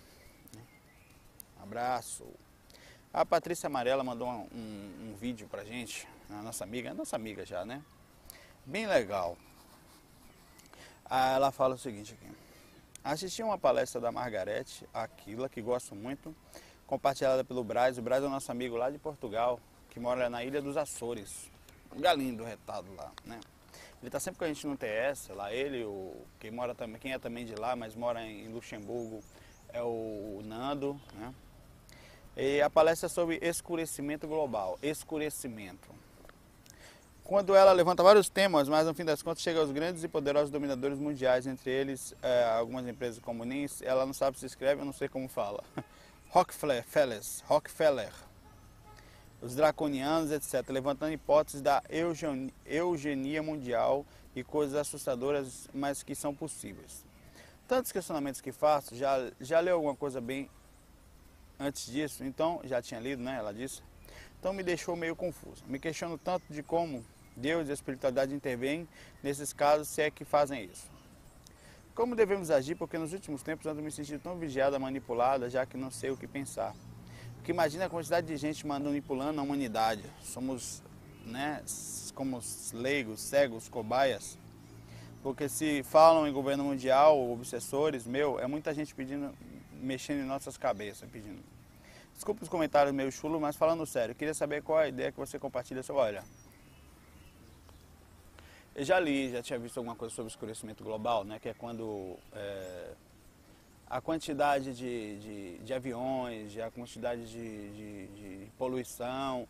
Abraço. 1.64 2.26
A 3.14 3.26
Patrícia 3.26 3.68
Amarela 3.68 4.04
mandou 4.04 4.28
um, 4.28 4.50
um, 4.54 5.12
um 5.12 5.16
vídeo 5.16 5.48
pra 5.48 5.64
gente, 5.64 6.06
a 6.30 6.42
nossa 6.42 6.66
amiga, 6.66 6.92
a 6.92 6.94
nossa 6.94 7.16
amiga 7.16 7.46
já, 7.46 7.64
né? 7.64 7.82
Bem 8.66 8.86
legal. 8.86 9.38
Ah, 11.06 11.36
ela 11.36 11.52
fala 11.54 11.76
o 11.76 11.78
seguinte 11.78 12.14
aqui. 12.14 12.36
Assisti 13.02 13.42
uma 13.42 13.58
palestra 13.58 14.02
da 14.02 14.12
Margarete 14.12 14.86
Aquila, 14.94 15.48
que 15.48 15.62
gosto 15.62 15.96
muito, 15.96 16.36
compartilhada 16.86 17.46
pelo 17.46 17.64
Braz. 17.64 17.98
O 17.98 18.02
Braz 18.02 18.22
é 18.22 18.28
o 18.28 18.30
nosso 18.30 18.52
amigo 18.52 18.76
lá 18.76 18.90
de 18.90 18.98
Portugal, 18.98 19.58
que 19.90 20.02
mora 20.02 20.30
na 20.30 20.44
Ilha 20.44 20.62
dos 20.62 20.76
Açores. 20.76 21.50
Um 21.96 22.02
galinho 22.02 22.44
retado 22.44 22.94
lá, 22.94 23.10
né? 23.24 23.40
Ele 24.02 24.10
está 24.10 24.20
sempre 24.20 24.40
com 24.40 24.44
a 24.44 24.50
gente 24.50 24.68
no 24.68 24.76
TS, 24.76 25.30
lá 25.30 25.54
ele, 25.54 25.86
o, 25.86 26.14
quem, 26.42 26.52
mora 26.52 26.76
quem 27.00 27.14
é 27.14 27.20
também 27.20 27.46
de 27.46 27.56
lá, 27.56 27.74
mas 27.74 27.96
mora 27.96 28.22
em 28.22 28.50
Luxemburgo, 28.50 29.22
é 29.70 29.82
o 29.82 30.42
Nando, 30.44 31.00
né? 31.14 31.34
E 32.36 32.62
a 32.62 32.70
palestra 32.70 33.06
é 33.06 33.10
sobre 33.10 33.38
escurecimento 33.42 34.28
global. 34.28 34.80
Escurecimento. 34.82 35.88
Quando 37.24 37.56
ela 37.56 37.72
levanta 37.72 38.04
vários 38.04 38.28
temas, 38.28 38.68
mas 38.68 38.86
no 38.86 38.94
fim 38.94 39.06
das 39.06 39.22
contas 39.22 39.42
chega 39.44 39.60
aos 39.60 39.72
grandes 39.72 40.04
e 40.04 40.08
poderosos 40.08 40.50
dominadores 40.50 41.00
mundiais, 41.00 41.48
entre 41.48 41.72
eles 41.72 42.14
é, 42.22 42.44
algumas 42.44 42.88
empresas 42.88 43.20
como 43.20 43.46
NIS, 43.46 43.82
ela 43.82 44.06
não 44.06 44.14
sabe 44.14 44.38
se 44.38 44.46
escreve, 44.46 44.82
eu 44.82 44.86
não 44.86 44.92
sei 44.92 45.08
como 45.08 45.30
fala. 45.30 45.64
Rockefeller, 46.30 46.84
Rockefeller. 47.46 48.12
os 49.40 49.56
draconianos, 49.56 50.32
etc., 50.32 50.68
levantando 50.70 51.14
hipóteses 51.14 51.62
da 51.62 51.84
eugenia 52.66 53.44
mundial 53.44 54.06
e 54.36 54.44
coisas 54.44 54.76
assustadoras, 54.76 55.70
mas 55.72 56.02
que 56.02 56.16
são 56.16 56.34
possíveis. 56.34 57.06
Tantos 57.68 57.92
questionamentos 57.92 58.42
que 58.42 58.52
faço, 58.52 58.96
já, 58.96 59.32
já 59.40 59.60
leu 59.60 59.76
alguma 59.76 59.96
coisa 59.96 60.20
bem 60.20 60.50
antes 61.64 61.86
disso? 61.86 62.24
Então, 62.24 62.62
já 62.64 62.82
tinha 62.82 63.00
lido, 63.00 63.22
né? 63.22 63.38
Ela 63.38 63.54
disse. 63.54 63.82
Então 64.40 64.52
me 64.52 64.62
deixou 64.62 64.96
meio 64.96 65.16
confuso. 65.16 65.64
Me 65.68 65.80
questiono 65.80 66.18
tanto 66.18 66.52
de 66.52 66.62
como 66.62 67.06
Deus 67.36 67.68
e 67.68 67.72
a 67.72 67.74
espiritualidade 67.74 68.36
intervêm 68.36 68.88
nesses 69.24 69.54
casos, 69.54 69.88
se 69.88 70.02
é 70.02 70.12
que 70.12 70.26
fazem 70.26 70.66
isso. 70.66 70.92
Como 71.96 72.16
devemos 72.16 72.52
agir? 72.52 72.76
Porque 72.76 72.98
nos 72.98 73.14
últimos 73.14 73.42
tempos 73.42 73.66
ando 73.68 73.82
me 73.82 73.92
sentindo 73.92 74.20
tão 74.20 74.38
vigiada, 74.38 74.78
manipulada, 74.78 75.50
já 75.50 75.66
que 75.66 75.78
não 75.78 75.90
sei 75.90 76.10
o 76.10 76.18
que 76.18 76.28
pensar. 76.28 76.76
Porque 77.36 77.52
imagina 77.52 77.86
a 77.86 77.90
quantidade 77.90 78.28
de 78.28 78.36
gente 78.36 78.66
manipulando 78.66 79.40
a 79.40 79.44
humanidade. 79.44 80.04
Somos, 80.24 80.82
né, 81.26 81.64
como 82.16 82.42
leigos, 82.74 83.22
cegos, 83.22 83.70
cobaias. 83.70 84.38
Porque 85.22 85.48
se 85.48 85.84
falam 85.84 86.28
em 86.28 86.34
governo 86.34 86.64
mundial, 86.66 87.32
obsessores, 87.32 88.06
meu, 88.06 88.40
é 88.40 88.48
muita 88.48 88.74
gente 88.74 88.94
pedindo, 88.94 89.34
mexendo 89.72 90.20
em 90.20 90.26
nossas 90.26 90.58
cabeças, 90.58 91.10
pedindo. 91.10 91.53
Desculpe 92.14 92.44
os 92.44 92.50
comentários 92.50 92.94
meio 92.94 93.12
chulo, 93.12 93.40
mas 93.40 93.56
falando 93.56 93.86
sério, 93.86 94.16
queria 94.16 94.34
saber 94.34 94.62
qual 94.62 94.80
a 94.80 94.88
ideia 94.88 95.12
que 95.12 95.18
você 95.18 95.38
compartilha 95.40 95.84
sobre, 95.84 96.02
olha, 96.02 96.24
eu 98.76 98.84
já 98.84 99.00
li, 99.00 99.32
já 99.32 99.42
tinha 99.42 99.60
visto 99.60 99.78
alguma 99.78 99.96
coisa 99.96 100.14
sobre 100.16 100.32
escurecimento 100.32 100.84
global, 100.84 101.24
né, 101.24 101.40
que 101.40 101.50
é 101.50 101.54
quando 101.54 102.18
é, 102.34 102.94
a 103.94 104.02
quantidade 104.02 104.74
de, 104.74 105.20
de, 105.20 105.58
de 105.60 105.74
aviões, 105.74 106.58
a 106.58 106.72
quantidade 106.72 107.30
de, 107.30 107.70
de, 107.72 108.08
de, 108.08 108.48
poluição, 108.58 109.48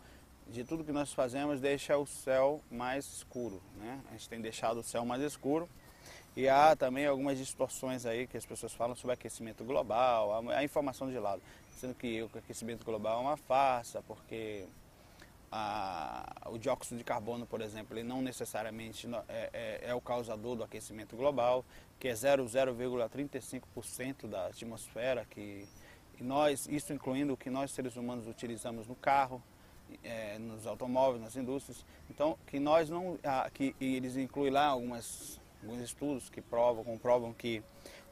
de 0.50 0.66
tudo 0.66 0.84
que 0.84 0.92
nós 0.92 1.14
fazemos 1.14 1.62
deixa 1.62 1.98
o 1.98 2.06
céu 2.06 2.62
mais 2.70 3.06
escuro. 3.06 3.62
Né? 3.78 4.02
A 4.10 4.12
gente 4.12 4.28
tem 4.28 4.42
deixado 4.42 4.82
o 4.82 4.84
céu 4.84 5.06
mais 5.06 5.22
escuro. 5.22 5.70
E 6.36 6.50
há 6.50 6.76
também 6.76 7.06
algumas 7.06 7.38
distorções 7.38 8.06
aí 8.06 8.26
que 8.26 8.36
as 8.36 8.46
pessoas 8.46 8.74
falam 8.74 8.96
sobre 8.96 9.14
aquecimento 9.14 9.64
global, 9.64 10.50
a, 10.52 10.64
informação 10.64 11.08
de 11.10 11.20
lado, 11.20 11.42
sendo 11.72 11.94
que 11.94 12.24
o 12.24 12.30
aquecimento 12.36 12.84
global 12.84 13.20
é 13.20 13.22
uma 13.22 13.38
farsa, 13.38 14.02
porque 14.08 14.66
a, 15.52 16.48
o 16.48 16.58
dióxido 16.58 16.98
de 16.98 17.04
carbono, 17.04 17.46
por 17.46 17.62
exemplo, 17.62 17.96
ele 17.96 18.08
não 18.08 18.20
necessariamente 18.22 19.08
é, 19.28 19.50
é, 19.54 19.82
é 19.90 19.94
o 19.94 20.02
causador 20.02 20.56
do 20.56 20.64
aquecimento 20.64 21.16
global, 21.16 21.64
que 22.00 22.08
é 22.08 22.14
0,35% 22.14 24.28
da 24.28 24.48
atmosfera, 24.48 25.28
que 25.30 25.68
nós, 26.20 26.68
isso 26.68 26.92
incluindo 26.94 27.34
o 27.34 27.38
que 27.38 27.52
nós 27.52 27.72
seres 27.72 27.96
humanos 27.96 28.28
utilizamos 28.28 28.88
no 28.88 28.96
carro, 28.96 29.40
é, 30.04 30.40
nos 30.40 30.66
automóveis, 30.66 31.22
nas 31.22 31.36
indústrias. 31.36 31.86
Então, 32.10 32.40
que 32.48 32.60
nós 32.60 32.90
não, 32.90 33.20
ah, 33.24 33.48
que 33.54 33.76
eles 33.80 34.18
incluem 34.18 34.52
lá 34.52 34.66
algumas, 34.66 35.40
alguns 35.64 35.82
estudos 35.82 36.30
que 36.30 36.42
provam, 36.42 36.84
comprovam 36.84 37.34
que 37.34 37.64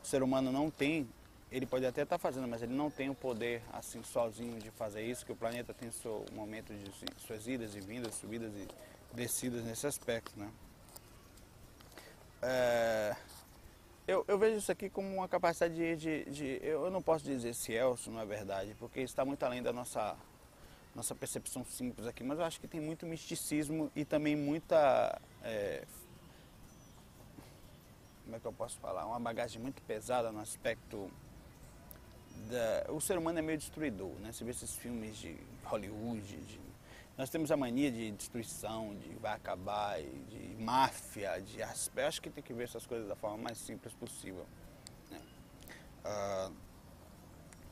o 0.01 0.07
ser 0.07 0.23
humano 0.23 0.51
não 0.51 0.69
tem 0.69 1.07
ele 1.51 1.65
pode 1.65 1.85
até 1.85 2.03
estar 2.03 2.17
tá 2.17 2.19
fazendo, 2.19 2.47
mas 2.47 2.61
ele 2.61 2.73
não 2.73 2.89
tem 2.89 3.09
o 3.09 3.15
poder 3.15 3.61
assim 3.73 4.01
sozinho 4.03 4.57
de 4.59 4.71
fazer 4.71 5.01
isso, 5.01 5.25
que 5.25 5.33
o 5.33 5.35
planeta 5.35 5.73
tem 5.73 5.91
seu 5.91 6.25
momento 6.31 6.73
de 6.73 6.89
suas 7.21 7.45
idas 7.45 7.75
e 7.75 7.81
vindas, 7.81 8.15
subidas 8.15 8.53
e 8.55 8.67
descidas 9.13 9.65
nesse 9.65 9.85
aspecto, 9.85 10.31
né? 10.39 10.49
É, 12.41 13.15
eu, 14.07 14.23
eu, 14.27 14.39
vejo 14.39 14.57
isso 14.57 14.71
aqui 14.71 14.89
como 14.89 15.13
uma 15.13 15.27
capacidade 15.27 15.75
de, 15.75 15.95
de, 15.95 16.31
de, 16.31 16.59
eu 16.65 16.89
não 16.89 17.01
posso 17.01 17.23
dizer 17.23 17.53
se 17.53 17.75
é 17.75 17.85
ou 17.85 17.97
se 17.97 18.09
não 18.09 18.19
é 18.21 18.25
verdade, 18.25 18.73
porque 18.79 19.01
está 19.01 19.25
muito 19.25 19.43
além 19.43 19.61
da 19.61 19.73
nossa 19.73 20.15
nossa 20.95 21.15
percepção 21.15 21.63
simples 21.63 22.05
aqui, 22.05 22.21
mas 22.21 22.37
eu 22.39 22.43
acho 22.43 22.59
que 22.59 22.67
tem 22.67 22.81
muito 22.81 23.05
misticismo 23.05 23.89
e 23.95 24.03
também 24.03 24.35
muita 24.35 25.21
é, 25.41 25.85
como 28.31 28.37
é 28.37 28.39
que 28.39 28.47
eu 28.47 28.53
posso 28.53 28.79
falar, 28.79 29.05
uma 29.05 29.19
bagagem 29.19 29.61
muito 29.61 29.81
pesada 29.81 30.31
no 30.31 30.39
aspecto 30.39 31.11
da, 32.49 32.89
o 32.93 33.01
ser 33.01 33.17
humano 33.17 33.39
é 33.39 33.41
meio 33.41 33.57
destruidor, 33.57 34.13
né? 34.21 34.31
Você 34.31 34.45
vê 34.45 34.51
esses 34.51 34.73
filmes 34.77 35.17
de 35.17 35.35
Hollywood, 35.65 36.21
de, 36.21 36.61
nós 37.17 37.29
temos 37.29 37.51
a 37.51 37.57
mania 37.57 37.91
de 37.91 38.09
destruição, 38.11 38.95
de 38.95 39.09
vai 39.15 39.33
acabar, 39.33 40.01
de 40.01 40.55
máfia, 40.57 41.41
de 41.41 41.59
eu 41.59 42.07
acho 42.07 42.21
que 42.21 42.29
tem 42.29 42.41
que 42.41 42.53
ver 42.53 42.63
essas 42.63 42.85
coisas 42.85 43.05
da 43.05 43.17
forma 43.17 43.35
mais 43.35 43.57
simples 43.57 43.93
possível. 43.95 44.45
Né? 45.09 45.19
Uh, 46.05 46.55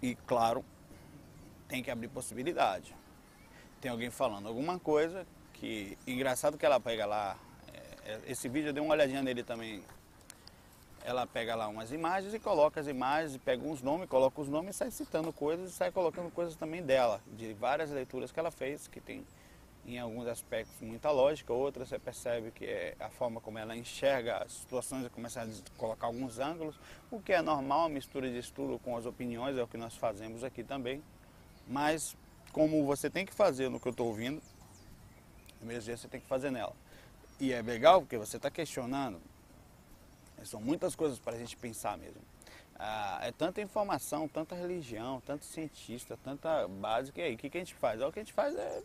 e 0.02 0.15
claro, 0.28 0.65
tem 1.69 1.82
que 1.82 1.89
abrir 1.89 2.10
possibilidade. 2.10 2.93
Tem 3.80 3.89
alguém 3.89 4.10
falando 4.10 4.50
alguma 4.50 4.78
coisa 4.78 5.26
que 5.54 5.98
engraçado 6.06 6.58
que 6.58 6.65
ela 6.65 6.82
pega 6.82 7.06
lá. 7.06 7.38
É, 8.04 8.19
esse 8.28 8.50
vídeo 8.50 8.69
eu 8.69 8.74
dei 8.74 8.84
uma 8.84 8.93
olhadinha 8.93 9.24
nele 9.24 9.41
também 9.41 9.82
ela 11.10 11.26
pega 11.26 11.56
lá 11.56 11.67
umas 11.67 11.91
imagens 11.91 12.36
e 12.36 12.39
coloca 12.39 12.80
as 12.80 12.86
imagens, 12.86 13.36
pega 13.38 13.67
uns 13.67 13.82
nomes, 13.82 14.08
coloca 14.08 14.39
os 14.39 14.48
nomes 14.48 14.76
e 14.76 14.78
sai 14.78 14.91
citando 14.91 15.34
coisas 15.34 15.72
e 15.72 15.74
sai 15.74 15.91
colocando 15.91 16.30
coisas 16.30 16.56
também 16.56 16.84
dela, 16.84 17.19
de 17.36 17.52
várias 17.54 17.89
leituras 17.89 18.32
que 18.32 18.39
ela 18.39 18.52
fez, 18.52 18.88
que 18.88 19.02
tem 19.02 19.26
em 19.88 19.98
alguns 19.98 20.28
aspectos 20.28 20.76
muita 20.82 21.10
lógica, 21.10 21.52
outras 21.52 21.89
você 21.89 21.98
percebe 21.98 22.52
que 22.52 22.63
é 22.63 22.95
a 23.00 23.10
forma 23.10 23.41
como 23.41 23.58
ela 23.58 23.76
enxerga 23.76 24.38
as 24.43 24.52
situações 24.52 25.04
e 25.04 25.10
começa 25.10 25.41
a 25.41 25.48
colocar 25.80 26.06
alguns 26.06 26.38
ângulos, 26.38 26.80
o 27.10 27.19
que 27.19 27.34
é 27.34 27.41
normal, 27.41 27.89
mistura 27.89 28.30
de 28.30 28.38
estudo 28.38 28.78
com 28.78 28.95
as 28.95 29.08
opiniões, 29.08 29.58
é 29.58 29.63
o 29.63 29.67
que 29.67 29.78
nós 29.78 29.95
fazemos 29.95 30.43
aqui 30.43 30.63
também, 30.63 31.02
mas 31.67 32.15
como 32.54 32.86
você 32.86 33.10
tem 33.10 33.26
que 33.26 33.34
fazer 33.34 33.67
no 33.67 33.80
que 33.80 33.88
eu 33.88 33.91
estou 33.91 34.06
ouvindo, 34.06 34.39
no 35.60 35.65
mesmo 35.65 35.82
dia 35.82 35.98
você 35.98 36.08
tem 36.08 36.22
que 36.22 36.28
fazer 36.28 36.52
nela. 36.52 36.76
E 37.39 37.52
é 37.52 37.63
legal 37.63 38.00
porque 38.02 38.17
você 38.17 38.38
está 38.38 38.52
questionando, 38.52 39.19
são 40.45 40.62
muitas 40.62 40.95
coisas 40.95 41.19
para 41.19 41.36
a 41.36 41.39
gente 41.39 41.56
pensar 41.58 41.97
mesmo. 41.97 42.21
Ah, 42.82 43.19
é 43.23 43.32
tanta 43.34 43.62
informação, 43.62 44.25
tanta 44.25 44.56
religião, 44.56 45.21
tanto 45.25 45.43
cientista, 45.43 46.17
tanta 46.23 46.65
básica. 46.65 47.19
E 47.19 47.23
aí, 47.25 47.36
o 47.36 47.38
que, 47.38 47.49
que 47.49 47.58
a 47.58 47.62
gente 47.62 47.75
faz? 47.75 48.02
O 48.02 48.10
que 48.10 48.19
a 48.19 48.23
gente 48.23 48.32
faz 48.32 48.56
é. 48.56 48.82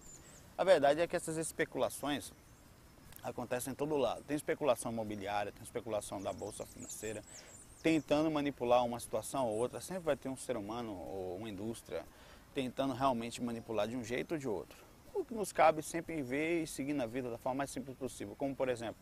A 0.59 0.64
verdade 0.64 1.01
é 1.01 1.07
que 1.07 1.14
essas 1.14 1.37
especulações 1.37 2.33
acontecem 3.23 3.73
em 3.73 3.77
todo 3.77 3.97
lado. 3.97 4.25
Tem 4.25 4.37
especulação 4.37 4.90
imobiliária, 4.90 5.53
tem 5.53 5.62
especulação 5.62 6.21
da 6.21 6.33
bolsa 6.33 6.67
financeira, 6.67 7.23
tentando 7.85 8.29
manipular 8.33 8.85
uma 8.85 8.99
situação 8.99 9.47
ou 9.47 9.57
outra. 9.57 9.81
Sempre 9.81 10.03
vai 10.03 10.17
ter 10.17 10.29
um 10.29 10.37
ser 10.37 10.57
humano 10.57 10.93
ou 10.93 11.37
uma 11.37 11.49
indústria 11.49 12.05
tentando 12.53 12.95
realmente 12.95 13.40
manipular 13.40 13.87
de 13.87 13.97
um 13.97 14.03
jeito 14.03 14.33
ou 14.33 14.38
de 14.38 14.49
outro. 14.49 14.77
O 15.14 15.25
que 15.25 15.35
nos 15.35 15.53
cabe 15.53 15.83
sempre 15.83 16.21
ver 16.21 16.64
e 16.64 16.67
seguir 16.67 16.95
na 16.95 17.07
vida 17.07 17.31
da 17.31 17.38
forma 17.38 17.59
mais 17.59 17.71
simples 17.71 17.97
possível. 17.97 18.35
Como, 18.37 18.57
por 18.57 18.69
exemplo, 18.69 18.97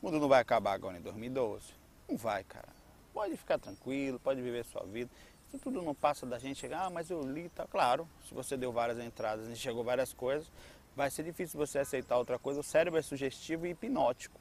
o 0.00 0.06
mundo 0.06 0.20
não 0.20 0.28
vai 0.28 0.40
acabar 0.40 0.72
agora 0.72 0.96
em 0.96 1.00
2012 1.00 1.85
não 2.08 2.16
vai, 2.16 2.44
cara. 2.44 2.68
Pode 3.12 3.36
ficar 3.36 3.58
tranquilo, 3.58 4.20
pode 4.20 4.40
viver 4.40 4.64
sua 4.64 4.84
vida. 4.84 5.10
Isso 5.48 5.58
tudo 5.58 5.80
não 5.80 5.94
passa 5.94 6.26
da 6.26 6.38
gente 6.38 6.58
chegar, 6.58 6.86
ah, 6.86 6.90
mas 6.90 7.10
eu 7.10 7.22
li, 7.22 7.48
tá 7.48 7.66
claro. 7.66 8.08
Se 8.28 8.34
você 8.34 8.56
deu 8.56 8.72
várias 8.72 8.98
entradas 8.98 9.48
e 9.48 9.56
chegou 9.56 9.82
várias 9.84 10.12
coisas, 10.12 10.50
vai 10.94 11.10
ser 11.10 11.22
difícil 11.22 11.58
você 11.58 11.78
aceitar 11.78 12.16
outra 12.16 12.38
coisa. 12.38 12.60
O 12.60 12.64
cérebro 12.64 12.98
é 12.98 13.02
sugestivo 13.02 13.66
e 13.66 13.70
hipnótico. 13.70 14.40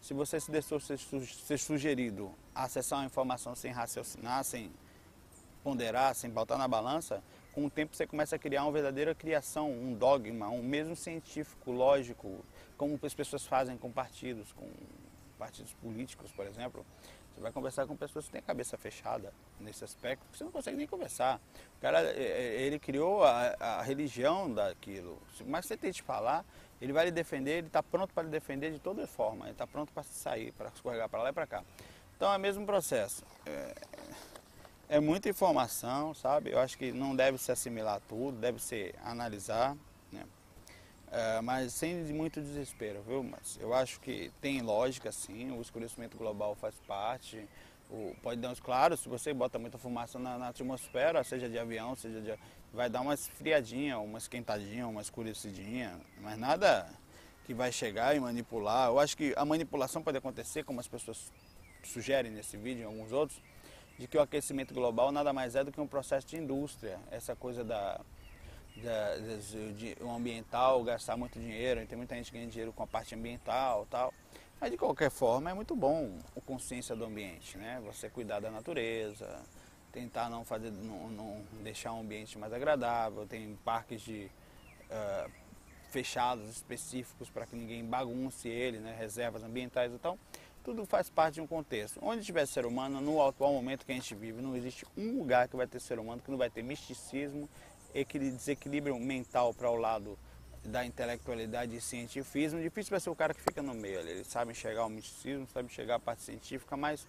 Se 0.00 0.12
você 0.12 0.38
se 0.38 0.50
deixou 0.50 0.78
ser, 0.78 0.98
sugerido 1.58 2.30
acessar 2.54 2.98
uma 2.98 3.06
informação 3.06 3.54
sem 3.54 3.72
raciocinar, 3.72 4.44
sem 4.44 4.70
ponderar, 5.62 6.14
sem 6.14 6.30
botar 6.30 6.58
na 6.58 6.68
balança, 6.68 7.22
com 7.52 7.64
o 7.64 7.70
tempo 7.70 7.96
você 7.96 8.06
começa 8.06 8.36
a 8.36 8.38
criar 8.38 8.64
uma 8.64 8.72
verdadeira 8.72 9.14
criação, 9.14 9.70
um 9.70 9.94
dogma, 9.94 10.50
um 10.50 10.62
mesmo 10.62 10.94
científico, 10.94 11.72
lógico, 11.72 12.44
como 12.76 12.98
as 13.02 13.14
pessoas 13.14 13.46
fazem 13.46 13.78
com 13.78 13.90
partidos, 13.90 14.52
com 14.52 14.68
partidos 15.34 15.72
políticos, 15.74 16.32
por 16.32 16.46
exemplo, 16.46 16.84
você 17.34 17.40
vai 17.40 17.50
conversar 17.50 17.86
com 17.86 17.96
pessoas 17.96 18.26
que 18.26 18.32
têm 18.32 18.38
a 18.38 18.42
cabeça 18.42 18.76
fechada 18.78 19.32
nesse 19.58 19.82
aspecto, 19.82 20.24
você 20.32 20.44
não 20.44 20.52
consegue 20.52 20.76
nem 20.76 20.86
conversar. 20.86 21.40
O 21.78 21.80
cara, 21.80 22.00
é, 22.00 22.22
é, 22.22 22.62
ele 22.62 22.78
criou 22.78 23.24
a, 23.24 23.56
a 23.58 23.82
religião 23.82 24.52
daquilo, 24.52 25.20
mas 25.46 25.66
você 25.66 25.76
tente 25.76 26.02
falar, 26.02 26.44
ele 26.80 26.92
vai 26.92 27.06
lhe 27.06 27.10
defender, 27.10 27.58
ele 27.58 27.66
está 27.66 27.82
pronto 27.82 28.14
para 28.14 28.22
lhe 28.22 28.30
defender 28.30 28.70
de 28.72 28.78
toda 28.78 29.06
forma, 29.06 29.46
ele 29.46 29.52
está 29.52 29.66
pronto 29.66 29.92
para 29.92 30.04
sair, 30.04 30.52
para 30.52 30.68
escorregar 30.68 31.08
para 31.08 31.22
lá 31.22 31.30
e 31.30 31.32
para 31.32 31.46
cá. 31.46 31.64
Então 32.16 32.32
é 32.32 32.36
o 32.36 32.40
mesmo 32.40 32.64
processo. 32.64 33.24
É, 33.44 33.74
é 34.88 35.00
muita 35.00 35.28
informação, 35.28 36.14
sabe? 36.14 36.52
Eu 36.52 36.60
acho 36.60 36.78
que 36.78 36.92
não 36.92 37.16
deve 37.16 37.38
se 37.38 37.50
assimilar 37.50 38.00
tudo, 38.08 38.38
deve 38.38 38.62
se 38.62 38.94
analisar, 39.02 39.76
É, 41.16 41.40
mas 41.40 41.72
sem 41.72 41.94
muito 42.12 42.40
desespero, 42.40 43.00
viu? 43.06 43.22
Mas 43.22 43.56
eu 43.60 43.72
acho 43.72 44.00
que 44.00 44.32
tem 44.40 44.60
lógica 44.60 45.12
sim, 45.12 45.52
o 45.52 45.62
escurecimento 45.62 46.16
global 46.16 46.56
faz 46.56 46.74
parte. 46.88 47.48
O, 47.88 48.16
pode 48.20 48.40
dar 48.40 48.50
uns 48.50 48.58
claro, 48.58 48.96
se 48.96 49.08
você 49.08 49.32
bota 49.32 49.56
muita 49.56 49.78
fumaça 49.78 50.18
na, 50.18 50.36
na, 50.36 50.48
atmosfera, 50.48 51.22
seja 51.22 51.48
de 51.48 51.56
avião, 51.56 51.94
seja 51.94 52.20
de. 52.20 52.34
vai 52.72 52.90
dar 52.90 53.00
uma 53.00 53.14
esfriadinha, 53.14 53.96
uma 54.00 54.18
esquentadinha, 54.18 54.88
uma 54.88 55.00
escurecidinha, 55.00 56.00
mas 56.20 56.36
nada 56.36 56.90
que 57.44 57.54
vai 57.54 57.70
chegar 57.70 58.16
e 58.16 58.18
manipular. 58.18 58.88
Eu 58.88 58.98
acho 58.98 59.16
que 59.16 59.32
a 59.36 59.44
manipulação 59.44 60.02
pode 60.02 60.18
acontecer, 60.18 60.64
como 60.64 60.80
as 60.80 60.88
pessoas 60.88 61.30
sugerem 61.84 62.32
nesse 62.32 62.56
vídeo 62.56 62.80
e 62.82 62.84
alguns 62.84 63.12
outros, 63.12 63.40
de 63.96 64.08
que 64.08 64.18
o 64.18 64.20
aquecimento 64.20 64.74
global 64.74 65.12
nada 65.12 65.32
mais 65.32 65.54
é 65.54 65.62
do 65.62 65.70
que 65.70 65.80
um 65.80 65.86
processo 65.86 66.26
de 66.26 66.38
indústria. 66.38 66.98
Essa 67.08 67.36
coisa 67.36 67.62
da 67.62 68.00
da, 68.76 69.16
de, 69.76 69.96
o 70.00 70.10
ambiental, 70.10 70.82
gastar 70.82 71.16
muito 71.16 71.38
dinheiro, 71.38 71.84
tem 71.86 71.96
muita 71.96 72.14
gente 72.16 72.30
que 72.30 72.36
ganha 72.36 72.48
dinheiro 72.48 72.72
com 72.72 72.82
a 72.82 72.86
parte 72.86 73.14
ambiental 73.14 73.86
tal. 73.90 74.12
Mas 74.60 74.70
de 74.70 74.76
qualquer 74.76 75.10
forma 75.10 75.50
é 75.50 75.54
muito 75.54 75.76
bom 75.76 76.18
a 76.36 76.40
consciência 76.40 76.94
do 76.96 77.04
ambiente, 77.04 77.58
né? 77.58 77.82
Você 77.86 78.08
cuidar 78.08 78.40
da 78.40 78.50
natureza, 78.50 79.42
tentar 79.92 80.28
não 80.28 80.44
fazer, 80.44 80.70
não, 80.70 81.08
não 81.08 81.42
deixar 81.62 81.92
um 81.92 82.00
ambiente 82.00 82.38
mais 82.38 82.52
agradável, 82.52 83.26
tem 83.26 83.56
parques 83.64 84.00
de 84.00 84.30
uh, 84.90 85.30
fechados 85.90 86.48
específicos 86.48 87.30
para 87.30 87.46
que 87.46 87.54
ninguém 87.54 87.84
bagunce 87.84 88.48
ele, 88.48 88.78
né? 88.78 88.96
reservas 88.98 89.44
ambientais 89.44 89.92
e 89.92 89.94
então 89.94 90.18
tudo 90.64 90.84
faz 90.86 91.10
parte 91.10 91.34
de 91.34 91.40
um 91.42 91.46
contexto. 91.46 92.00
Onde 92.02 92.24
tiver 92.24 92.46
ser 92.46 92.64
humano, 92.64 93.00
no 93.00 93.24
atual 93.24 93.52
momento 93.52 93.84
que 93.84 93.92
a 93.92 93.94
gente 93.94 94.14
vive, 94.14 94.40
não 94.40 94.56
existe 94.56 94.86
um 94.96 95.18
lugar 95.18 95.46
que 95.46 95.54
vai 95.54 95.66
ter 95.66 95.78
ser 95.78 95.98
humano 95.98 96.22
que 96.22 96.30
não 96.30 96.38
vai 96.38 96.48
ter 96.48 96.62
misticismo, 96.62 97.48
desequilíbrio 98.02 98.98
mental 98.98 99.54
para 99.54 99.70
o 99.70 99.76
lado 99.76 100.18
da 100.64 100.84
intelectualidade 100.84 101.76
e 101.76 101.80
cientifismo. 101.80 102.60
Difícil 102.60 102.90
vai 102.90 103.00
ser 103.00 103.10
o 103.10 103.14
cara 103.14 103.34
que 103.34 103.40
fica 103.40 103.62
no 103.62 103.74
meio. 103.74 104.00
Ele 104.00 104.24
sabe 104.24 104.52
enxergar 104.52 104.86
o 104.86 104.88
misticismo, 104.88 105.46
sabe 105.52 105.66
enxergar 105.66 105.96
a 105.96 106.00
parte 106.00 106.22
científica, 106.22 106.76
mas 106.76 107.06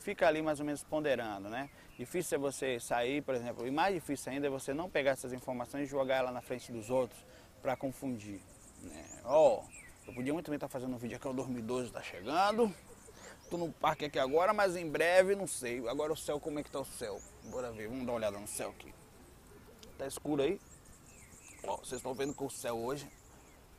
fica 0.00 0.26
ali 0.26 0.42
mais 0.42 0.60
ou 0.60 0.66
menos 0.66 0.82
ponderando, 0.82 1.48
né? 1.48 1.68
Difícil 1.98 2.36
é 2.36 2.38
você 2.38 2.80
sair, 2.80 3.22
por 3.22 3.34
exemplo, 3.34 3.66
e 3.66 3.70
mais 3.70 3.94
difícil 3.94 4.32
ainda 4.32 4.46
é 4.46 4.50
você 4.50 4.72
não 4.72 4.88
pegar 4.88 5.12
essas 5.12 5.32
informações 5.32 5.88
e 5.88 5.90
jogar 5.90 6.16
ela 6.16 6.30
na 6.30 6.40
frente 6.40 6.72
dos 6.72 6.90
outros 6.90 7.18
para 7.62 7.76
confundir. 7.76 8.40
Né? 8.82 9.04
Oh, 9.24 9.62
eu 10.06 10.14
podia 10.14 10.32
muito 10.32 10.50
bem 10.50 10.56
estar 10.56 10.68
tá 10.68 10.72
fazendo 10.72 10.94
um 10.94 10.98
vídeo 10.98 11.16
aqui, 11.16 11.26
o 11.26 11.32
2012 11.32 11.88
está 11.88 12.02
chegando, 12.02 12.72
tô 13.50 13.56
no 13.56 13.72
parque 13.72 14.04
aqui 14.04 14.18
agora, 14.18 14.52
mas 14.52 14.76
em 14.76 14.88
breve, 14.88 15.34
não 15.34 15.46
sei. 15.46 15.86
Agora 15.88 16.12
o 16.12 16.16
céu, 16.16 16.38
como 16.38 16.58
é 16.58 16.62
que 16.62 16.70
tá 16.70 16.80
o 16.80 16.84
céu? 16.84 17.20
Bora 17.44 17.72
ver, 17.72 17.88
vamos 17.88 18.06
dar 18.06 18.12
uma 18.12 18.18
olhada 18.18 18.38
no 18.38 18.46
céu 18.46 18.70
aqui. 18.70 18.94
Tá 19.98 20.06
escuro 20.06 20.42
aí? 20.42 20.60
Ó, 21.64 21.76
vocês 21.78 21.94
estão 21.94 22.12
vendo 22.12 22.34
que 22.34 22.44
o 22.44 22.50
céu 22.50 22.76
hoje 22.76 23.08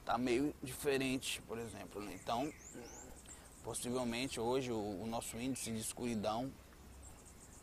tá 0.03 0.17
meio 0.17 0.53
diferente, 0.63 1.41
por 1.43 1.60
exemplo. 1.60 2.01
Né? 2.01 2.17
Então, 2.21 2.51
possivelmente 3.63 4.39
hoje 4.39 4.71
o, 4.71 5.03
o, 5.03 5.06
nosso 5.06 5.38
índice 5.38 5.71
de 5.71 5.80
escuridão, 5.80 6.51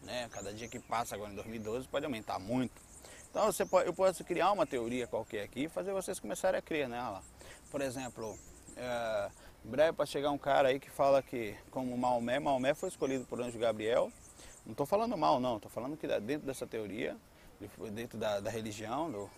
né, 0.03 0.29
cada 0.31 0.53
dia 0.53 0.69
que 0.69 0.79
passa 0.79 1.17
agora 1.17 1.33
em 1.33 1.35
2012 1.35 1.89
pode 1.89 2.05
aumentar 2.05 2.39
muito. 2.39 2.81
Então 3.29 3.47
você 3.47 3.67
pode, 3.67 3.89
eu 3.89 3.95
posso 3.95 4.23
criar 4.23 4.53
uma 4.53 4.65
teoria 4.67 5.09
qualquer 5.09 5.43
aqui 5.43 5.65
e 5.65 5.69
fazer 5.69 5.93
vocês 5.93 6.21
começarem 6.21 6.59
a 6.59 6.63
crer 6.63 6.89
nela. 6.89 7.23
Por 7.73 7.81
exemplo, 7.81 8.39
é, 8.77 9.31
em 9.65 9.69
breve 9.69 9.95
para 9.95 10.07
chegar 10.07 10.31
um 10.31 10.39
cara 10.39 10.69
aí 10.69 10.79
que 10.79 10.91
fala 10.91 11.21
que 11.21 11.57
como 11.73 11.97
Maomé, 11.99 12.39
Maomé 12.39 12.73
foi 12.75 12.89
escolhido 12.89 13.25
por 13.25 13.41
Anjo 13.41 13.59
Gabriel. 13.59 14.13
Não 14.65 14.73
estou 14.73 14.87
falando 14.87 15.17
mal 15.17 15.41
não, 15.41 15.57
estou 15.57 15.71
falando 15.71 15.97
que 15.97 16.07
dentro 16.21 16.47
dessa 16.47 16.67
teoria 16.67 17.17
dentro 17.93 18.19
da, 18.19 18.41
da 18.41 18.51
religião, 18.51 19.11
do, 19.11 19.31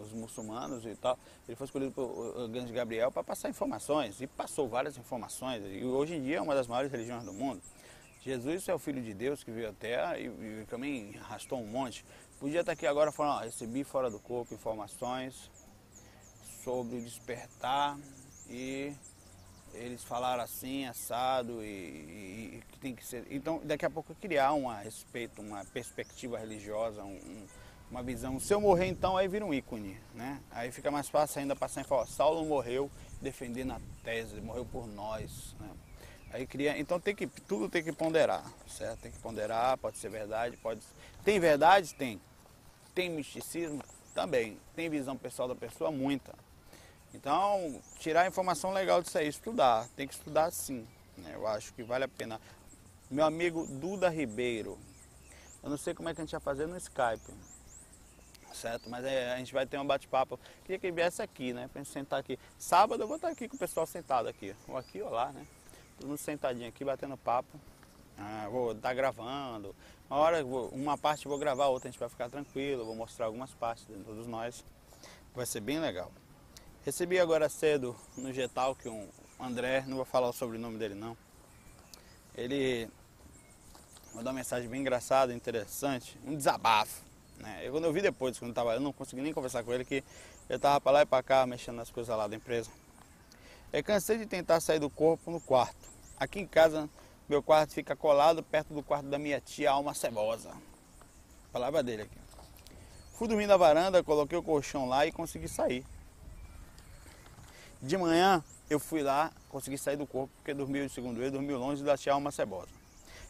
dos 0.00 0.12
muçulmanos 0.12 0.84
e 0.84 0.94
tal. 0.96 1.18
Ele 1.48 1.56
foi 1.56 1.64
escolhido 1.66 1.92
por 1.92 2.48
Grande 2.48 2.72
Gabriel 2.72 3.10
para 3.10 3.22
passar 3.22 3.48
informações 3.48 4.20
e 4.20 4.26
passou 4.26 4.68
várias 4.68 4.96
informações. 4.96 5.62
E 5.66 5.84
hoje 5.84 6.14
em 6.14 6.22
dia 6.22 6.36
é 6.36 6.40
uma 6.40 6.54
das 6.54 6.66
maiores 6.66 6.90
religiões 6.90 7.24
do 7.24 7.32
mundo. 7.32 7.62
Jesus 8.24 8.66
é 8.68 8.74
o 8.74 8.78
Filho 8.78 9.02
de 9.02 9.12
Deus 9.12 9.44
que 9.44 9.50
veio 9.50 9.68
à 9.68 9.72
Terra 9.72 10.18
e, 10.18 10.26
e 10.26 10.66
também 10.68 11.14
arrastou 11.20 11.60
um 11.60 11.66
monte. 11.66 12.04
Podia 12.40 12.60
estar 12.60 12.72
aqui 12.72 12.86
agora 12.86 13.12
falando, 13.12 13.36
ó, 13.36 13.44
recebi 13.44 13.84
fora 13.84 14.10
do 14.10 14.18
corpo 14.18 14.54
informações 14.54 15.50
sobre 16.62 16.96
o 16.96 17.02
despertar 17.02 17.98
e 18.48 18.94
eles 19.74 20.02
falaram 20.02 20.42
assim, 20.42 20.86
assado 20.86 21.62
e, 21.62 22.62
que 22.70 22.78
tem 22.78 22.94
que 22.94 23.04
ser. 23.04 23.26
Então 23.30 23.60
daqui 23.64 23.84
a 23.84 23.90
pouco 23.90 24.14
criar 24.14 24.54
um 24.54 24.66
respeito, 24.68 25.42
uma 25.42 25.64
perspectiva 25.66 26.38
religiosa, 26.38 27.04
um, 27.04 27.46
uma 27.94 28.02
visão. 28.02 28.40
Se 28.40 28.52
eu 28.52 28.60
morrer 28.60 28.86
então, 28.86 29.16
aí 29.16 29.28
vira 29.28 29.46
um 29.46 29.54
ícone, 29.54 29.96
né? 30.14 30.40
Aí 30.50 30.72
fica 30.72 30.90
mais 30.90 31.08
fácil 31.08 31.40
ainda 31.40 31.54
passar 31.54 31.82
em 31.82 31.84
falar, 31.84 32.06
Saulo 32.06 32.44
morreu 32.44 32.90
defendendo 33.22 33.72
a 33.72 33.80
tese, 34.02 34.40
morreu 34.40 34.66
por 34.66 34.88
nós, 34.88 35.54
né? 35.60 35.70
Aí 36.32 36.44
cria, 36.44 36.76
então 36.76 36.98
tem 36.98 37.14
que 37.14 37.28
tudo 37.28 37.68
tem 37.68 37.84
que 37.84 37.92
ponderar, 37.92 38.44
certo? 38.66 39.02
Tem 39.02 39.12
que 39.12 39.18
ponderar, 39.20 39.78
pode 39.78 39.98
ser 39.98 40.08
verdade, 40.08 40.56
pode 40.56 40.80
tem 41.24 41.38
verdade, 41.38 41.94
tem. 41.94 42.20
Tem 42.92 43.08
misticismo 43.08 43.80
também. 44.12 44.58
Tem 44.74 44.90
visão 44.90 45.16
pessoal 45.16 45.46
da 45.46 45.54
pessoa 45.54 45.92
muita. 45.92 46.34
Então, 47.14 47.80
tirar 48.00 48.22
a 48.22 48.26
informação 48.26 48.72
legal 48.72 49.00
disso 49.00 49.16
aí, 49.16 49.28
estudar. 49.28 49.86
Tem 49.94 50.08
que 50.08 50.14
estudar 50.14 50.50
sim. 50.50 50.84
Né? 51.16 51.30
Eu 51.34 51.46
acho 51.46 51.72
que 51.72 51.84
vale 51.84 52.04
a 52.04 52.08
pena. 52.08 52.40
Meu 53.08 53.24
amigo 53.24 53.66
Duda 53.68 54.08
Ribeiro. 54.08 54.76
Eu 55.62 55.70
não 55.70 55.76
sei 55.76 55.94
como 55.94 56.08
é 56.08 56.14
que 56.14 56.20
a 56.20 56.24
gente 56.24 56.32
vai 56.32 56.40
fazer 56.40 56.66
no 56.66 56.76
Skype 56.76 57.53
certo? 58.54 58.88
Mas 58.88 59.04
é, 59.04 59.32
a 59.32 59.38
gente 59.38 59.52
vai 59.52 59.66
ter 59.66 59.78
um 59.78 59.86
bate-papo. 59.86 60.38
Queria 60.64 60.78
que 60.78 60.86
ele 60.86 60.96
viesse 60.96 61.20
aqui, 61.22 61.52
né? 61.52 61.68
Pra 61.72 61.82
gente 61.82 61.92
sentar 61.92 62.20
aqui. 62.20 62.38
Sábado 62.58 63.02
eu 63.02 63.06
vou 63.06 63.16
estar 63.16 63.28
aqui 63.28 63.48
com 63.48 63.56
o 63.56 63.58
pessoal 63.58 63.86
sentado 63.86 64.28
aqui. 64.28 64.54
Ou 64.68 64.76
aqui 64.76 65.02
ou 65.02 65.10
lá, 65.10 65.32
né? 65.32 65.46
Todo 65.98 66.08
mundo 66.08 66.18
sentadinho 66.18 66.68
aqui, 66.68 66.84
batendo 66.84 67.16
papo. 67.16 67.58
Ah, 68.18 68.48
vou 68.50 68.72
estar 68.72 68.94
gravando. 68.94 69.74
Uma 70.08 70.18
hora, 70.18 70.44
uma 70.44 70.98
parte 70.98 71.26
vou 71.26 71.38
gravar, 71.38 71.66
outra 71.66 71.88
a 71.88 71.90
gente 71.90 72.00
vai 72.00 72.08
ficar 72.08 72.28
tranquilo. 72.28 72.84
Vou 72.84 72.94
mostrar 72.94 73.26
algumas 73.26 73.52
partes 73.52 73.86
de 73.86 73.94
todos 74.04 74.26
nós. 74.26 74.64
Vai 75.34 75.46
ser 75.46 75.60
bem 75.60 75.80
legal. 75.80 76.10
Recebi 76.84 77.18
agora 77.18 77.48
cedo 77.48 77.96
no 78.16 78.32
Getal 78.32 78.74
que 78.74 78.88
um 78.88 79.08
André, 79.40 79.84
não 79.86 79.96
vou 79.96 80.04
falar 80.04 80.28
o 80.28 80.32
sobrenome 80.32 80.78
dele 80.78 80.94
não. 80.94 81.16
Ele 82.36 82.88
mandou 84.14 84.30
uma 84.32 84.38
mensagem 84.38 84.68
bem 84.68 84.80
engraçada, 84.80 85.34
interessante, 85.34 86.18
um 86.24 86.36
desabafo. 86.36 87.02
Né? 87.38 87.60
Eu, 87.62 87.72
quando 87.72 87.84
eu 87.84 87.92
vi 87.92 88.00
depois, 88.00 88.38
quando 88.38 88.50
eu, 88.50 88.54
tava, 88.54 88.74
eu 88.74 88.80
não 88.80 88.92
consegui 88.92 89.22
nem 89.22 89.32
conversar 89.32 89.62
com 89.62 89.72
ele, 89.72 89.84
que 89.84 90.04
eu 90.48 90.56
estava 90.56 90.80
para 90.80 90.92
lá 90.92 91.02
e 91.02 91.06
para 91.06 91.22
cá 91.22 91.46
mexendo 91.46 91.76
nas 91.76 91.90
coisas 91.90 92.16
lá 92.16 92.26
da 92.26 92.36
empresa. 92.36 92.70
Eu 93.72 93.82
cansei 93.82 94.18
de 94.18 94.26
tentar 94.26 94.60
sair 94.60 94.78
do 94.78 94.88
corpo 94.88 95.30
no 95.30 95.40
quarto. 95.40 95.88
Aqui 96.18 96.40
em 96.40 96.46
casa, 96.46 96.88
meu 97.28 97.42
quarto 97.42 97.72
fica 97.72 97.96
colado 97.96 98.42
perto 98.42 98.72
do 98.72 98.82
quarto 98.82 99.06
da 99.06 99.18
minha 99.18 99.40
tia 99.40 99.70
Alma 99.70 99.94
Cebosa. 99.94 100.52
Palavra 101.52 101.82
dele 101.82 102.02
aqui. 102.02 102.18
Fui 103.14 103.28
dormir 103.28 103.46
na 103.46 103.56
varanda, 103.56 104.02
coloquei 104.02 104.36
o 104.36 104.42
colchão 104.42 104.88
lá 104.88 105.06
e 105.06 105.12
consegui 105.12 105.48
sair. 105.48 105.84
De 107.80 107.96
manhã 107.96 108.42
eu 108.68 108.80
fui 108.80 109.02
lá, 109.02 109.32
consegui 109.48 109.78
sair 109.78 109.96
do 109.96 110.06
corpo, 110.06 110.32
porque 110.36 110.54
dormiu, 110.54 110.88
segundo 110.88 111.20
ele, 111.20 111.30
dormiu 111.30 111.58
longe 111.58 111.82
da 111.82 111.96
tia 111.96 112.12
Alma 112.12 112.30
Cebosa. 112.30 112.83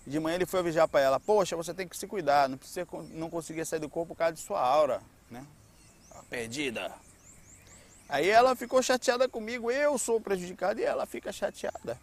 De 0.07 0.21
manhã 0.21 0.35
ele 0.35 0.47
foi 0.47 0.61
avisar 0.61 0.87
para 0.87 1.01
ela, 1.01 1.19
poxa, 1.19 1.57
você 1.57 1.73
tem 1.73 1.89
que 1.89 1.97
se 1.97 2.07
cuidar, 2.07 2.49
não 2.49 2.59
precisa 2.59 2.87
não 3.13 3.31
conseguir 3.31 3.65
sair 3.65 3.81
do 3.81 3.89
corpo 3.89 4.15
por 4.15 4.19
causa 4.19 4.35
de 4.35 4.41
sua 4.41 4.61
aura, 4.61 5.01
né? 5.31 5.47
Perdida. 6.29 6.93
Aí 8.09 8.29
ela 8.29 8.55
ficou 8.55 8.83
chateada 8.83 9.29
comigo, 9.29 9.71
eu 9.71 9.97
sou 9.97 10.21
prejudicado 10.21 10.79
e 10.79 10.85
ela 10.85 11.07
fica 11.07 11.33
chateada. 11.33 11.99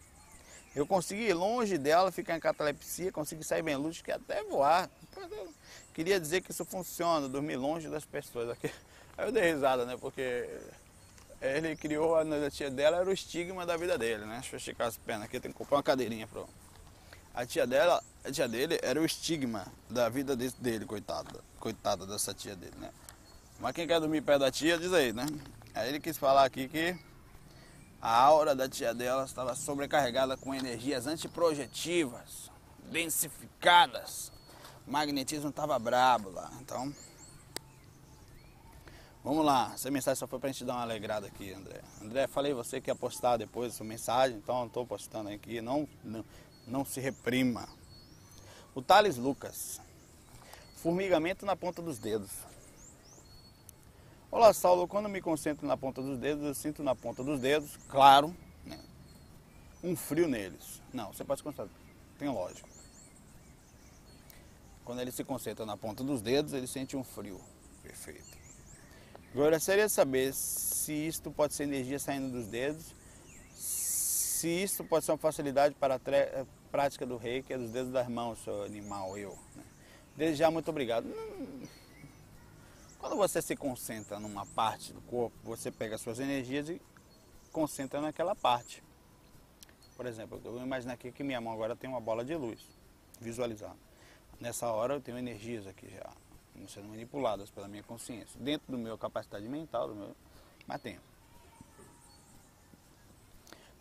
Eu 0.76 0.88
consegui 0.88 1.24
ir 1.24 1.34
longe 1.34 1.78
dela, 1.78 2.12
ficar 2.12 2.36
em 2.36 2.40
catalepsia, 2.40 3.12
consegui 3.12 3.44
sair 3.44 3.62
bem 3.62 3.76
lúcido, 3.76 4.06
que 4.06 4.12
até 4.12 4.42
voar. 4.44 4.90
Queria 5.94 6.20
dizer 6.20 6.42
que 6.42 6.52
isso 6.52 6.64
funciona, 6.66 7.28
dormir 7.28 7.58
longe 7.58 7.88
das 7.90 8.06
pessoas. 8.06 8.50
Aqui. 8.50 8.72
Aí 9.18 9.28
eu 9.28 9.32
dei 9.32 9.52
risada, 9.52 9.86
né? 9.86 9.98
Porque 10.00 10.50
ele 11.42 11.76
criou, 11.76 12.16
a 12.16 12.50
tia 12.50 12.72
dela 12.72 12.98
era 12.98 13.10
o 13.10 13.12
estigma 13.12 13.66
da 13.66 13.76
vida 13.76 13.98
dele, 13.98 14.26
né? 14.26 14.36
Deixa 14.36 14.56
eu 14.56 14.58
esticar 14.58 14.88
as 14.88 14.98
pernas 14.98 15.26
aqui, 15.26 15.40
tem 15.40 15.52
que 15.52 15.58
comprar 15.58 15.78
uma 15.78 15.84
cadeirinha 15.84 16.26
pro 16.26 16.48
a 17.34 17.46
tia 17.46 17.66
dela, 17.66 18.04
a 18.24 18.32
tia 18.32 18.48
dele 18.48 18.80
era 18.82 19.00
o 19.00 19.06
estigma 19.06 19.66
da 19.90 20.10
vida 20.10 20.36
dele, 20.36 20.86
coitada, 20.86 21.40
coitada 21.60 22.06
dessa 22.06 22.34
tia 22.34 22.56
dele, 22.56 22.76
né? 22.78 22.90
Mas 23.60 23.74
quem 23.74 23.88
quer 23.88 24.00
dormir 24.00 24.22
perto 24.22 24.42
da 24.42 24.52
tia, 24.52 24.78
diz 24.78 24.92
aí, 24.94 25.14
né? 25.14 25.26
Aí 25.74 25.90
ele 25.90 26.00
quis 26.00 26.18
falar 26.18 26.44
aqui 26.46 26.68
que 26.68 26.98
a 28.02 28.16
aura 28.22 28.56
da 28.56 28.68
tia 28.68 28.94
dela 28.94 29.24
estava 29.26 29.56
sobrecarregada 29.56 30.36
com 30.36 30.54
energias 30.54 31.08
antiprojetivas, 31.08 32.50
densificadas. 32.92 34.32
O 34.88 34.92
magnetismo 34.92 35.50
estava 35.50 35.78
brabo 35.78 36.30
lá, 36.30 36.52
então... 36.60 36.94
Vamos 39.24 39.46
lá, 39.46 39.72
essa 39.76 39.92
mensagem 39.92 40.18
só 40.18 40.26
foi 40.26 40.40
pra 40.40 40.52
gente 40.52 40.66
dar 40.66 40.74
uma 40.74 40.82
alegrada 40.82 41.28
aqui, 41.28 41.54
André. 41.54 41.80
André, 42.02 42.26
falei 42.26 42.56
você 42.56 42.82
que 42.82 42.90
ia 42.90 42.96
postar 42.96 43.38
depois 43.38 43.72
essa 43.72 43.84
mensagem, 43.84 44.38
então 44.38 44.66
estou 44.66 44.84
postando 44.84 45.30
aqui. 45.30 45.62
Não, 45.62 45.88
não, 46.04 46.26
não 46.66 46.84
se 46.84 47.00
reprima. 47.00 47.70
O 48.74 48.82
Thales 48.82 49.18
Lucas. 49.18 49.80
Formigamento 50.78 51.46
na 51.46 51.56
ponta 51.56 51.84
dos 51.84 52.00
dedos. 52.00 52.32
Olá, 54.32 54.52
Saulo. 54.54 54.88
Quando 54.88 55.08
me 55.08 55.22
concentro 55.22 55.68
na 55.68 55.78
ponta 55.78 56.02
dos 56.02 56.18
dedos, 56.18 56.44
eu 56.44 56.56
sinto 56.56 56.82
na 56.82 56.96
ponta 56.96 57.24
dos 57.24 57.40
dedos, 57.40 57.78
claro, 57.90 58.36
né, 58.66 58.80
um 59.84 59.96
frio 59.96 60.28
neles. 60.28 60.82
Não, 60.92 61.14
você 61.14 61.24
pode 61.24 61.44
concentrar. 61.44 61.70
Tem 62.18 62.28
lógica. 62.28 62.68
Quando 64.84 65.00
ele 65.00 65.12
se 65.12 65.24
concentra 65.24 65.64
na 65.64 65.78
ponta 65.78 66.04
dos 66.04 66.24
dedos, 66.24 66.54
ele 66.54 66.66
sente 66.66 66.98
um 66.98 67.04
frio. 67.04 67.40
Perfeito. 67.84 68.41
Agora, 69.34 69.60
seria 69.60 69.88
saber 69.88 70.34
se 70.34 70.94
isto 70.94 71.32
pode 71.32 71.54
ser 71.54 71.64
energia 71.64 72.00
saindo 72.00 72.32
dos 72.32 72.48
dedos 72.48 72.94
se 74.42 74.48
isso 74.48 74.84
pode 74.84 75.06
ser 75.06 75.12
uma 75.12 75.20
facilidade 75.20 75.76
para 75.76 75.98
a 75.98 76.00
eh, 76.10 76.46
prática 76.72 77.06
do 77.06 77.16
reiki 77.16 77.54
é 77.54 77.60
dos 77.60 77.70
dedos 77.70 77.92
das 77.92 78.08
mãos, 78.08 78.44
seu 78.44 78.64
animal, 78.64 79.16
eu. 79.16 79.38
Né? 79.56 79.64
Desde 80.18 80.38
já, 80.38 80.50
muito 80.50 80.68
obrigado. 80.68 81.06
Quando 82.98 83.16
você 83.16 83.40
se 83.40 83.56
concentra 83.56 84.20
numa 84.20 84.44
parte 84.44 84.94
do 84.94 85.02
corpo, 85.02 85.38
você 85.44 85.70
pega 85.70 85.94
as 85.94 86.02
suas 86.02 86.20
energias 86.20 86.70
e 86.70 86.82
concentra 87.52 88.02
naquela 88.02 88.34
parte. 88.34 88.84
Por 89.96 90.08
exemplo, 90.08 90.42
eu 90.44 90.54
vou 90.54 90.62
imaginar 90.64 90.94
aqui 90.94 91.12
que 91.12 91.24
minha 91.24 91.40
mão 91.40 91.54
agora 91.54 91.76
tem 91.76 91.88
uma 91.88 92.02
bola 92.02 92.26
de 92.26 92.36
luz, 92.36 92.62
visualizar. 93.20 93.76
Nessa 94.40 94.68
hora 94.72 94.96
eu 94.96 95.02
tenho 95.02 95.20
energias 95.20 95.68
aqui 95.68 95.88
já, 95.88 96.10
sendo 96.68 96.88
manipuladas 96.88 97.50
pela 97.50 97.68
minha 97.68 97.84
consciência, 97.84 98.40
dentro 98.40 98.72
do 98.72 98.78
meu 98.78 98.98
capacidade 98.98 99.48
mental, 99.48 99.88
do 99.88 99.96
meu, 99.96 100.16
mas 100.68 100.82
tenho. 100.82 101.02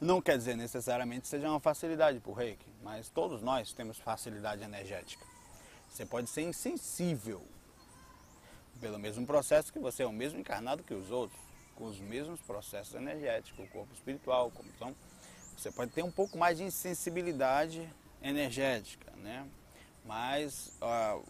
Não 0.01 0.21
quer 0.21 0.39
dizer 0.39 0.57
necessariamente 0.57 1.29
seja 1.29 1.49
uma 1.49 1.61
facilidade 1.61 2.21
para 2.21 2.31
o 2.31 2.35
reiki, 2.35 2.67
mas 2.83 3.11
todos 3.11 3.43
nós 3.43 3.73
temos 3.73 3.99
facilidade 3.99 4.63
energética. 4.63 5.25
Você 5.91 6.07
pode 6.07 6.31
ser 6.31 6.43
insensível 6.43 7.45
pelo 8.81 8.99
mesmo 8.99 9.27
processo 9.27 9.73
que 9.73 9.79
você 9.79 10.03
é 10.03 10.07
o 10.07 10.13
mesmo 10.13 10.41
encarnado 10.41 10.83
que 10.83 10.95
os 10.95 11.11
outros, 11.11 11.39
com 11.75 11.85
os 11.85 12.01
mesmos 12.01 12.41
processos 12.41 12.95
energéticos, 12.95 13.63
o 13.63 13.69
corpo 13.69 13.93
espiritual, 13.93 14.51
como 14.51 14.71
então 14.71 14.97
você 15.55 15.71
pode 15.71 15.91
ter 15.91 16.03
um 16.03 16.11
pouco 16.11 16.39
mais 16.39 16.57
de 16.57 16.65
insensibilidade 16.65 17.87
energética, 18.23 19.13
né? 19.17 19.47
Mas 20.03 20.73
uh, 20.81 21.23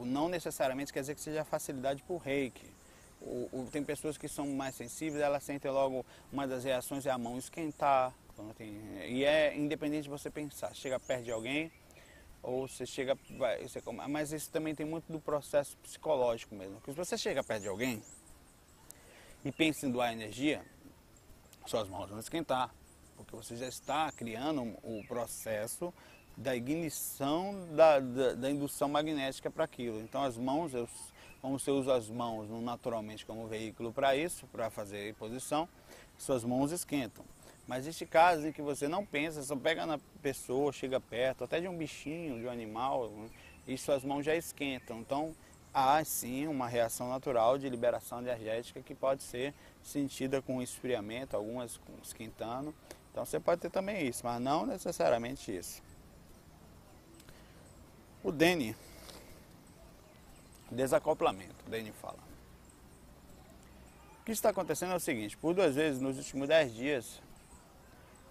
não 0.00 0.28
necessariamente 0.28 0.92
quer 0.92 1.00
dizer 1.00 1.14
que 1.14 1.20
seja 1.20 1.44
facilidade 1.44 2.02
reiki. 2.22 2.74
O, 3.20 3.48
o, 3.52 3.68
tem 3.70 3.82
pessoas 3.82 4.16
que 4.16 4.28
são 4.28 4.46
mais 4.48 4.74
sensíveis, 4.74 5.22
elas 5.22 5.42
sentem 5.42 5.70
logo 5.70 6.04
uma 6.32 6.46
das 6.46 6.64
reações 6.64 7.06
é 7.06 7.10
a 7.10 7.18
mão 7.18 7.38
esquentar. 7.38 8.14
Tem, 8.56 8.78
e 9.06 9.24
é 9.24 9.56
independente 9.56 10.04
de 10.04 10.10
você 10.10 10.30
pensar, 10.30 10.74
chega 10.74 11.00
perto 11.00 11.24
de 11.24 11.32
alguém, 11.32 11.72
ou 12.42 12.68
você 12.68 12.84
chega. 12.84 13.18
Vai, 13.38 13.62
você, 13.62 13.80
mas 14.08 14.32
isso 14.32 14.50
também 14.50 14.74
tem 14.74 14.84
muito 14.86 15.10
do 15.10 15.18
processo 15.18 15.76
psicológico 15.78 16.54
mesmo. 16.54 16.74
Porque 16.76 16.92
se 16.92 16.96
você 16.96 17.16
chega 17.16 17.42
perto 17.42 17.62
de 17.62 17.68
alguém 17.68 18.02
e 19.44 19.50
pensa 19.50 19.86
em 19.86 19.90
doar 19.90 20.12
energia, 20.12 20.64
suas 21.66 21.88
mãos 21.88 22.08
vão 22.10 22.20
esquentar. 22.20 22.72
Porque 23.16 23.34
você 23.34 23.56
já 23.56 23.66
está 23.66 24.12
criando 24.12 24.62
o 24.82 25.02
processo 25.08 25.92
da 26.36 26.54
ignição 26.54 27.54
da, 27.74 27.98
da, 27.98 28.32
da 28.34 28.50
indução 28.50 28.88
magnética 28.88 29.50
para 29.50 29.64
aquilo. 29.64 30.00
Então 30.00 30.22
as 30.22 30.36
mãos, 30.36 30.74
eu, 30.74 30.88
como 31.40 31.58
você 31.58 31.70
usa 31.70 31.94
as 31.94 32.10
mãos 32.10 32.48
naturalmente 32.62 33.24
como 33.24 33.46
veículo 33.46 33.92
para 33.92 34.14
isso, 34.14 34.46
para 34.48 34.68
fazer 34.68 35.14
posição, 35.14 35.68
suas 36.18 36.44
mãos 36.44 36.72
esquentam. 36.72 37.24
Mas 37.66 37.80
existe 37.80 38.06
casos 38.06 38.44
em 38.44 38.52
que 38.52 38.62
você 38.62 38.86
não 38.86 39.04
pensa, 39.04 39.42
só 39.42 39.56
pega 39.56 39.86
na 39.86 39.98
pessoa, 40.22 40.72
chega 40.72 41.00
perto, 41.00 41.42
até 41.42 41.60
de 41.60 41.66
um 41.66 41.76
bichinho, 41.76 42.38
de 42.38 42.46
um 42.46 42.50
animal, 42.50 43.10
e 43.66 43.76
suas 43.76 44.04
mãos 44.04 44.24
já 44.24 44.36
esquentam. 44.36 45.00
Então 45.00 45.34
há 45.74 46.02
sim 46.04 46.46
uma 46.46 46.68
reação 46.68 47.08
natural 47.08 47.58
de 47.58 47.68
liberação 47.68 48.20
energética 48.20 48.80
que 48.80 48.94
pode 48.94 49.22
ser 49.22 49.52
sentida 49.82 50.40
com 50.40 50.62
esfriamento, 50.62 51.34
algumas 51.34 51.80
esquentando. 52.02 52.74
Então 53.10 53.24
você 53.24 53.40
pode 53.40 53.62
ter 53.62 53.70
também 53.70 54.06
isso, 54.06 54.22
mas 54.24 54.40
não 54.40 54.64
necessariamente 54.64 55.54
isso. 55.54 55.82
O 58.26 58.32
Dene, 58.32 58.74
desacoplamento, 60.68 61.54
o 61.64 61.70
Dene 61.70 61.92
fala. 61.92 62.18
O 64.20 64.24
que 64.24 64.32
está 64.32 64.48
acontecendo 64.48 64.94
é 64.94 64.96
o 64.96 65.00
seguinte, 65.00 65.36
por 65.36 65.54
duas 65.54 65.76
vezes 65.76 66.00
nos 66.00 66.18
últimos 66.18 66.48
dez 66.48 66.74
dias 66.74 67.22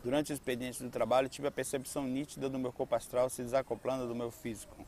Durante 0.04 0.34
o 0.34 0.36
expediente 0.36 0.84
do 0.84 0.90
trabalho, 0.90 1.30
tive 1.30 1.48
a 1.48 1.52
percepção 1.52 2.04
nítida 2.04 2.50
do 2.50 2.60
meu 2.60 2.74
corpo 2.74 2.94
astral 2.94 3.30
se 3.30 3.42
desacoplando 3.42 4.06
do 4.06 4.14
meu 4.14 4.30
físico. 4.32 4.86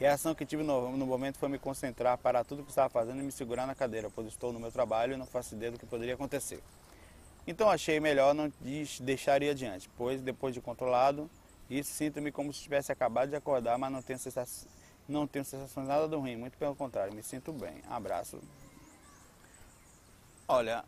E 0.00 0.04
a 0.04 0.14
ação 0.14 0.34
que 0.34 0.44
tive 0.44 0.64
no, 0.64 0.96
no 0.96 1.06
momento 1.06 1.38
foi 1.38 1.48
me 1.48 1.58
concentrar 1.58 2.18
para 2.18 2.42
tudo 2.42 2.64
que 2.64 2.70
estava 2.70 2.90
fazendo 2.90 3.20
e 3.20 3.22
me 3.22 3.30
segurar 3.30 3.64
na 3.64 3.76
cadeira, 3.76 4.10
pois 4.10 4.26
estou 4.26 4.52
no 4.52 4.58
meu 4.58 4.72
trabalho 4.72 5.14
e 5.14 5.16
não 5.16 5.24
faço 5.24 5.54
ideia 5.54 5.70
do 5.70 5.78
que 5.78 5.86
poderia 5.86 6.14
acontecer. 6.14 6.60
Então 7.46 7.70
achei 7.70 8.00
melhor 8.00 8.34
não 8.34 8.52
deixar 9.02 9.40
ir 9.40 9.50
adiante, 9.50 9.88
pois 9.96 10.20
depois 10.20 10.52
de 10.52 10.60
controlado, 10.60 11.30
isso 11.68 11.92
sinto-me 11.92 12.32
como 12.32 12.52
se 12.52 12.62
tivesse 12.62 12.90
acabado 12.90 13.30
de 13.30 13.36
acordar, 13.36 13.76
mas 13.78 13.92
não 13.92 14.02
tenho, 14.02 14.18
sensação, 14.18 14.68
não 15.08 15.26
tenho 15.26 15.44
sensações 15.44 15.86
nada 15.86 16.08
do 16.08 16.18
ruim, 16.18 16.36
muito 16.36 16.56
pelo 16.56 16.74
contrário, 16.74 17.14
me 17.14 17.22
sinto 17.22 17.52
bem. 17.52 17.82
Abraço. 17.88 18.40
Olha, 20.46 20.84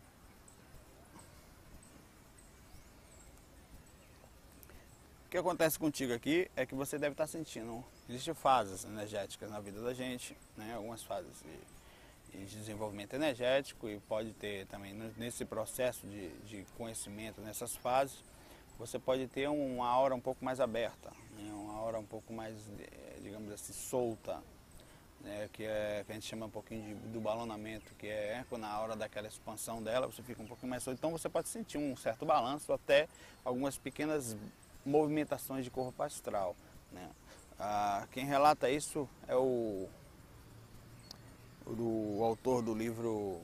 O 5.25 5.29
que 5.31 5.37
acontece 5.37 5.79
contigo 5.79 6.13
aqui 6.13 6.51
é 6.57 6.65
que 6.65 6.75
você 6.75 6.99
deve 6.99 7.13
estar 7.13 7.25
sentindo. 7.25 7.81
Existem 8.09 8.33
fases 8.33 8.83
energéticas 8.83 9.49
na 9.49 9.61
vida 9.61 9.81
da 9.81 9.93
gente, 9.93 10.35
né? 10.57 10.73
algumas 10.75 11.03
fases 11.03 11.41
de, 12.33 12.37
de 12.37 12.57
desenvolvimento 12.57 13.13
energético 13.13 13.87
e 13.87 13.97
pode 14.01 14.33
ter 14.33 14.65
também 14.67 14.93
nesse 15.15 15.45
processo 15.45 16.05
de, 16.05 16.31
de 16.39 16.65
conhecimento, 16.77 17.39
nessas 17.39 17.73
fases, 17.77 18.21
você 18.81 18.97
pode 18.97 19.27
ter 19.27 19.47
uma 19.47 19.87
aura 19.87 20.15
um 20.15 20.19
pouco 20.19 20.43
mais 20.43 20.59
aberta, 20.59 21.11
né? 21.37 21.53
uma 21.53 21.75
aura 21.75 21.99
um 21.99 22.05
pouco 22.05 22.33
mais, 22.33 22.55
digamos 23.21 23.51
assim, 23.51 23.73
solta, 23.73 24.41
né? 25.19 25.47
que, 25.53 25.63
é, 25.63 26.03
que 26.03 26.11
a 26.11 26.15
gente 26.15 26.25
chama 26.25 26.47
um 26.47 26.49
pouquinho 26.49 26.95
de, 26.95 27.09
do 27.09 27.21
balonamento, 27.21 27.93
que 27.93 28.07
é 28.07 28.43
na 28.57 28.79
hora 28.79 28.95
daquela 28.95 29.27
expansão 29.27 29.83
dela, 29.83 30.07
você 30.07 30.23
fica 30.23 30.41
um 30.41 30.47
pouquinho 30.47 30.71
mais 30.71 30.81
solto. 30.81 30.97
Então 30.97 31.11
você 31.11 31.29
pode 31.29 31.47
sentir 31.47 31.77
um 31.77 31.95
certo 31.95 32.25
balanço, 32.25 32.73
até 32.73 33.07
algumas 33.45 33.77
pequenas 33.77 34.35
movimentações 34.83 35.63
de 35.63 35.69
corpo 35.69 36.01
astral. 36.01 36.55
Né? 36.91 37.07
Ah, 37.59 38.07
quem 38.11 38.25
relata 38.25 38.67
isso 38.67 39.07
é 39.27 39.35
o, 39.35 39.87
o, 41.67 42.17
o 42.17 42.23
autor 42.23 42.63
do 42.63 42.73
livro 42.73 43.39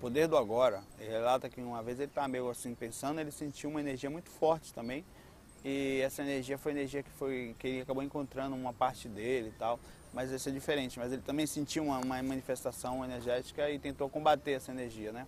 Poder 0.00 0.28
do 0.28 0.36
Agora. 0.36 0.82
Ele 0.98 1.10
relata 1.10 1.48
que 1.48 1.60
uma 1.60 1.82
vez 1.82 1.98
ele 1.98 2.10
estava 2.10 2.28
meio 2.28 2.48
assim 2.50 2.74
pensando, 2.74 3.20
ele 3.20 3.30
sentiu 3.30 3.70
uma 3.70 3.80
energia 3.80 4.10
muito 4.10 4.28
forte 4.28 4.72
também. 4.72 5.04
E 5.64 6.00
essa 6.00 6.22
energia 6.22 6.58
foi 6.58 6.72
energia 6.72 7.02
que, 7.02 7.10
foi, 7.10 7.56
que 7.58 7.66
ele 7.66 7.80
acabou 7.80 8.02
encontrando 8.02 8.54
uma 8.54 8.72
parte 8.72 9.08
dele 9.08 9.48
e 9.48 9.58
tal. 9.58 9.80
Mas 10.12 10.30
esse 10.30 10.48
é 10.48 10.52
diferente. 10.52 10.98
Mas 10.98 11.12
ele 11.12 11.22
também 11.22 11.46
sentiu 11.46 11.84
uma, 11.84 11.98
uma 11.98 12.22
manifestação 12.22 13.04
energética 13.04 13.70
e 13.70 13.78
tentou 13.78 14.08
combater 14.08 14.52
essa 14.52 14.70
energia, 14.70 15.12
né? 15.12 15.26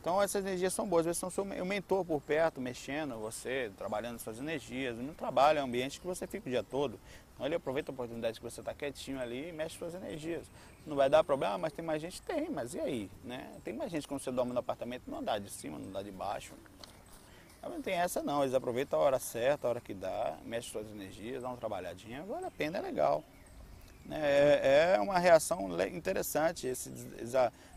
Então 0.00 0.20
essas 0.20 0.44
energias 0.44 0.72
são 0.72 0.88
boas, 0.88 1.00
às 1.00 1.18
vezes 1.18 1.34
são 1.34 1.44
o 1.44 1.66
mentor 1.66 2.06
por 2.06 2.22
perto, 2.22 2.58
mexendo, 2.58 3.18
você, 3.18 3.70
trabalhando 3.76 4.18
suas 4.18 4.38
energias. 4.38 4.96
No 4.96 5.12
trabalho 5.12 5.58
é 5.58 5.62
um 5.62 5.66
ambiente 5.66 6.00
que 6.00 6.06
você 6.06 6.26
fica 6.26 6.48
o 6.48 6.50
dia 6.50 6.62
todo. 6.62 6.98
Então 7.40 7.48
ele 7.48 7.54
aproveita 7.54 7.90
a 7.90 7.94
oportunidade 7.94 8.38
que 8.38 8.44
você 8.44 8.60
está 8.60 8.74
quietinho 8.74 9.18
ali 9.18 9.48
e 9.48 9.52
mexe 9.52 9.78
suas 9.78 9.94
energias. 9.94 10.46
Não 10.86 10.94
vai 10.94 11.08
dar 11.08 11.24
problema, 11.24 11.56
mas 11.56 11.72
tem 11.72 11.82
mais 11.82 12.02
gente? 12.02 12.20
Tem, 12.20 12.50
mas 12.50 12.74
e 12.74 12.80
aí? 12.80 13.10
Né? 13.24 13.50
Tem 13.64 13.72
mais 13.72 13.90
gente 13.90 14.06
quando 14.06 14.20
você 14.20 14.30
dorme 14.30 14.52
no 14.52 14.58
apartamento, 14.58 15.04
não 15.06 15.24
dá 15.24 15.38
de 15.38 15.48
cima, 15.48 15.78
não 15.78 15.90
dá 15.90 16.02
de 16.02 16.10
baixo. 16.10 16.52
Não 17.62 17.80
tem 17.80 17.94
essa 17.94 18.22
não, 18.22 18.42
eles 18.42 18.54
aproveitam 18.54 19.00
a 19.00 19.02
hora 19.02 19.18
certa, 19.18 19.66
a 19.66 19.70
hora 19.70 19.80
que 19.80 19.94
dá, 19.94 20.36
mexe 20.44 20.68
suas 20.68 20.86
energias, 20.90 21.42
dá 21.42 21.48
uma 21.48 21.56
trabalhadinha, 21.56 22.22
vale 22.24 22.44
a 22.44 22.50
pena, 22.50 22.76
é 22.76 22.82
legal. 22.82 23.24
É, 24.10 24.96
é 24.96 25.00
uma 25.00 25.18
reação 25.18 25.66
interessante. 25.86 26.66
Esse, 26.66 26.92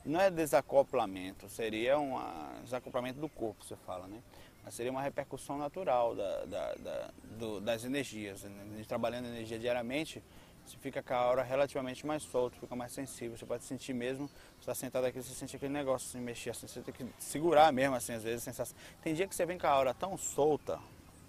não 0.06 0.20
é 0.20 0.30
desacoplamento, 0.30 1.48
seria 1.48 1.98
um 1.98 2.20
desacoplamento 2.66 3.22
do 3.22 3.30
corpo, 3.30 3.64
você 3.64 3.78
fala, 3.78 4.08
né? 4.08 4.20
Mas 4.64 4.74
seria 4.74 4.92
uma 4.92 5.02
repercussão 5.02 5.58
natural 5.58 6.16
da, 6.16 6.46
da, 6.46 6.74
da 6.76 7.12
do, 7.38 7.60
das 7.60 7.84
energias. 7.84 8.44
Né? 8.44 8.84
Trabalhando 8.88 9.26
energia 9.26 9.60
diariamente, 9.60 10.24
você 10.66 10.78
fica 10.78 11.04
com 11.04 11.14
a 11.14 11.18
aura 11.18 11.44
relativamente 11.44 12.06
mais 12.06 12.24
solto, 12.24 12.58
fica 12.58 12.76
mais 12.76 12.92
sensível. 12.92 13.38
Você 13.38 13.46
pode 13.46 13.64
sentir 13.66 13.94
mesmo, 13.94 14.28
você 14.28 14.62
está 14.62 14.74
sentado 14.74 15.06
aqui, 15.06 15.22
você 15.22 15.34
sente 15.34 15.56
aquele 15.56 15.74
negócio 15.74 16.08
se 16.08 16.18
assim, 16.18 16.26
mexer 16.26 16.50
assim, 16.52 16.68
você 16.68 16.82
tem 16.82 16.94
que 16.94 17.06
segurar 17.20 17.72
mesmo, 17.74 17.96
assim, 17.96 18.14
às 18.14 18.24
vezes, 18.24 18.44
sensação. 18.44 18.76
Tem 19.02 19.14
dia 19.14 19.28
que 19.28 19.36
você 19.36 19.46
vem 19.46 19.58
com 19.58 19.68
a 19.68 19.70
aura 19.70 19.94
tão 19.94 20.18
solta, 20.18 20.80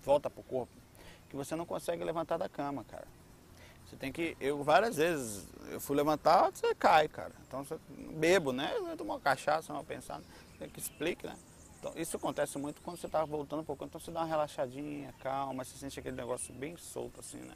volta 0.05 0.31
pro 0.31 0.43
corpo, 0.45 0.73
que 1.29 1.37
você 1.37 1.57
não 1.57 1.67
consegue 1.67 2.05
levantar 2.05 2.37
da 2.37 2.49
cama, 2.49 2.85
cara. 2.85 3.07
Você 3.87 3.97
tem 3.97 4.13
que. 4.13 4.37
Eu 4.41 4.63
várias 4.63 4.97
vezes 4.97 5.47
eu 5.71 5.81
fui 5.81 5.97
levantar, 5.97 6.51
você 6.51 6.75
cai, 6.75 7.09
cara. 7.09 7.33
Então 7.47 7.65
você 7.65 7.79
bebo, 7.89 8.53
né? 8.53 8.73
Eu 8.77 8.97
tomo 8.97 9.13
uma 9.13 9.21
cachaça, 9.21 9.73
uma 9.73 9.85
pensando, 9.85 10.25
tem 10.59 10.69
que 10.69 10.79
explicar, 10.79 11.29
né? 11.29 11.39
Então, 11.85 12.01
isso 12.01 12.17
acontece 12.17 12.57
muito 12.57 12.81
quando 12.81 12.97
você 12.97 13.05
está 13.05 13.23
voltando 13.27 13.61
um 13.61 13.65
pouco. 13.65 13.85
Então 13.85 14.01
você 14.01 14.11
dá 14.11 14.21
uma 14.21 14.27
relaxadinha, 14.27 15.13
calma, 15.21 15.63
você 15.63 15.77
sente 15.77 16.01
aquele 16.01 16.17
negócio 16.17 16.55
bem 16.55 16.79
solto 16.79 17.21
assim, 17.21 17.37
né? 17.37 17.55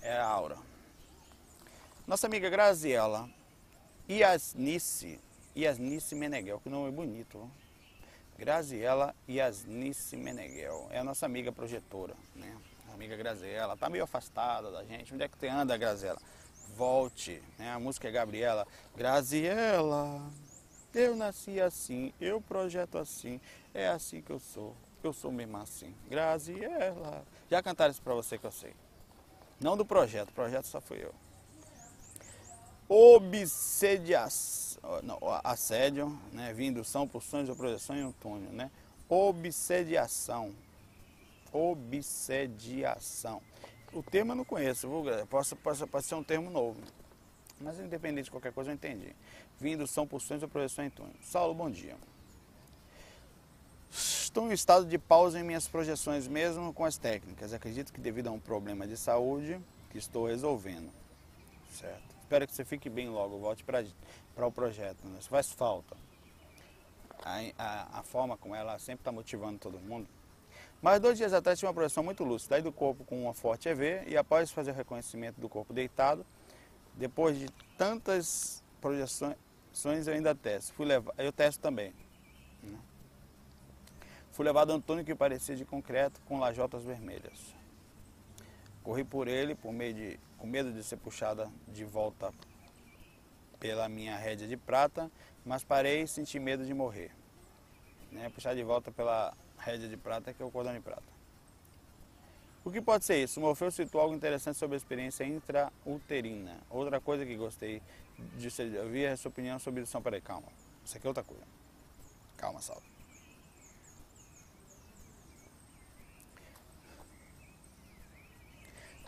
É 0.00 0.16
a 0.16 0.26
aura. 0.26 0.56
Nossa 2.06 2.26
amiga 2.26 2.48
Graziela 2.48 3.28
Yasnice, 4.08 5.20
Yasnice 5.54 6.14
Meneghel, 6.14 6.58
que 6.60 6.70
nome 6.70 6.90
bonito. 6.90 7.38
Ó. 7.38 7.46
Graziela 8.38 9.14
Yasnice 9.28 10.16
Meneghel, 10.16 10.88
é 10.90 11.00
a 11.00 11.04
nossa 11.04 11.26
amiga 11.26 11.52
projetora, 11.52 12.14
né? 12.34 12.56
amiga 12.94 13.14
Graziela, 13.14 13.76
tá 13.76 13.90
meio 13.90 14.04
afastada 14.04 14.70
da 14.70 14.84
gente. 14.84 15.12
Onde 15.12 15.24
é 15.24 15.28
que 15.28 15.36
você 15.36 15.48
anda, 15.48 15.76
Graziela? 15.76 16.18
Volte, 16.74 17.42
né? 17.58 17.72
A 17.72 17.78
música 17.78 18.08
é 18.08 18.10
Gabriela. 18.10 18.66
Graziela, 18.96 20.22
eu 20.96 21.14
nasci 21.14 21.60
assim, 21.60 22.12
eu 22.18 22.40
projeto 22.40 22.96
assim, 22.96 23.38
é 23.74 23.86
assim 23.88 24.22
que 24.22 24.30
eu 24.30 24.40
sou. 24.40 24.74
Eu 25.04 25.12
sou 25.12 25.30
mesmo 25.30 25.58
assim. 25.58 25.94
Graziela. 26.08 27.22
Já 27.50 27.62
cantaram 27.62 27.92
isso 27.92 28.00
pra 28.00 28.14
você 28.14 28.38
que 28.38 28.46
eu 28.46 28.50
sei. 28.50 28.72
Não 29.60 29.76
do 29.76 29.84
projeto, 29.84 30.30
o 30.30 30.32
projeto 30.32 30.64
só 30.64 30.80
fui 30.80 31.04
eu. 31.04 31.14
obsediação, 32.88 34.80
não, 35.02 35.18
assédio, 35.44 36.18
né, 36.32 36.54
vindo 36.54 36.82
são 36.82 37.06
por 37.06 37.22
sonhos 37.22 37.54
projeção 37.56 37.94
um 37.96 38.12
túnel, 38.12 38.50
né? 38.52 38.70
Obsediação. 39.08 40.54
Obsediação. 41.52 43.42
O 43.92 44.02
termo 44.02 44.32
eu 44.32 44.36
não 44.36 44.44
conheço, 44.44 44.88
vou, 44.88 45.04
posso, 45.26 45.54
posso, 45.56 45.86
pode 45.86 46.06
ser 46.06 46.14
um 46.14 46.24
termo 46.24 46.50
novo. 46.50 46.80
Mas 47.60 47.78
independente 47.78 48.24
de 48.24 48.30
qualquer 48.30 48.52
coisa 48.52 48.70
eu 48.70 48.74
entendi. 48.74 49.14
Vindo 49.58 49.86
são 49.86 50.08
ou 50.10 50.48
projeção 50.48 50.84
em 50.84 50.90
túnel. 50.90 51.14
Saulo, 51.22 51.54
bom 51.54 51.70
dia. 51.70 51.96
Estou 53.90 54.50
em 54.50 54.52
estado 54.52 54.84
de 54.84 54.98
pausa 54.98 55.40
em 55.40 55.42
minhas 55.42 55.66
projeções, 55.66 56.28
mesmo 56.28 56.72
com 56.74 56.84
as 56.84 56.98
técnicas. 56.98 57.54
Acredito 57.54 57.92
que 57.92 58.00
devido 58.00 58.28
a 58.28 58.30
um 58.32 58.38
problema 58.38 58.86
de 58.86 58.96
saúde 58.96 59.58
que 59.90 59.96
estou 59.96 60.26
resolvendo. 60.26 60.90
Certo. 61.70 62.16
Espero 62.20 62.46
que 62.46 62.52
você 62.52 62.64
fique 62.64 62.90
bem 62.90 63.08
logo, 63.08 63.38
volte 63.38 63.64
para 63.64 64.46
o 64.46 64.52
projeto. 64.52 64.98
Né? 65.06 65.16
Isso 65.18 65.30
faz 65.30 65.52
falta. 65.52 65.96
A, 67.24 67.38
a, 67.56 68.00
a, 68.00 68.02
forma 68.02 68.36
como 68.36 68.54
ela 68.54 68.78
sempre 68.78 69.00
está 69.00 69.10
motivando 69.10 69.58
todo 69.58 69.78
mundo. 69.78 70.06
Mas 70.82 71.00
dois 71.00 71.16
dias 71.16 71.32
atrás 71.32 71.58
tive 71.58 71.68
uma 71.68 71.74
projeção 71.74 72.04
muito 72.04 72.22
lúcida. 72.22 72.56
Saí 72.56 72.62
do 72.62 72.70
corpo 72.70 73.04
com 73.04 73.22
uma 73.22 73.32
forte 73.32 73.68
EV 73.68 74.04
e 74.06 74.16
após 74.16 74.50
fazer 74.50 74.72
o 74.72 74.74
reconhecimento 74.74 75.40
do 75.40 75.48
corpo 75.48 75.72
deitado, 75.72 76.26
depois 76.94 77.38
de 77.38 77.48
tantas 77.78 78.62
projeções, 78.80 79.36
eu 79.84 80.14
ainda 80.14 80.34
testo. 80.34 80.72
Fui 80.72 80.86
levar, 80.86 81.12
eu 81.18 81.32
testo 81.32 81.60
também. 81.60 81.92
Né? 82.62 82.78
Fui 84.32 84.44
levado 84.44 84.72
a 84.72 84.74
Antônio 84.74 85.04
que 85.04 85.14
parecia 85.14 85.54
de 85.54 85.64
concreto 85.64 86.20
com 86.26 86.38
lajotas 86.38 86.82
vermelhas. 86.82 87.54
Corri 88.82 89.04
por 89.04 89.28
ele 89.28 89.54
por 89.54 89.72
meio 89.72 89.94
de, 89.94 90.20
com 90.38 90.46
medo 90.46 90.72
de 90.72 90.82
ser 90.82 90.96
puxada 90.96 91.50
de 91.68 91.84
volta 91.84 92.32
pela 93.58 93.88
minha 93.88 94.16
rédea 94.16 94.46
de 94.46 94.56
prata, 94.56 95.10
mas 95.44 95.64
parei 95.64 96.02
e 96.02 96.08
senti 96.08 96.38
medo 96.38 96.64
de 96.64 96.72
morrer. 96.72 97.10
Né? 98.12 98.30
Puxar 98.30 98.54
de 98.54 98.62
volta 98.62 98.90
pela 98.90 99.34
rédea 99.58 99.88
de 99.88 99.96
prata, 99.96 100.32
que 100.32 100.42
é 100.42 100.46
o 100.46 100.50
cordão 100.50 100.72
de 100.72 100.80
prata. 100.80 101.16
O 102.64 102.70
que 102.70 102.80
pode 102.80 103.04
ser 103.04 103.22
isso? 103.22 103.40
Morfeu 103.40 103.70
citou 103.70 104.00
algo 104.00 104.14
interessante 104.14 104.58
sobre 104.58 104.74
a 104.74 104.78
experiência 104.78 105.24
intrauterina. 105.24 106.58
Outra 106.68 107.00
coisa 107.00 107.24
que 107.24 107.36
gostei 107.36 107.80
de 108.36 108.78
ouvir 108.78 109.04
é 109.04 109.12
a 109.12 109.16
sua 109.16 109.30
opinião 109.30 109.58
sobre 109.58 109.82
isso. 109.82 110.00
Peraí, 110.00 110.20
calma. 110.20 110.48
Isso 110.84 110.96
aqui 110.96 111.06
é 111.06 111.10
outra 111.10 111.24
coisa. 111.24 111.44
Calma, 112.36 112.60
Salve. 112.60 112.86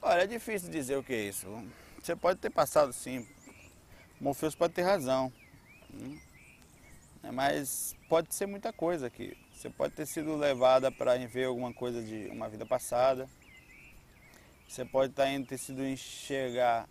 Olha, 0.01 0.23
é 0.23 0.27
difícil 0.27 0.71
dizer 0.71 0.97
o 0.97 1.03
que 1.03 1.13
é 1.13 1.23
isso. 1.23 1.47
Você 2.03 2.15
pode 2.17 2.39
ter 2.39 2.51
passado 2.51 2.93
sim. 2.93 3.27
Morpheus 4.21 4.55
pode 4.55 4.73
ter 4.73 4.83
razão. 4.83 5.33
Hum? 5.93 6.19
Mas 7.33 7.95
pode 8.09 8.35
ser 8.35 8.47
muita 8.47 8.73
coisa 8.73 9.07
aqui. 9.07 9.37
Você 9.53 9.69
pode 9.69 9.95
ter 9.95 10.07
sido 10.07 10.37
levada 10.37 10.91
para 10.91 11.19
ver 11.27 11.45
alguma 11.45 11.75
coisa 11.75 12.03
de 12.03 12.29
uma 12.29 12.49
vida 12.49 12.65
passada. 12.65 13.29
Você 14.69 14.85
pode 14.85 15.13
estar 15.13 15.25
tá 15.25 15.45
ter 15.47 15.59
sido 15.59 15.85
enxergar 15.85 16.89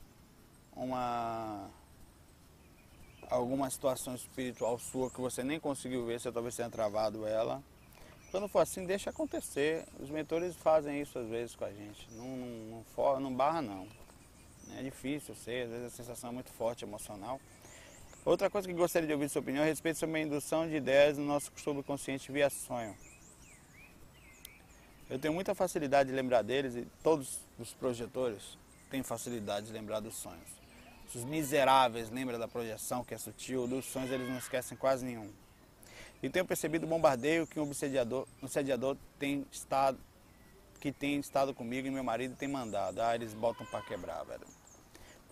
uma 0.76 1.70
alguma 3.30 3.70
situação 3.70 4.16
espiritual 4.16 4.78
sua 4.80 5.10
que 5.10 5.20
você 5.20 5.44
nem 5.44 5.60
conseguiu 5.60 6.06
ver, 6.06 6.20
você 6.20 6.32
talvez 6.32 6.56
tenha 6.56 6.70
travado 6.70 7.26
ela. 7.26 7.62
Quando 8.32 8.48
for 8.48 8.60
assim, 8.60 8.86
deixa 8.86 9.10
acontecer. 9.10 9.86
Os 10.00 10.10
mentores 10.10 10.56
fazem 10.56 11.02
isso 11.02 11.18
às 11.18 11.28
vezes 11.28 11.56
com 11.56 11.66
a 11.66 11.72
gente. 11.72 12.08
Não, 12.12 12.26
não, 12.26 12.86
não, 12.96 13.20
não 13.20 13.34
barra 13.34 13.62
não. 13.62 13.88
É 14.78 14.84
difícil, 14.84 15.34
eu 15.34 15.36
sei, 15.36 15.64
às 15.64 15.70
vezes 15.70 15.86
a 15.86 15.90
sensação 15.90 16.30
é 16.30 16.34
muito 16.34 16.52
forte, 16.52 16.84
emocional. 16.84 17.40
Outra 18.26 18.50
coisa 18.50 18.68
que 18.68 18.74
gostaria 18.74 19.08
de 19.08 19.14
ouvir 19.14 19.30
sua 19.30 19.40
opinião 19.40 19.64
é 19.64 19.66
a 19.66 19.70
respeito 19.70 19.98
sobre 19.98 20.20
a 20.20 20.22
indução 20.22 20.68
de 20.68 20.76
ideias 20.76 21.18
no 21.18 21.26
nosso 21.26 21.50
subconsciente 21.56 22.30
via 22.30 22.50
sonho. 22.50 22.94
Eu 25.10 25.18
tenho 25.18 25.34
muita 25.34 25.56
facilidade 25.56 26.10
de 26.10 26.16
lembrar 26.16 26.42
deles 26.42 26.76
e 26.76 26.86
todos 27.02 27.40
os 27.58 27.74
projetores 27.74 28.58
têm 28.90 29.02
facilidade 29.02 29.68
de 29.68 29.72
lembrar 29.72 30.02
dos 30.02 30.16
sonhos. 30.16 30.57
Os 31.16 31.24
miseráveis 31.24 32.10
lembram 32.10 32.38
da 32.38 32.48
projeção 32.48 33.04
que 33.04 33.14
é 33.14 33.18
sutil, 33.18 33.68
dos 33.68 33.86
sonhos 33.86 34.12
eles 34.12 34.28
não 34.28 34.38
esquecem 34.38 34.78
quase 34.78 35.06
nenhum. 35.06 35.32
E 36.22 36.30
tenho 36.30 36.46
percebido 36.46 36.86
o 36.86 36.90
bombardeio 36.90 37.48
que 37.48 37.60
um 37.60 37.64
obsediador, 37.64 38.28
um 38.42 38.46
obsediador 38.46 38.98
tem 39.18 39.46
estado, 39.52 39.98
que 40.80 40.92
tem 40.92 41.20
estado 41.20 41.54
comigo 41.54 41.88
e 41.88 41.92
meu 41.92 42.04
marido 42.04 42.36
tem 42.36 42.48
mandado. 42.48 43.02
Ah, 43.02 43.16
eles 43.16 43.34
botam 43.34 43.66
para 43.68 43.82
quebrar, 43.84 44.24
velho. 44.24 44.46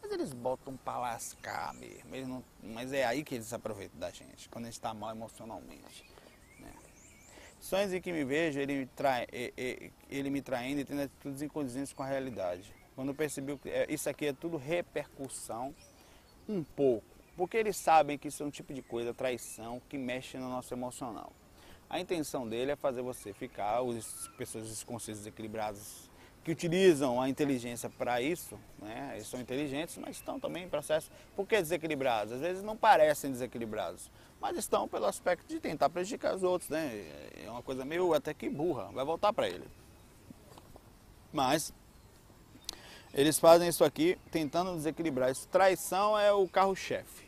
Mas 0.01 0.11
eles 0.11 0.33
botam 0.33 0.77
para 0.77 0.99
lascar 0.99 1.73
mesmo. 1.73 2.27
Não, 2.27 2.43
mas 2.73 2.93
é 2.93 3.03
aí 3.03 3.23
que 3.23 3.35
eles 3.35 3.51
aproveitam 3.51 3.99
da 3.99 4.11
gente, 4.11 4.47
quando 4.49 4.65
a 4.65 4.67
gente 4.67 4.77
está 4.77 4.93
mal 4.93 5.11
emocionalmente. 5.11 6.05
Né? 6.59 6.71
Sonhos 7.59 7.91
em 7.91 7.99
que 7.99 8.13
me 8.13 8.23
vejo, 8.23 8.59
ele 8.59 8.77
me, 8.77 8.85
trai, 8.85 9.27
ele 10.09 10.29
me 10.29 10.41
traindo 10.41 10.81
e 10.81 10.85
tendo 10.85 11.01
atitudes 11.01 11.41
incondizentes 11.41 11.91
com 11.91 12.03
a 12.03 12.07
realidade. 12.07 12.71
Quando 12.95 13.09
eu 13.09 13.15
percebi 13.15 13.57
que 13.57 13.69
é, 13.69 13.85
isso 13.89 14.09
aqui 14.09 14.27
é 14.27 14.33
tudo 14.33 14.57
repercussão, 14.57 15.75
um 16.47 16.63
pouco 16.63 17.15
porque 17.35 17.57
eles 17.57 17.75
sabem 17.75 18.17
que 18.17 18.29
isso 18.29 18.43
é 18.43 18.45
um 18.45 18.49
tipo 18.49 18.73
de 18.73 18.81
coisa, 18.81 19.13
traição, 19.13 19.81
que 19.89 19.97
mexe 19.97 20.37
no 20.37 20.49
nosso 20.49 20.73
emocional. 20.73 21.31
A 21.89 21.99
intenção 21.99 22.47
dele 22.47 22.71
é 22.71 22.75
fazer 22.75 23.01
você 23.01 23.33
ficar, 23.33 23.79
as 23.81 24.29
pessoas 24.37 24.83
conscientes 24.83 25.23
desequilibradas 25.23 26.09
que 26.43 26.51
utilizam 26.51 27.19
a 27.19 27.27
inteligência 27.27 27.89
para 27.89 28.21
isso, 28.21 28.57
né? 28.79 29.11
eles 29.15 29.27
são 29.27 29.39
inteligentes, 29.41 29.97
mas 29.97 30.15
estão 30.15 30.39
também 30.39 30.65
em 30.65 30.69
processo. 30.69 31.11
Por 31.35 31.47
que 31.47 31.59
desequilibrados? 31.59 32.33
Às 32.33 32.39
vezes 32.39 32.63
não 32.63 32.77
parecem 32.77 33.31
desequilibrados, 33.31 34.11
mas 34.39 34.55
estão 34.55 34.87
pelo 34.87 35.05
aspecto 35.05 35.47
de 35.47 35.59
tentar 35.59 35.89
prejudicar 35.89 36.35
os 36.35 36.43
outros. 36.43 36.69
Né? 36.69 37.03
É 37.43 37.49
uma 37.49 37.63
coisa 37.63 37.83
meio 37.83 38.13
até 38.13 38.33
que 38.33 38.47
burra, 38.47 38.85
vai 38.91 39.03
voltar 39.03 39.33
para 39.33 39.47
ele. 39.47 39.65
Mas 41.33 41.73
eles 43.15 43.39
fazem 43.39 43.69
isso 43.69 43.85
aqui 43.85 44.17
tentando 44.29 44.75
desequilibrar. 44.75 45.31
Isso, 45.31 45.47
traição 45.47 46.19
é 46.19 46.33
o 46.33 46.45
carro-chefe. 46.49 47.25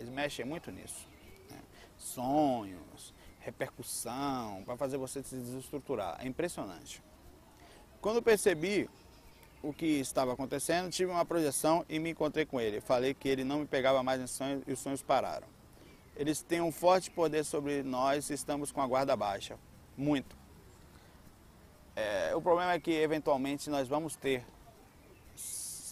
Eles 0.00 0.10
mexem 0.10 0.46
muito 0.46 0.70
nisso. 0.72 1.06
Né? 1.50 1.58
Sonhos, 1.98 3.12
repercussão, 3.40 4.62
para 4.64 4.74
fazer 4.74 4.96
você 4.96 5.22
se 5.22 5.36
desestruturar. 5.36 6.16
É 6.20 6.26
impressionante. 6.26 7.02
Quando 8.00 8.22
percebi 8.22 8.88
o 9.62 9.74
que 9.74 9.84
estava 10.00 10.32
acontecendo, 10.32 10.90
tive 10.90 11.12
uma 11.12 11.24
projeção 11.24 11.84
e 11.86 11.98
me 11.98 12.10
encontrei 12.10 12.46
com 12.46 12.58
ele. 12.58 12.80
Falei 12.80 13.12
que 13.12 13.28
ele 13.28 13.44
não 13.44 13.58
me 13.58 13.66
pegava 13.66 14.02
mais 14.02 14.22
em 14.22 14.26
sonhos 14.26 14.62
e 14.66 14.72
os 14.72 14.78
sonhos 14.78 15.02
pararam. 15.02 15.46
Eles 16.16 16.40
têm 16.40 16.62
um 16.62 16.72
forte 16.72 17.10
poder 17.10 17.44
sobre 17.44 17.82
nós 17.82 18.30
e 18.30 18.34
estamos 18.34 18.72
com 18.72 18.80
a 18.80 18.86
guarda 18.86 19.14
baixa. 19.14 19.58
Muito. 19.98 20.34
É, 21.94 22.34
o 22.34 22.40
problema 22.40 22.72
é 22.72 22.80
que 22.80 22.90
eventualmente 22.90 23.68
nós 23.68 23.86
vamos 23.86 24.16
ter 24.16 24.42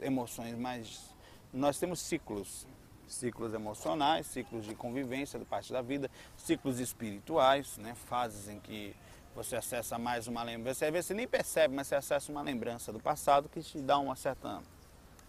emoções, 0.00 0.56
mas 0.56 1.14
nós 1.52 1.78
temos 1.78 2.00
ciclos 2.00 2.66
ciclos 3.10 3.52
emocionais, 3.52 4.26
ciclos 4.26 4.64
de 4.64 4.74
convivência 4.74 5.38
da 5.38 5.44
parte 5.44 5.72
da 5.72 5.82
vida, 5.82 6.08
ciclos 6.36 6.78
espirituais, 6.78 7.76
né? 7.76 7.94
fases 8.06 8.48
em 8.48 8.60
que 8.60 8.94
você 9.34 9.56
acessa 9.56 9.98
mais 9.98 10.26
uma 10.26 10.42
lembrança. 10.42 10.86
Às 10.86 10.92
vezes 10.92 11.06
você 11.06 11.14
nem 11.14 11.26
percebe, 11.26 11.74
mas 11.74 11.88
você 11.88 11.94
acessa 11.94 12.30
uma 12.30 12.42
lembrança 12.42 12.92
do 12.92 13.00
passado 13.00 13.48
que 13.48 13.60
te 13.62 13.78
dá 13.80 13.98
uma 13.98 14.16
certa 14.16 14.62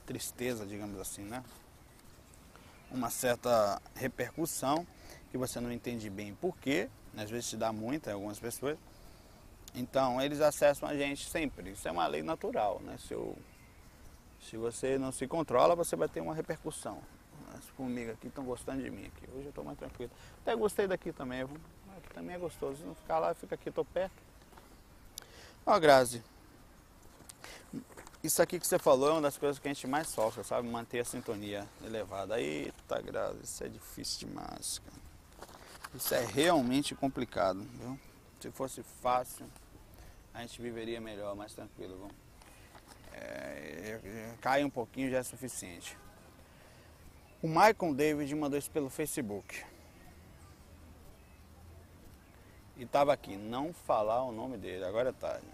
tristeza, 0.05 0.65
digamos 0.65 0.99
assim, 0.99 1.24
né? 1.24 1.43
Uma 2.89 3.09
certa 3.09 3.82
repercussão 3.95 4.86
que 5.30 5.38
você 5.38 5.59
não 5.59 5.72
entende 5.72 6.09
bem 6.09 6.36
porquê, 6.36 6.89
às 7.15 7.30
vezes 7.30 7.49
te 7.49 7.57
dá 7.57 7.72
muita 7.72 8.11
algumas 8.11 8.39
pessoas. 8.39 8.78
Então 9.74 10.22
eles 10.22 10.41
acessam 10.41 10.89
a 10.89 10.95
gente 10.95 11.30
sempre. 11.30 11.72
Isso 11.72 11.88
é 11.88 11.91
uma 11.91 12.07
lei 12.07 12.24
natural, 12.24 12.82
né? 12.82 12.97
Se, 12.97 13.13
eu, 13.13 13.38
se 14.42 14.58
você 14.58 14.98
não 14.98 15.12
se 15.12 15.28
controla, 15.28 15.76
você 15.76 15.96
vai 15.96 16.10
ter 16.10 16.22
uma 16.22 16.34
repercussão 16.34 17.02
as 17.58 17.70
formigas 17.70 18.16
aqui 18.16 18.28
estão 18.28 18.44
gostando 18.44 18.82
de 18.82 18.89
mim 18.89 19.06
aqui. 19.06 19.30
Hoje 19.34 19.46
eu 19.46 19.50
estou 19.50 19.64
mais 19.64 19.78
tranquilo. 19.78 20.12
Até 20.42 20.56
gostei 20.56 20.88
daqui 20.88 21.12
também. 21.12 21.42
Aqui 21.42 22.14
também 22.14 22.36
é 22.36 22.39
gostoso. 22.39 22.78
Se 22.78 22.84
não 22.84 22.96
ficar 22.96 23.20
lá, 23.20 23.34
fica 23.34 23.56
aqui, 23.56 23.70
estou 23.70 23.86
perto. 23.86 24.16
Ó, 25.66 25.80
Grazi. 25.80 26.24
Isso 28.24 28.42
aqui 28.42 28.60
que 28.60 28.68
você 28.68 28.78
falou 28.78 29.10
é 29.10 29.12
uma 29.14 29.22
das 29.22 29.38
coisas 29.38 29.58
que 29.58 29.68
a 29.68 29.74
gente 29.74 29.88
mais 29.88 30.08
sofre, 30.08 30.44
sabe? 30.44 30.68
Manter 30.68 31.00
a 31.00 31.06
sintonia 31.06 31.68
elevada. 31.84 32.39
Eita, 32.39 33.02
Grazi, 33.02 33.39
isso 33.44 33.64
é 33.64 33.68
difícil 33.68 34.28
demais, 34.28 34.80
cara. 34.80 35.02
Isso 35.94 36.14
é 36.14 36.26
realmente 36.26 36.96
complicado, 36.96 37.62
viu? 37.80 38.00
Se 38.39 38.50
fosse 38.52 38.82
fácil, 39.02 39.46
a 40.34 40.42
gente 40.42 40.62
viveria 40.62 41.02
melhor, 41.02 41.36
mais 41.36 41.54
tranquilo, 41.54 41.96
viu? 41.98 42.12
É, 43.14 44.34
cai 44.41 44.64
um 44.64 44.70
pouquinho 44.70 45.09
já 45.09 45.18
é 45.18 45.24
suficiente. 45.24 45.97
O 47.41 47.47
Michael 47.47 47.93
David 47.95 48.34
mandou 48.36 48.57
isso 48.57 48.72
pelo 48.72 48.89
Facebook. 48.89 49.64
E 52.78 52.84
estava 52.84 53.14
aqui, 53.14 53.36
não 53.36 53.74
falar 53.74 54.24
o 54.24 54.32
nome 54.32 54.57
dele, 54.57 54.84
agora 54.86 55.09
é 55.09 55.14
tarde. 55.14 55.47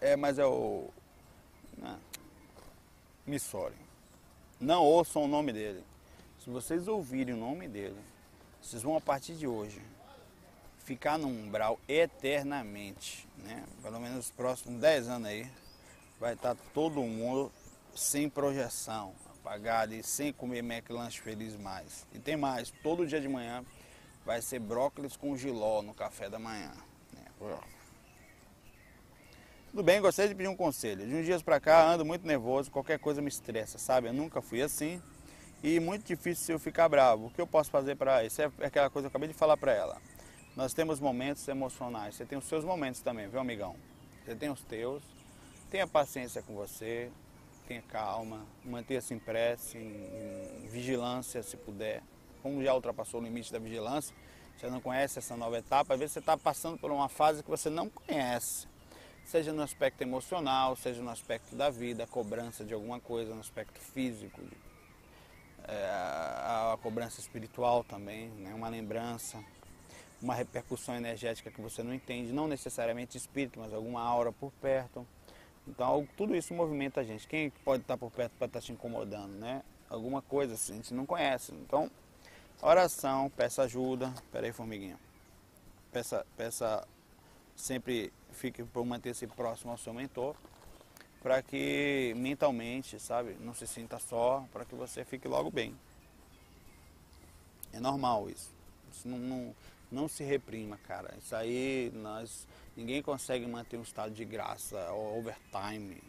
É, 0.00 0.16
mas 0.16 0.38
é 0.38 0.46
o. 0.46 0.88
Né? 1.76 1.98
Missori. 3.26 3.76
Não 4.58 4.84
ouçam 4.84 5.24
o 5.24 5.28
nome 5.28 5.52
dele. 5.52 5.84
Se 6.38 6.50
vocês 6.50 6.88
ouvirem 6.88 7.34
o 7.34 7.36
nome 7.36 7.68
dele, 7.68 8.00
vocês 8.60 8.82
vão 8.82 8.96
a 8.96 9.00
partir 9.00 9.34
de 9.34 9.46
hoje 9.46 9.80
ficar 10.84 11.18
no 11.18 11.28
umbral 11.28 11.78
eternamente, 11.88 13.28
né? 13.38 13.64
Pelo 13.82 14.00
menos 14.00 14.26
os 14.26 14.30
próximos 14.30 14.80
10 14.80 15.08
anos 15.08 15.28
aí, 15.28 15.50
vai 16.18 16.34
estar 16.34 16.54
todo 16.74 17.00
mundo 17.02 17.52
sem 17.94 18.28
projeção, 18.28 19.14
apagado 19.38 19.94
e 19.94 20.02
sem 20.02 20.32
comer 20.32 20.58
McLanche 20.58 21.20
feliz 21.20 21.56
mais. 21.56 22.06
E 22.12 22.18
tem 22.18 22.36
mais, 22.36 22.72
todo 22.82 23.06
dia 23.06 23.20
de 23.20 23.28
manhã 23.28 23.64
vai 24.24 24.40
ser 24.40 24.60
brócolis 24.60 25.16
com 25.16 25.36
giló 25.36 25.82
no 25.82 25.94
café 25.94 26.28
da 26.28 26.38
manhã. 26.38 26.72
Né? 27.12 27.24
Tudo 29.70 29.82
bem, 29.82 30.00
gostaria 30.00 30.28
de 30.28 30.34
pedir 30.34 30.48
um 30.48 30.56
conselho. 30.56 31.06
De 31.06 31.14
uns 31.14 31.24
dias 31.24 31.42
pra 31.42 31.58
cá 31.58 31.84
ando 31.84 32.04
muito 32.04 32.26
nervoso, 32.26 32.70
qualquer 32.70 32.98
coisa 32.98 33.22
me 33.22 33.28
estressa, 33.28 33.78
sabe? 33.78 34.08
Eu 34.08 34.12
nunca 34.12 34.42
fui 34.42 34.62
assim 34.62 35.00
e 35.62 35.78
muito 35.80 36.04
difícil 36.04 36.56
eu 36.56 36.58
ficar 36.58 36.88
bravo. 36.88 37.26
O 37.26 37.30
que 37.30 37.40
eu 37.40 37.46
posso 37.46 37.70
fazer 37.70 37.96
para 37.96 38.24
isso? 38.24 38.42
É 38.42 38.50
aquela 38.62 38.90
coisa 38.90 39.08
que 39.08 39.14
eu 39.14 39.16
acabei 39.16 39.28
de 39.28 39.34
falar 39.34 39.56
para 39.56 39.72
ela. 39.72 39.96
Nós 40.56 40.74
temos 40.74 41.00
momentos 41.00 41.46
emocionais. 41.48 42.14
Você 42.14 42.26
tem 42.26 42.38
os 42.38 42.44
seus 42.44 42.64
momentos 42.64 43.00
também, 43.00 43.28
viu, 43.28 43.40
amigão? 43.40 43.74
Você 44.24 44.34
tem 44.34 44.50
os 44.50 44.62
teus. 44.62 45.02
Tenha 45.70 45.86
paciência 45.86 46.42
com 46.42 46.54
você, 46.54 47.10
tenha 47.66 47.80
calma, 47.82 48.44
mantenha-se 48.62 49.14
em 49.14 49.18
prece, 49.18 49.78
em, 49.78 50.64
em 50.64 50.68
vigilância 50.68 51.42
se 51.42 51.56
puder. 51.56 52.02
Como 52.42 52.62
já 52.62 52.74
ultrapassou 52.74 53.20
o 53.20 53.24
limite 53.24 53.50
da 53.50 53.58
vigilância, 53.58 54.14
você 54.56 54.68
não 54.68 54.80
conhece 54.80 55.18
essa 55.18 55.34
nova 55.34 55.56
etapa, 55.56 55.94
às 55.94 55.98
vezes 55.98 56.12
você 56.12 56.18
está 56.18 56.36
passando 56.36 56.78
por 56.78 56.90
uma 56.90 57.08
fase 57.08 57.42
que 57.42 57.48
você 57.48 57.70
não 57.70 57.88
conhece 57.88 58.68
seja 59.24 59.52
no 59.52 59.62
aspecto 59.62 60.02
emocional, 60.02 60.76
seja 60.76 61.02
no 61.02 61.10
aspecto 61.10 61.54
da 61.56 61.70
vida, 61.70 62.04
a 62.04 62.06
cobrança 62.06 62.64
de 62.64 62.74
alguma 62.74 63.00
coisa, 63.00 63.34
no 63.34 63.40
aspecto 63.40 63.80
físico, 63.80 64.40
é, 65.64 65.86
a, 65.86 66.72
a, 66.74 66.76
cobrança 66.78 67.20
espiritual 67.20 67.84
também, 67.84 68.28
né? 68.30 68.52
uma 68.54 68.68
lembrança, 68.68 69.42
uma 70.22 70.34
repercussão 70.34 70.94
energética 70.94 71.50
que 71.50 71.60
você 71.60 71.82
não 71.82 71.92
entende, 71.92 72.32
não 72.32 72.46
necessariamente 72.46 73.16
espírito, 73.16 73.58
mas 73.58 73.72
alguma 73.72 74.00
aura 74.00 74.32
por 74.32 74.52
perto. 74.52 75.06
Então 75.66 76.06
tudo 76.16 76.34
isso 76.34 76.54
movimenta 76.54 77.00
a 77.00 77.04
gente. 77.04 77.26
Quem 77.26 77.50
pode 77.64 77.82
estar 77.82 77.96
por 77.96 78.10
perto 78.10 78.32
para 78.38 78.46
estar 78.46 78.60
te 78.60 78.72
incomodando, 78.72 79.32
né? 79.32 79.62
Alguma 79.90 80.22
coisa 80.22 80.54
assim, 80.54 80.72
a 80.74 80.76
gente 80.76 80.94
não 80.94 81.04
conhece. 81.04 81.52
Então, 81.52 81.90
oração, 82.62 83.30
peça 83.30 83.62
ajuda. 83.62 84.12
Pera 84.30 84.46
aí, 84.46 84.52
formiguinha. 84.52 84.98
Peça, 85.92 86.24
peça 86.36 86.86
sempre 87.54 88.12
fique 88.32 88.62
por 88.64 88.84
manter-se 88.84 89.26
próximo 89.26 89.72
ao 89.72 89.78
seu 89.78 89.92
mentor, 89.92 90.34
para 91.22 91.42
que 91.42 92.12
mentalmente, 92.16 92.98
sabe, 92.98 93.36
não 93.40 93.54
se 93.54 93.66
sinta 93.66 93.98
só, 93.98 94.44
para 94.52 94.64
que 94.64 94.74
você 94.74 95.04
fique 95.04 95.28
logo 95.28 95.50
bem. 95.50 95.76
É 97.72 97.80
normal 97.80 98.28
isso. 98.28 98.50
isso 98.90 99.08
não, 99.08 99.18
não, 99.18 99.54
não, 99.92 100.08
se 100.08 100.24
reprima, 100.24 100.78
cara. 100.88 101.14
Isso 101.18 101.36
aí 101.36 101.92
nós 101.94 102.46
ninguém 102.76 103.02
consegue 103.02 103.46
manter 103.46 103.76
um 103.76 103.82
estado 103.82 104.12
de 104.12 104.24
graça 104.24 104.92
overtime. 104.92 106.02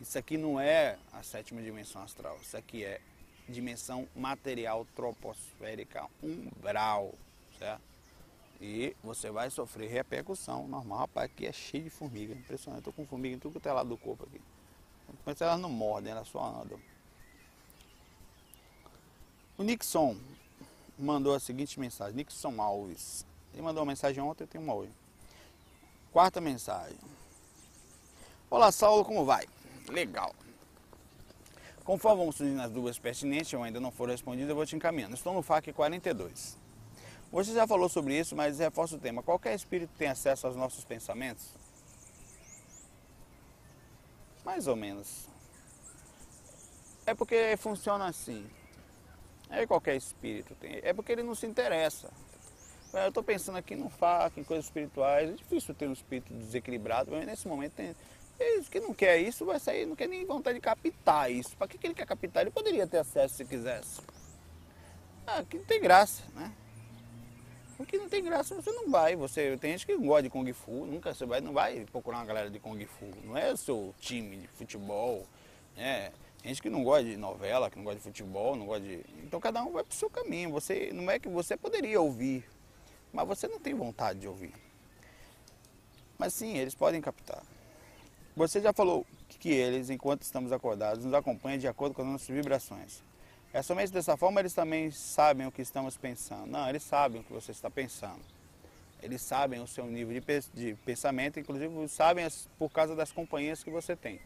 Isso 0.00 0.16
aqui 0.16 0.36
não 0.36 0.60
é 0.60 0.98
a 1.12 1.22
sétima 1.22 1.60
dimensão 1.60 2.02
astral. 2.02 2.38
Isso 2.40 2.56
aqui 2.56 2.84
é 2.84 3.00
dimensão 3.48 4.08
material 4.14 4.86
troposférica 4.94 6.06
umbral, 6.22 7.14
certo? 7.58 7.82
E 8.60 8.96
você 9.02 9.30
vai 9.30 9.50
sofrer 9.50 9.90
repercussão 9.90 10.66
normal. 10.68 11.00
Rapaz, 11.00 11.30
aqui 11.30 11.46
é 11.46 11.52
cheio 11.52 11.84
de 11.84 11.90
formiga. 11.90 12.32
Impressionante. 12.32 12.80
Estou 12.80 12.92
com 12.92 13.06
formiga 13.06 13.36
em 13.36 13.38
tudo 13.38 13.60
que 13.60 13.68
é 13.68 13.72
lado 13.72 13.88
do 13.88 13.98
corpo 13.98 14.24
aqui. 14.24 14.40
Mas 15.24 15.40
elas 15.40 15.60
não 15.60 15.68
mordem, 15.68 16.12
elas 16.12 16.28
só 16.28 16.44
andam. 16.44 16.80
O 19.58 19.62
Nixon 19.62 20.16
mandou 20.98 21.34
a 21.34 21.40
seguinte 21.40 21.78
mensagem. 21.78 22.16
Nixon 22.16 22.60
Alves. 22.60 23.26
Ele 23.52 23.62
mandou 23.62 23.82
uma 23.82 23.90
mensagem 23.90 24.22
ontem, 24.22 24.44
eu 24.44 24.48
tenho 24.48 24.64
uma 24.64 24.74
hoje. 24.74 24.92
Quarta 26.12 26.40
mensagem. 26.40 26.98
Olá, 28.50 28.70
Saulo, 28.70 29.04
como 29.04 29.24
vai? 29.24 29.46
Legal. 29.88 30.34
Conforme 31.84 32.18
vamos 32.18 32.36
surgindo 32.36 32.60
as 32.60 32.70
dúvidas 32.70 32.98
pertinentes, 32.98 33.52
ou 33.52 33.62
ainda 33.62 33.78
não 33.78 33.90
foram 33.90 34.12
respondidas, 34.12 34.50
eu 34.50 34.56
vou 34.56 34.66
te 34.66 34.74
encaminhando. 34.74 35.14
Estou 35.14 35.32
no 35.32 35.42
FAC 35.42 35.72
42. 35.72 36.56
Você 37.30 37.52
já 37.52 37.66
falou 37.66 37.88
sobre 37.88 38.18
isso, 38.18 38.34
mas 38.34 38.58
reforça 38.58 38.96
o 38.96 38.98
tema. 38.98 39.22
Qualquer 39.22 39.54
espírito 39.54 39.92
tem 39.96 40.08
acesso 40.08 40.46
aos 40.46 40.56
nossos 40.56 40.84
pensamentos? 40.84 41.46
Mais 44.44 44.66
ou 44.66 44.76
menos. 44.76 45.28
É 47.04 47.14
porque 47.14 47.56
funciona 47.56 48.06
assim. 48.06 48.48
É 49.50 49.66
qualquer 49.66 49.96
espírito 49.96 50.54
tem. 50.56 50.80
É 50.82 50.92
porque 50.92 51.12
ele 51.12 51.22
não 51.22 51.34
se 51.34 51.46
interessa. 51.46 52.10
Eu 52.92 53.08
estou 53.08 53.22
pensando 53.22 53.58
aqui 53.58 53.76
no 53.76 53.90
fato, 53.90 54.40
em 54.40 54.44
coisas 54.44 54.66
espirituais. 54.66 55.30
É 55.30 55.32
difícil 55.32 55.74
ter 55.74 55.88
um 55.88 55.92
espírito 55.92 56.32
desequilibrado, 56.32 57.10
mas 57.10 57.26
nesse 57.26 57.46
momento 57.46 57.72
tem. 57.72 57.94
Ele 58.38 58.64
que 58.64 58.80
não 58.80 58.92
quer 58.92 59.18
isso 59.18 59.46
vai 59.46 59.58
sair, 59.58 59.86
não 59.86 59.96
quer 59.96 60.08
nem 60.08 60.24
vontade 60.24 60.58
de 60.58 60.60
captar 60.60 61.30
isso. 61.30 61.56
Para 61.56 61.68
que, 61.68 61.78
que 61.78 61.86
ele 61.86 61.94
quer 61.94 62.06
captar? 62.06 62.42
Ele 62.42 62.50
poderia 62.50 62.86
ter 62.86 62.98
acesso 62.98 63.34
se 63.34 63.44
quisesse. 63.44 64.00
Ah, 65.26 65.42
que 65.42 65.58
não 65.58 65.64
tem 65.64 65.80
graça, 65.80 66.22
né? 66.34 66.52
Porque 67.76 67.98
não 67.98 68.08
tem 68.08 68.22
graça, 68.22 68.54
você 68.54 68.70
não 68.72 68.90
vai. 68.90 69.16
Você 69.16 69.56
tem 69.58 69.72
gente 69.72 69.86
que 69.86 69.96
gosta 69.96 70.22
de 70.24 70.30
Kung 70.30 70.50
Fu, 70.52 70.86
nunca 70.86 71.14
você 71.14 71.26
vai, 71.26 71.40
não 71.40 71.52
vai 71.52 71.84
procurar 71.92 72.18
uma 72.18 72.24
galera 72.24 72.50
de 72.50 72.58
Kung 72.58 72.82
Fu. 72.86 73.10
Não 73.24 73.36
é 73.36 73.52
o 73.52 73.56
seu 73.56 73.94
time 74.00 74.36
de 74.38 74.48
futebol. 74.48 75.26
Né? 75.76 76.10
Gente 76.46 76.62
que 76.62 76.70
não 76.70 76.84
gosta 76.84 77.02
de 77.02 77.16
novela, 77.16 77.68
que 77.68 77.76
não 77.76 77.82
gosta 77.82 77.98
de 77.98 78.04
futebol, 78.04 78.54
não 78.54 78.66
gosta 78.66 78.86
de. 78.86 79.04
Então 79.24 79.40
cada 79.40 79.64
um 79.64 79.72
vai 79.72 79.82
pro 79.82 79.92
seu 79.92 80.08
caminho. 80.08 80.52
Você 80.52 80.92
não 80.94 81.10
é 81.10 81.18
que 81.18 81.28
você 81.28 81.56
poderia 81.56 82.00
ouvir, 82.00 82.48
mas 83.12 83.26
você 83.26 83.48
não 83.48 83.58
tem 83.58 83.74
vontade 83.74 84.20
de 84.20 84.28
ouvir. 84.28 84.54
Mas 86.16 86.34
sim, 86.34 86.56
eles 86.56 86.72
podem 86.72 87.00
captar. 87.00 87.42
Você 88.36 88.60
já 88.60 88.72
falou 88.72 89.04
que 89.28 89.48
eles, 89.48 89.90
enquanto 89.90 90.22
estamos 90.22 90.52
acordados, 90.52 91.04
nos 91.04 91.14
acompanham 91.14 91.58
de 91.58 91.66
acordo 91.66 91.96
com 91.96 92.02
as 92.02 92.08
nossas 92.08 92.28
vibrações. 92.28 93.02
É 93.52 93.60
somente 93.60 93.90
dessa 93.90 94.16
forma 94.16 94.38
eles 94.38 94.54
também 94.54 94.92
sabem 94.92 95.48
o 95.48 95.50
que 95.50 95.62
estamos 95.62 95.96
pensando. 95.96 96.46
Não, 96.46 96.68
eles 96.68 96.84
sabem 96.84 97.22
o 97.22 97.24
que 97.24 97.32
você 97.32 97.50
está 97.50 97.68
pensando. 97.68 98.22
Eles 99.02 99.20
sabem 99.20 99.60
o 99.60 99.66
seu 99.66 99.84
nível 99.86 100.22
de 100.54 100.74
pensamento, 100.84 101.40
inclusive 101.40 101.88
sabem 101.88 102.24
por 102.56 102.70
causa 102.70 102.94
das 102.94 103.10
companhias 103.10 103.64
que 103.64 103.70
você 103.70 103.96
tem. 103.96 104.20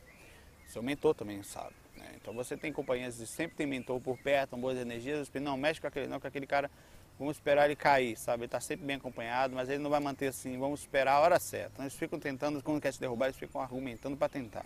Seu 0.66 0.82
mentor 0.82 1.14
também 1.14 1.42
sabe. 1.42 1.74
Então 2.20 2.34
você 2.34 2.56
tem 2.56 2.72
companhias, 2.72 3.14
sempre 3.28 3.56
tem 3.56 3.66
mentor 3.66 4.00
por 4.00 4.18
perto, 4.18 4.56
boas 4.56 4.78
energias, 4.78 5.30
não 5.34 5.56
mexe 5.56 5.80
com 5.80 5.86
aquele, 5.86 6.06
não, 6.06 6.20
com 6.20 6.26
aquele 6.26 6.46
cara, 6.46 6.70
vamos 7.18 7.36
esperar 7.36 7.66
ele 7.66 7.76
cair, 7.76 8.16
sabe? 8.16 8.40
Ele 8.40 8.46
está 8.46 8.60
sempre 8.60 8.86
bem 8.86 8.96
acompanhado, 8.96 9.54
mas 9.54 9.68
ele 9.68 9.78
não 9.78 9.90
vai 9.90 10.00
manter 10.00 10.28
assim, 10.28 10.58
vamos 10.58 10.80
esperar 10.80 11.14
a 11.14 11.20
hora 11.20 11.38
certa. 11.38 11.72
Então, 11.74 11.84
eles 11.84 11.94
ficam 11.94 12.18
tentando, 12.18 12.62
quando 12.62 12.80
quer 12.80 12.92
te 12.92 13.00
derrubar, 13.00 13.26
eles 13.26 13.36
ficam 13.36 13.60
argumentando 13.60 14.16
para 14.16 14.28
tentar. 14.28 14.64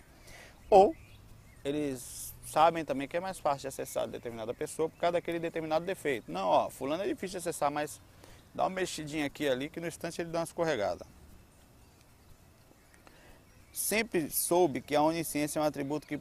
Ou 0.69 0.95
eles 1.63 2.35
sabem 2.45 2.85
também 2.85 3.07
que 3.07 3.17
é 3.17 3.19
mais 3.19 3.39
fácil 3.39 3.61
de 3.61 3.67
acessar 3.67 4.07
determinada 4.07 4.53
pessoa 4.53 4.87
por 4.87 4.97
causa 4.99 5.13
daquele 5.13 5.39
determinado 5.39 5.83
defeito. 5.85 6.31
Não, 6.31 6.47
ó, 6.47 6.69
fulano 6.69 7.03
é 7.03 7.07
difícil 7.07 7.39
de 7.39 7.49
acessar, 7.49 7.71
mas 7.71 7.99
dá 8.53 8.63
uma 8.63 8.69
mexidinha 8.69 9.25
aqui 9.25 9.47
ali 9.47 9.69
que 9.69 9.79
no 9.79 9.87
instante 9.87 10.21
ele 10.21 10.29
dá 10.29 10.39
uma 10.39 10.45
escorregada. 10.45 11.05
Sempre 13.71 14.29
soube 14.29 14.79
que 14.79 14.95
a 14.95 15.01
onisciência 15.01 15.59
é 15.59 15.61
um 15.61 15.65
atributo 15.65 16.07
que 16.07 16.17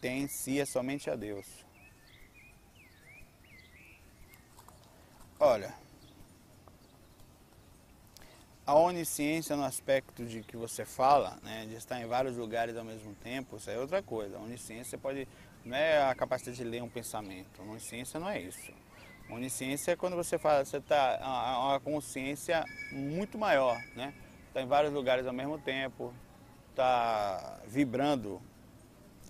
pertencia 0.00 0.64
somente 0.66 1.10
a 1.10 1.16
Deus. 1.16 1.46
Olha, 5.38 5.74
a 8.66 8.74
onisciência 8.74 9.54
no 9.54 9.64
aspecto 9.64 10.24
de 10.24 10.42
que 10.42 10.56
você 10.56 10.84
fala, 10.84 11.38
né, 11.42 11.66
de 11.66 11.74
estar 11.74 12.00
em 12.00 12.06
vários 12.06 12.36
lugares 12.36 12.76
ao 12.76 12.84
mesmo 12.84 13.14
tempo, 13.16 13.56
isso 13.56 13.70
é 13.70 13.78
outra 13.78 14.02
coisa. 14.02 14.36
A 14.36 14.40
onisciência 14.40 14.96
pode 14.96 15.28
não 15.64 15.76
é 15.76 16.08
a 16.08 16.14
capacidade 16.14 16.56
de 16.56 16.64
ler 16.64 16.82
um 16.82 16.88
pensamento. 16.88 17.60
A 17.60 17.64
onisciência 17.64 18.20
não 18.20 18.28
é 18.28 18.40
isso. 18.40 18.72
A 19.28 19.34
onisciência 19.34 19.92
é 19.92 19.96
quando 19.96 20.14
você 20.14 20.38
fala, 20.38 20.64
você 20.64 20.76
está 20.76 21.18
uma 21.60 21.80
consciência 21.80 22.64
muito 22.92 23.36
maior, 23.36 23.76
né? 23.96 24.14
Está 24.46 24.62
em 24.62 24.66
vários 24.66 24.92
lugares 24.92 25.26
ao 25.26 25.32
mesmo 25.32 25.58
tempo, 25.58 26.14
está 26.70 27.60
vibrando 27.66 28.40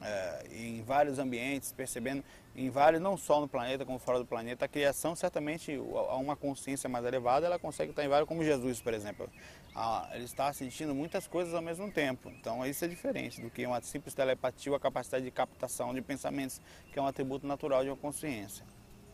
é, 0.02 0.46
em 0.50 0.82
vários 0.82 1.18
ambientes, 1.18 1.72
percebendo 1.72 2.22
em 2.54 2.70
vários, 2.70 3.00
não 3.00 3.16
só 3.16 3.40
no 3.40 3.48
planeta 3.48 3.84
como 3.84 3.98
fora 3.98 4.18
do 4.18 4.26
planeta, 4.26 4.64
a 4.64 4.68
criação 4.68 5.14
certamente 5.14 5.74
a 5.74 6.16
uma 6.16 6.36
consciência 6.36 6.88
mais 6.88 7.04
elevada, 7.04 7.46
ela 7.46 7.58
consegue 7.58 7.90
estar 7.90 8.04
em 8.04 8.08
vários, 8.08 8.28
como 8.28 8.42
Jesus, 8.42 8.80
por 8.80 8.94
exemplo. 8.94 9.28
Ah, 9.74 10.08
ele 10.14 10.24
está 10.24 10.52
sentindo 10.52 10.94
muitas 10.94 11.26
coisas 11.26 11.52
ao 11.52 11.60
mesmo 11.60 11.90
tempo. 11.92 12.30
Então 12.30 12.64
isso 12.64 12.84
é 12.84 12.88
diferente 12.88 13.40
do 13.40 13.50
que 13.50 13.66
uma 13.66 13.80
simples 13.82 14.14
telepatia 14.14 14.72
ou 14.72 14.76
a 14.76 14.80
capacidade 14.80 15.24
de 15.24 15.30
captação 15.30 15.92
de 15.92 16.00
pensamentos, 16.00 16.60
que 16.92 16.98
é 16.98 17.02
um 17.02 17.06
atributo 17.06 17.46
natural 17.46 17.82
de 17.82 17.90
uma 17.90 17.96
consciência, 17.96 18.64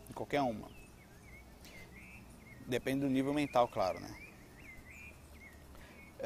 de 0.07 0.13
qualquer 0.13 0.41
uma. 0.41 0.69
Depende 2.65 3.01
do 3.01 3.09
nível 3.09 3.33
mental, 3.33 3.67
claro, 3.67 3.99
né? 3.99 4.22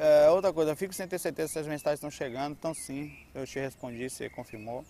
É, 0.00 0.30
outra 0.30 0.52
coisa, 0.52 0.70
eu 0.70 0.76
fico 0.76 0.94
sem 0.94 1.08
ter 1.08 1.18
certeza 1.18 1.54
se 1.54 1.58
as 1.58 1.66
mensagens 1.66 1.98
estão 1.98 2.08
chegando. 2.08 2.52
Então 2.52 2.72
sim, 2.72 3.18
eu 3.34 3.44
te 3.44 3.58
respondi, 3.58 4.08
você 4.08 4.30
confirmou. 4.30 4.84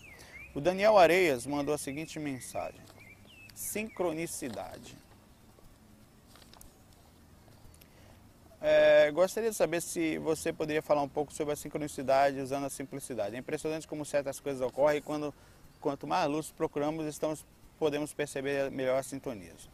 O 0.53 0.61
Daniel 0.61 0.99
Areias 0.99 1.47
mandou 1.47 1.73
a 1.73 1.79
seguinte 1.79 2.19
mensagem. 2.19 2.79
Sincronicidade. 3.55 4.95
É, 8.61 9.09
gostaria 9.09 9.49
de 9.49 9.55
saber 9.55 9.81
se 9.81 10.19
você 10.19 10.53
poderia 10.53 10.81
falar 10.81 11.01
um 11.01 11.09
pouco 11.09 11.33
sobre 11.33 11.53
a 11.53 11.55
sincronicidade 11.55 12.39
usando 12.39 12.65
a 12.65 12.69
simplicidade. 12.69 13.35
É 13.35 13.39
impressionante 13.39 13.87
como 13.87 14.05
certas 14.05 14.39
coisas 14.39 14.61
ocorrem 14.61 15.01
quando, 15.01 15.33
quanto 15.81 16.05
mais 16.05 16.29
luz 16.29 16.51
procuramos, 16.51 17.07
estamos, 17.07 17.43
podemos 17.79 18.13
perceber 18.13 18.69
melhor 18.69 18.99
as 18.99 19.07
sintonias. 19.07 19.67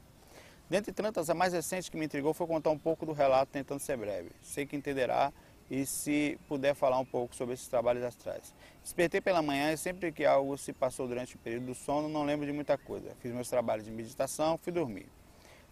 Dentre 0.70 0.92
tantas, 0.92 1.30
a 1.30 1.34
mais 1.34 1.54
recente 1.54 1.92
que 1.92 1.98
me 1.98 2.06
intrigou 2.06 2.34
foi 2.34 2.48
contar 2.48 2.72
um 2.72 2.78
pouco 2.78 3.06
do 3.06 3.12
relato, 3.12 3.52
tentando 3.52 3.80
ser 3.80 3.98
breve. 3.98 4.32
Sei 4.42 4.66
que 4.66 4.76
entenderá 4.76 5.32
e 5.70 5.86
se 5.86 6.40
puder 6.48 6.76
falar 6.76 7.00
um 7.00 7.06
pouco 7.06 7.36
sobre 7.36 7.54
esses 7.54 7.68
trabalhos 7.68 8.04
astrais. 8.04 8.54
Despertei 8.84 9.22
pela 9.22 9.42
manhã 9.42 9.72
e 9.72 9.78
sempre 9.78 10.12
que 10.12 10.26
algo 10.26 10.58
se 10.58 10.74
passou 10.74 11.08
durante 11.08 11.36
o 11.36 11.40
período 11.40 11.68
do 11.68 11.76
sono, 11.76 12.08
não 12.08 12.24
lembro 12.24 12.46
de 12.46 12.52
muita 12.52 12.78
coisa. 12.78 13.16
Fiz 13.20 13.32
meus 13.32 13.50
trabalhos 13.50 13.86
de 13.86 13.92
meditação, 13.92 14.58
fui 14.58 14.72
dormir. 14.72 15.08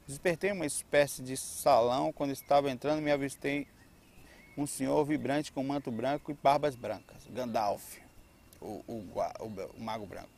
Despertei 0.08 0.52
uma 0.52 0.66
espécie 0.66 1.22
de 1.22 1.38
salão. 1.38 2.12
Quando 2.12 2.32
estava 2.32 2.70
entrando, 2.70 3.02
me 3.02 3.12
avistei 3.12 3.68
um 4.58 4.68
senhor 4.68 5.04
vibrante 5.06 5.52
com 5.52 5.64
manto 5.64 5.92
branco 5.92 6.32
e 6.32 6.34
barbas 6.36 6.76
brancas. 6.76 7.26
Gandalf, 7.30 7.98
o, 8.62 8.84
o, 8.88 8.94
o, 9.40 9.46
o 9.78 9.80
mago 9.80 10.06
branco. 10.06 10.30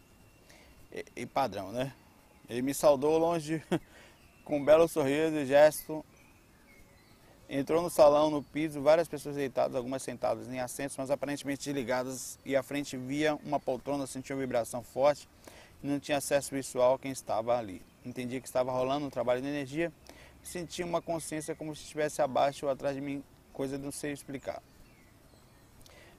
E, 0.92 1.06
e, 1.16 1.26
padrão, 1.26 1.72
né? 1.72 1.94
Ele 2.48 2.62
me 2.62 2.74
saudou 2.74 3.18
longe 3.18 3.62
com 4.46 4.58
um 4.58 4.64
belo 4.64 4.88
sorriso 4.88 5.36
e 5.36 5.46
gesto. 5.46 6.06
Entrou 7.50 7.82
no 7.82 7.90
salão, 7.90 8.32
no 8.32 8.42
piso, 8.42 8.82
várias 8.82 9.08
pessoas 9.08 9.36
deitadas, 9.36 9.76
algumas 9.76 10.02
sentadas 10.02 10.48
em 10.48 10.60
assentos, 10.60 10.96
mas 10.98 11.12
aparentemente 11.12 11.66
desligadas. 11.66 12.40
E 12.46 12.56
à 12.56 12.64
frente 12.64 12.96
via 12.96 13.36
uma 13.44 13.60
poltrona, 13.60 14.08
sentia 14.08 14.34
uma 14.34 14.42
vibração 14.42 14.82
forte 14.82 15.28
e 15.84 15.88
não 15.88 16.00
tinha 16.00 16.18
acesso 16.18 16.56
visual 16.56 16.96
a 16.96 17.00
quem 17.00 17.12
estava 17.12 17.58
ali 17.58 17.82
entendia 18.06 18.40
que 18.40 18.48
estava 18.48 18.72
rolando 18.72 19.06
um 19.06 19.10
trabalho 19.10 19.42
de 19.42 19.48
energia, 19.48 19.92
sentia 20.44 20.86
uma 20.86 21.02
consciência 21.02 21.56
como 21.56 21.76
se 21.76 21.84
estivesse 21.84 22.22
abaixo 22.22 22.66
ou 22.66 22.72
atrás 22.72 22.96
de 22.96 23.02
mim, 23.02 23.24
coisa 23.52 23.78
de 23.78 23.84
não 23.84 23.92
sei 23.92 24.12
explicar. 24.12 24.62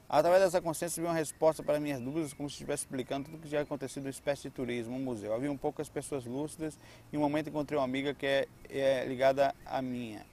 Através 0.08 0.42
dessa 0.42 0.60
consciência 0.60 1.02
vi 1.02 1.08
uma 1.08 1.14
resposta 1.14 1.62
para 1.62 1.80
minhas 1.80 2.00
dúvidas, 2.00 2.32
como 2.32 2.48
se 2.48 2.54
estivesse 2.54 2.84
explicando 2.84 3.24
tudo 3.24 3.38
o 3.38 3.40
que 3.40 3.48
tinha 3.48 3.60
acontecido 3.60 4.04
no 4.04 4.10
espécie 4.10 4.44
de 4.44 4.50
turismo, 4.50 4.96
um 4.96 5.00
museu. 5.00 5.34
Havia 5.34 5.50
um 5.50 5.56
poucas 5.56 5.88
pessoas 5.88 6.24
lúcidas 6.24 6.78
e 7.12 7.16
um 7.16 7.20
momento 7.20 7.48
encontrei 7.48 7.78
uma 7.78 7.84
amiga 7.84 8.14
que 8.14 8.26
é, 8.26 8.46
é 8.70 9.04
ligada 9.04 9.54
à 9.64 9.82
minha 9.82 10.24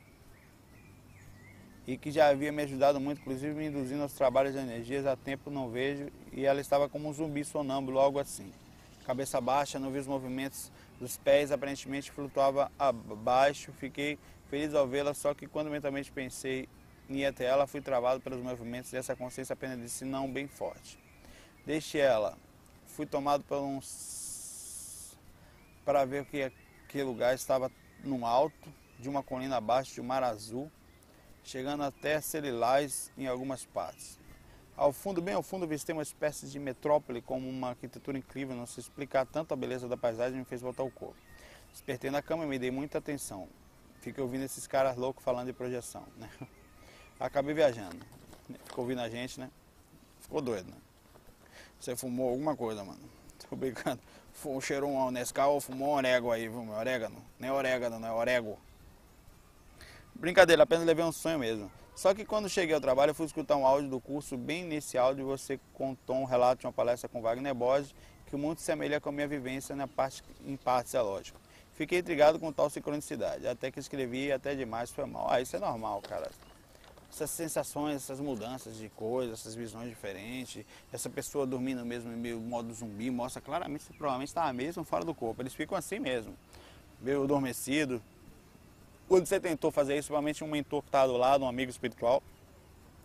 e 1.86 1.98
que 1.98 2.12
já 2.12 2.30
havia 2.30 2.52
me 2.52 2.62
ajudado 2.64 3.00
muito, 3.00 3.20
inclusive 3.20 3.54
me 3.54 3.68
induzindo 3.68 4.04
aos 4.04 4.14
trabalhos 4.14 4.54
de 4.54 4.60
energias 4.60 5.06
há 5.06 5.16
tempo 5.16 5.50
não 5.50 5.70
vejo 5.70 6.08
e 6.32 6.46
ela 6.46 6.62
estava 6.62 6.88
como 6.88 7.10
um 7.10 7.14
zumbi 7.14 7.44
sonâmbulo, 7.44 8.00
algo 8.00 8.20
assim. 8.20 8.52
Cabeça 9.06 9.42
baixa, 9.42 9.78
não 9.80 9.92
vi 9.92 10.00
os 10.00 10.08
movimentos 10.08 10.72
dos 10.98 11.18
pés 11.18 11.52
aparentemente 11.52 12.10
flutuava 12.10 12.72
abaixo. 12.80 13.74
Fiquei 13.74 14.18
feliz 14.50 14.74
ao 14.74 14.88
vê-la, 14.88 15.14
só 15.14 15.34
que 15.34 15.46
quando 15.46 15.70
mentalmente 15.70 16.10
pensei 16.10 16.70
ir 17.20 17.26
até 17.26 17.46
ela, 17.46 17.68
fui 17.68 17.82
travado 17.82 18.22
pelos 18.22 18.42
movimentos 18.42 18.92
dessa 18.92 19.16
consciência 19.16 19.54
apenas 19.54 19.80
disse 19.80 20.06
não 20.06 20.32
bem 20.32 20.48
forte. 20.48 20.98
Deixe 21.66 21.98
ela. 21.98 22.38
Fui 22.88 23.06
tomado 23.06 23.44
por 23.44 23.60
uns 23.60 25.18
para 25.86 26.06
ver 26.06 26.26
que 26.26 26.52
aquele 26.88 27.04
lugar 27.04 27.34
estava 27.34 27.72
no 28.04 28.26
alto 28.26 28.72
de 29.00 29.10
uma 29.10 29.24
colina 29.24 29.58
abaixo 29.58 29.94
de 29.94 30.02
um 30.02 30.04
mar 30.04 30.24
azul, 30.24 30.72
chegando 31.44 31.84
até 31.84 32.22
Celilás 32.22 33.12
em 33.18 33.28
algumas 33.28 33.66
partes. 33.66 34.20
Ao 34.76 34.92
fundo, 34.92 35.22
bem 35.22 35.36
ao 35.36 35.44
fundo, 35.44 35.68
visitei 35.68 35.94
uma 35.94 36.02
espécie 36.02 36.48
de 36.48 36.58
metrópole 36.58 37.22
com 37.22 37.38
uma 37.38 37.70
arquitetura 37.70 38.18
incrível, 38.18 38.56
não 38.56 38.66
se 38.66 38.80
explicar 38.80 39.26
tanto 39.26 39.54
a 39.54 39.58
beleza 39.58 39.88
da 39.88 39.96
paisagem 39.96 40.40
me 40.40 40.46
fez 40.46 40.62
voltar 40.62 40.84
o 40.84 40.90
corpo. 40.90 41.18
Despertei 41.72 42.10
na 42.10 42.22
cama 42.22 42.44
e 42.46 42.48
me 42.48 42.58
dei 42.58 42.72
muita 42.72 42.98
atenção. 42.98 43.48
Fiquei 44.00 44.24
ouvindo 44.24 44.44
esses 44.44 44.66
caras 44.68 44.98
loucos 44.98 45.24
falando 45.24 45.48
de 45.48 45.54
projeção, 45.54 46.06
né? 46.18 46.30
Acabei 47.20 47.54
viajando. 47.54 47.98
Ficou 48.66 48.84
ouvindo 48.84 49.02
a 49.02 49.10
gente, 49.10 49.40
né? 49.40 49.50
Ficou 50.20 50.42
doido, 50.42 50.70
né? 50.70 50.78
Você 51.80 51.96
fumou 51.96 52.30
alguma 52.30 52.56
coisa, 52.56 52.84
mano. 52.84 53.00
Tô 53.50 53.56
brincando. 53.56 54.00
Cheirou 54.62 54.90
um 54.90 55.12
Nescau 55.12 55.54
ou 55.54 55.62
fumou 55.62 55.90
um 55.90 55.94
orégano 55.94 56.32
aí, 56.32 56.48
viu? 56.48 56.70
Orégano. 56.70 57.24
Nem 57.40 57.52
orégano, 57.52 58.00
não 58.00 58.08
é 58.08 58.12
orégano. 58.12 58.58
Brincadeira, 60.16 60.64
apenas 60.64 60.86
levei 60.86 61.04
um 61.04 61.12
sonho 61.12 61.40
mesmo. 61.40 61.72
Só 61.96 62.14
que 62.14 62.26
quando 62.26 62.50
cheguei 62.50 62.74
ao 62.74 62.82
trabalho, 62.82 63.12
eu 63.12 63.16
fui 63.16 63.26
escutar 63.26 63.56
um 63.56 63.66
áudio 63.66 63.90
do 63.90 64.00
curso 64.00 64.36
bem 64.36 64.64
inicial 64.64 65.14
de 65.14 65.22
você 65.22 65.60
contou 65.74 66.16
um 66.16 66.24
relato 66.24 66.62
de 66.62 66.66
uma 66.66 66.74
palestra 66.74 67.08
com 67.08 67.22
Wagner 67.22 67.54
Borges, 67.54 67.94
que 68.28 68.36
muito 68.36 68.60
se 68.60 68.66
semelha 68.66 69.00
com 69.00 69.10
a 69.10 69.12
minha 69.12 69.28
vivência 69.28 69.76
na 69.76 69.88
parte, 69.88 70.24
em 70.46 70.56
partes, 70.56 70.94
é 70.96 71.02
lógico. 71.02 71.40
Fiquei 71.74 72.00
intrigado 72.00 72.40
com 72.40 72.52
tal 72.52 72.70
sincronicidade, 72.70 73.48
até 73.48 73.70
que 73.70 73.80
escrevi 73.80 74.32
até 74.32 74.56
demais 74.56 74.92
foi 74.92 75.06
mal. 75.06 75.30
Ah, 75.30 75.42
isso 75.42 75.56
é 75.56 75.60
normal, 75.60 76.02
cara. 76.02 76.32
Essas 77.14 77.30
sensações, 77.30 77.98
essas 77.98 78.20
mudanças 78.20 78.76
de 78.76 78.90
coisas, 78.90 79.40
essas 79.40 79.54
visões 79.54 79.88
diferentes, 79.88 80.66
essa 80.92 81.10
pessoa 81.12 81.46
dormindo 81.46 81.86
mesmo 81.86 82.12
em 82.12 82.16
meio 82.16 82.40
modo 82.40 82.74
zumbi, 82.74 83.12
mostra 83.12 83.40
claramente 83.40 83.86
que 83.86 83.94
provavelmente 83.94 84.30
estava 84.30 84.52
mesmo 84.52 84.84
fora 84.84 85.06
do 85.06 85.14
corpo. 85.14 85.42
Eles 85.42 85.54
ficam 85.54 85.78
assim 85.78 86.00
mesmo, 86.00 86.36
meio 87.00 87.24
adormecido, 87.24 88.02
quando 89.08 89.28
você 89.28 89.40
tentou 89.40 89.70
fazer 89.70 89.96
isso, 89.96 90.08
provavelmente 90.08 90.44
um 90.44 90.48
mentor 90.48 90.82
que 90.82 90.88
estava 90.88 91.12
do 91.12 91.18
lado, 91.18 91.44
um 91.44 91.48
amigo 91.48 91.70
espiritual, 91.70 92.24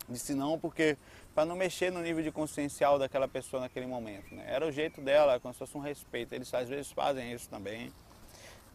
disse 0.09 0.33
não, 0.33 0.59
porque 0.59 0.97
para 1.35 1.45
não 1.45 1.55
mexer 1.55 1.93
no 1.93 2.01
nível 2.01 2.23
de 2.23 2.33
consciencial 2.33 2.99
daquela 2.99 3.29
pessoa 3.29 3.61
naquele 3.61 3.87
momento. 3.87 4.35
Né? 4.35 4.45
Era 4.47 4.67
o 4.67 4.73
jeito 4.73 5.03
dela, 5.03 5.39
como 5.39 5.53
se 5.53 5.59
fosse 5.59 5.77
um 5.77 5.81
respeito. 5.81 6.35
Eles 6.35 6.53
às 6.55 6.67
vezes 6.67 6.91
fazem 6.91 7.31
isso 7.33 7.49
também. 7.49 7.93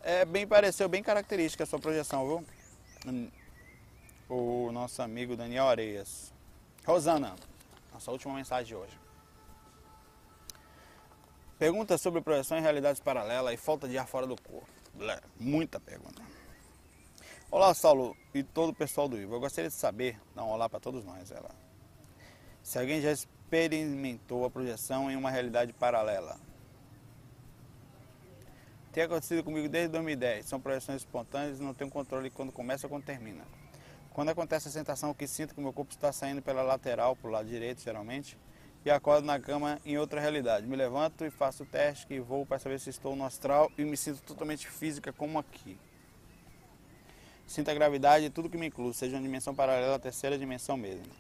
É 0.02 0.26
bem 0.26 0.46
pareceu, 0.46 0.88
bem 0.88 1.02
característica 1.02 1.64
a 1.64 1.68
sua 1.68 1.80
projeção, 1.80 2.28
viu? 2.28 3.34
O 4.30 4.72
nosso 4.72 5.02
amigo 5.02 5.36
Daniel 5.36 5.68
Areias. 5.68 6.34
Rosana, 6.86 7.36
nossa 7.92 8.10
última 8.10 8.34
mensagem 8.34 8.68
de 8.68 8.76
hoje. 8.76 8.98
Pergunta 11.60 11.98
sobre 11.98 12.22
projeção 12.22 12.58
em 12.58 12.62
realidades 12.62 13.02
paralelas 13.02 13.54
e 13.54 13.58
falta 13.58 13.88
de 13.88 13.98
ar 13.98 14.08
fora 14.08 14.26
do 14.26 14.36
corpo. 14.42 14.68
Muita 15.40 15.80
pergunta. 15.80 16.22
Olá, 17.52 17.74
Saulo 17.74 18.16
e 18.34 18.44
todo 18.44 18.70
o 18.70 18.74
pessoal 18.74 19.08
do 19.08 19.18
Ivo. 19.18 19.36
Eu 19.36 19.40
gostaria 19.40 19.70
de 19.70 19.76
saber, 19.76 20.20
dar 20.34 20.44
um 20.44 20.50
olá 20.50 20.70
para 20.70 20.80
todos 20.80 21.04
nós, 21.04 21.30
ela. 21.30 21.52
Se 22.64 22.80
alguém 22.80 23.02
já 23.02 23.12
experimentou 23.12 24.46
a 24.46 24.50
projeção 24.50 25.12
em 25.12 25.16
uma 25.16 25.30
realidade 25.30 25.74
paralela. 25.74 26.40
Tem 28.92 29.04
acontecido 29.04 29.44
comigo 29.44 29.68
desde 29.68 29.90
2010. 29.92 30.46
São 30.46 30.62
projeções 30.62 31.02
espontâneas 31.02 31.60
e 31.60 31.64
não 31.64 31.74
tenho 31.74 31.92
controle 31.92 32.30
quando 32.30 32.52
começa 32.52 32.88
ou 32.88 32.90
quando 32.90 33.04
termina. 33.04 33.44
Quando 34.14 34.30
acontece 34.30 34.68
a 34.68 34.72
sensação 34.72 35.12
que 35.12 35.26
sinto 35.26 35.56
que 35.56 35.60
meu 35.60 35.74
corpo 35.74 35.92
está 35.92 36.12
saindo 36.12 36.40
pela 36.40 36.62
lateral, 36.62 37.16
para 37.16 37.28
o 37.28 37.32
lado 37.32 37.50
direito, 37.50 37.82
geralmente, 37.82 38.38
e 38.86 38.92
acordo 38.92 39.26
na 39.26 39.40
cama 39.40 39.80
em 39.84 39.98
outra 39.98 40.22
realidade. 40.22 40.68
Me 40.68 40.76
levanto 40.76 41.26
e 41.26 41.32
faço 41.32 41.64
o 41.64 41.66
teste 41.66 42.14
e 42.14 42.20
vou 42.20 42.46
para 42.46 42.60
saber 42.60 42.80
se 42.80 42.92
estou 42.92 43.16
no 43.16 43.26
astral 43.26 43.72
e 43.76 43.84
me 43.84 43.98
sinto 43.98 44.22
totalmente 44.22 44.68
física 44.68 45.12
como 45.12 45.40
aqui. 45.40 45.80
Sinto 47.48 47.72
a 47.72 47.74
gravidade 47.74 48.26
de 48.26 48.30
tudo 48.30 48.50
que 48.50 48.58
me 48.58 48.68
inclui, 48.68 48.94
seja 48.94 49.16
uma 49.16 49.24
dimensão 49.24 49.56
paralela 49.56 49.96
à 49.96 50.00
terceira 50.00 50.38
dimensão 50.38 50.78
mesmo. 50.78 51.12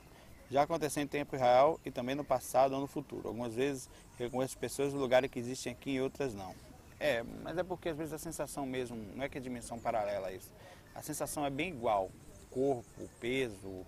Já 0.51 0.61
aconteceu 0.61 1.01
em 1.01 1.07
tempo 1.07 1.35
real 1.35 1.79
e 1.83 1.89
também 1.89 2.13
no 2.13 2.23
passado 2.23 2.73
ou 2.75 2.81
no 2.81 2.87
futuro. 2.87 3.27
Algumas 3.27 3.55
vezes 3.55 3.89
reconheço 4.19 4.55
pessoas 4.57 4.93
no 4.93 4.99
lugares 4.99 5.31
que 5.31 5.39
existem 5.39 5.71
aqui 5.71 5.91
e 5.91 6.01
outras 6.01 6.35
não. 6.35 6.53
É, 6.99 7.23
mas 7.43 7.57
é 7.57 7.63
porque 7.63 7.89
às 7.89 7.97
vezes 7.97 8.13
a 8.13 8.19
sensação 8.19 8.67
mesmo, 8.67 8.95
não 9.15 9.23
é 9.23 9.29
que 9.29 9.37
é 9.37 9.41
dimensão 9.41 9.79
paralela 9.79 10.31
isso. 10.31 10.51
A 10.93 11.01
sensação 11.01 11.43
é 11.43 11.49
bem 11.49 11.69
igual. 11.69 12.11
Corpo, 12.53 13.09
peso, 13.19 13.85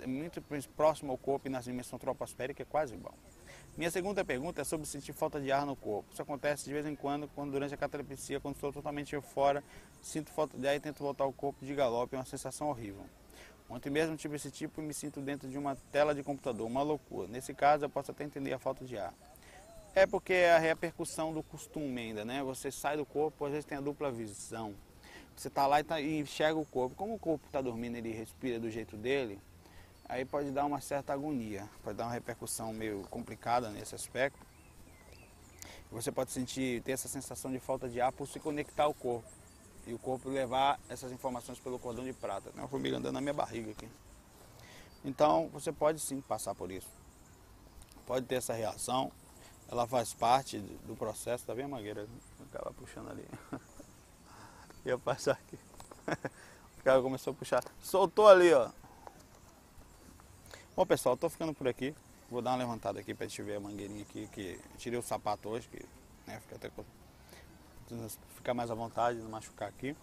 é 0.00 0.06
muito 0.06 0.42
próximo 0.76 1.12
ao 1.12 1.18
corpo 1.18 1.46
e 1.46 1.50
na 1.50 1.60
dimensão 1.60 1.98
troposférica 1.98 2.62
é 2.62 2.66
quase 2.66 2.94
igual. 2.94 3.14
Minha 3.76 3.90
segunda 3.90 4.24
pergunta 4.24 4.60
é 4.60 4.64
sobre 4.64 4.86
sentir 4.86 5.12
falta 5.12 5.40
de 5.40 5.50
ar 5.50 5.64
no 5.64 5.74
corpo. 5.74 6.12
Isso 6.12 6.20
acontece 6.20 6.64
de 6.64 6.72
vez 6.72 6.84
em 6.84 6.94
quando, 6.94 7.26
quando 7.28 7.52
durante 7.52 7.72
a 7.72 7.76
catalepsia, 7.76 8.40
quando 8.40 8.56
estou 8.56 8.72
totalmente 8.72 9.18
fora, 9.20 9.64
sinto 10.02 10.30
falta 10.30 10.58
de 10.58 10.66
ar 10.68 10.74
e 10.74 10.80
tento 10.80 10.98
voltar 10.98 11.24
ao 11.24 11.32
corpo 11.32 11.64
de 11.64 11.74
galope, 11.74 12.14
é 12.14 12.18
uma 12.18 12.24
sensação 12.24 12.68
horrível. 12.68 13.06
Ontem 13.70 13.88
mesmo 13.88 14.16
tive 14.16 14.36
esse 14.36 14.50
tipo 14.50 14.82
e 14.82 14.84
me 14.84 14.92
sinto 14.92 15.20
dentro 15.20 15.48
de 15.48 15.56
uma 15.56 15.74
tela 15.90 16.14
de 16.14 16.22
computador, 16.22 16.66
uma 16.66 16.82
loucura. 16.82 17.28
Nesse 17.28 17.54
caso, 17.54 17.84
eu 17.86 17.88
posso 17.88 18.10
até 18.10 18.24
entender 18.24 18.52
a 18.52 18.58
falta 18.58 18.84
de 18.84 18.98
ar. 18.98 19.14
É 19.94 20.06
porque 20.06 20.34
é 20.34 20.52
a 20.52 20.58
repercussão 20.58 21.32
do 21.32 21.42
costume 21.42 22.00
ainda, 22.00 22.24
né? 22.24 22.42
Você 22.42 22.70
sai 22.70 22.96
do 22.96 23.06
corpo, 23.06 23.46
às 23.46 23.52
vezes 23.52 23.64
tem 23.64 23.78
a 23.78 23.80
dupla 23.80 24.10
visão. 24.10 24.74
Você 25.36 25.48
está 25.48 25.66
lá 25.66 25.80
e, 25.80 25.84
tá, 25.84 26.00
e 26.00 26.18
enxerga 26.20 26.58
o 26.58 26.64
corpo. 26.64 26.94
Como 26.94 27.14
o 27.14 27.18
corpo 27.18 27.46
está 27.46 27.60
dormindo, 27.60 27.96
ele 27.96 28.12
respira 28.12 28.60
do 28.60 28.70
jeito 28.70 28.96
dele, 28.96 29.40
aí 30.08 30.24
pode 30.24 30.50
dar 30.50 30.64
uma 30.64 30.80
certa 30.80 31.12
agonia, 31.12 31.68
pode 31.82 31.96
dar 31.96 32.04
uma 32.04 32.12
repercussão 32.12 32.72
meio 32.72 33.02
complicada 33.10 33.70
nesse 33.70 33.94
aspecto. 33.94 34.38
Você 35.90 36.10
pode 36.10 36.32
sentir, 36.32 36.82
ter 36.82 36.92
essa 36.92 37.08
sensação 37.08 37.50
de 37.50 37.58
falta 37.58 37.88
de 37.88 38.00
ar 38.00 38.12
por 38.12 38.26
se 38.26 38.40
conectar 38.40 38.84
ao 38.84 38.94
corpo 38.94 39.28
e 39.86 39.92
o 39.92 39.98
corpo 39.98 40.28
levar 40.28 40.80
essas 40.88 41.12
informações 41.12 41.58
pelo 41.58 41.78
cordão 41.78 42.04
de 42.04 42.12
prata. 42.12 42.50
Tem 42.50 42.62
uma 42.62 42.68
formiga 42.68 42.96
andando 42.96 43.14
na 43.14 43.20
minha 43.20 43.34
barriga 43.34 43.72
aqui. 43.72 43.88
Então 45.04 45.48
você 45.52 45.72
pode 45.72 46.00
sim 46.00 46.20
passar 46.20 46.54
por 46.54 46.70
isso. 46.70 46.88
Pode 48.06 48.26
ter 48.26 48.36
essa 48.36 48.52
reação. 48.52 49.10
Ela 49.68 49.86
faz 49.86 50.12
parte 50.12 50.58
do 50.58 50.94
processo. 50.94 51.44
Tá 51.44 51.54
vendo 51.54 51.66
a 51.66 51.76
mangueira? 51.76 52.06
Acaba 52.48 52.72
puxando 52.72 53.10
ali. 53.10 53.26
Ia 54.84 54.98
passar 54.98 55.32
aqui. 55.32 55.58
O 56.78 56.84
cara 56.84 57.00
começou 57.00 57.32
a 57.32 57.36
puxar. 57.36 57.62
Soltou 57.80 58.26
ali, 58.26 58.52
ó. 58.52 58.68
Bom 60.74 60.84
pessoal, 60.84 61.16
tô 61.16 61.28
ficando 61.28 61.54
por 61.54 61.68
aqui. 61.68 61.94
Vou 62.28 62.42
dar 62.42 62.50
uma 62.50 62.56
levantada 62.56 62.98
aqui 62.98 63.14
pra 63.14 63.24
gente 63.24 63.40
ver 63.40 63.54
a 63.54 63.60
mangueirinha 63.60 64.02
aqui. 64.02 64.26
Que 64.32 64.58
tirei 64.78 64.98
o 64.98 65.02
sapato 65.02 65.48
hoje, 65.48 65.68
que 65.68 65.80
né, 66.26 66.40
fica 66.40 66.56
até 66.56 66.68
ficar 68.34 68.52
mais 68.52 68.68
à 68.68 68.74
vontade, 68.74 69.18
não 69.18 69.30
machucar 69.30 69.68
aqui. 69.68 69.96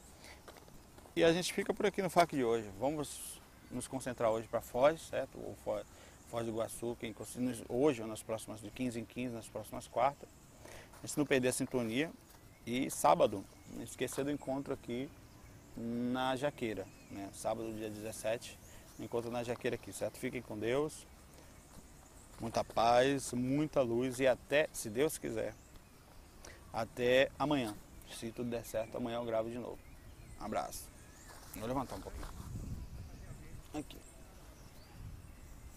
E 1.17 1.23
a 1.23 1.33
gente 1.33 1.51
fica 1.51 1.73
por 1.73 1.85
aqui 1.85 2.01
no 2.01 2.09
FAC 2.09 2.33
de 2.33 2.45
hoje. 2.45 2.71
Vamos 2.79 3.41
nos 3.69 3.87
concentrar 3.87 4.31
hoje 4.31 4.47
para 4.47 4.61
Foz, 4.61 5.01
certo? 5.01 5.37
O 5.37 5.57
Foz, 5.65 5.85
Foz 6.29 6.45
do 6.45 6.51
Iguaçu, 6.51 6.95
que 6.97 7.13
hoje 7.67 8.01
ou 8.01 8.07
nas 8.07 8.23
próximas, 8.23 8.61
de 8.61 8.71
15 8.71 9.01
em 9.01 9.05
15, 9.05 9.35
nas 9.35 9.49
próximas 9.49 9.85
quartas. 9.85 10.29
A 11.03 11.07
gente 11.07 11.17
não 11.17 11.25
perder 11.25 11.49
a 11.49 11.51
sintonia. 11.53 12.09
E 12.65 12.89
sábado, 12.89 13.43
não 13.73 13.83
esquecer 13.83 14.23
do 14.23 14.31
encontro 14.31 14.73
aqui 14.73 15.09
na 15.75 16.35
Jaqueira. 16.35 16.85
Né? 17.09 17.29
Sábado, 17.33 17.73
dia 17.73 17.89
17, 17.89 18.57
encontro 18.99 19.31
na 19.31 19.43
Jaqueira 19.43 19.75
aqui, 19.75 19.91
certo? 19.91 20.17
Fiquem 20.17 20.41
com 20.41 20.57
Deus. 20.57 21.05
Muita 22.39 22.63
paz, 22.63 23.33
muita 23.33 23.81
luz 23.81 24.19
e 24.19 24.27
até, 24.27 24.69
se 24.71 24.89
Deus 24.89 25.17
quiser, 25.17 25.53
até 26.71 27.29
amanhã. 27.37 27.75
Se 28.09 28.31
tudo 28.31 28.49
der 28.49 28.65
certo, 28.65 28.97
amanhã 28.97 29.17
eu 29.17 29.25
gravo 29.25 29.49
de 29.49 29.57
novo. 29.57 29.77
Um 30.39 30.45
abraço. 30.45 30.87
Vou 31.55 31.67
levantar 31.67 31.95
um 31.95 32.01
pouquinho. 32.01 32.27
Aqui. 33.73 33.97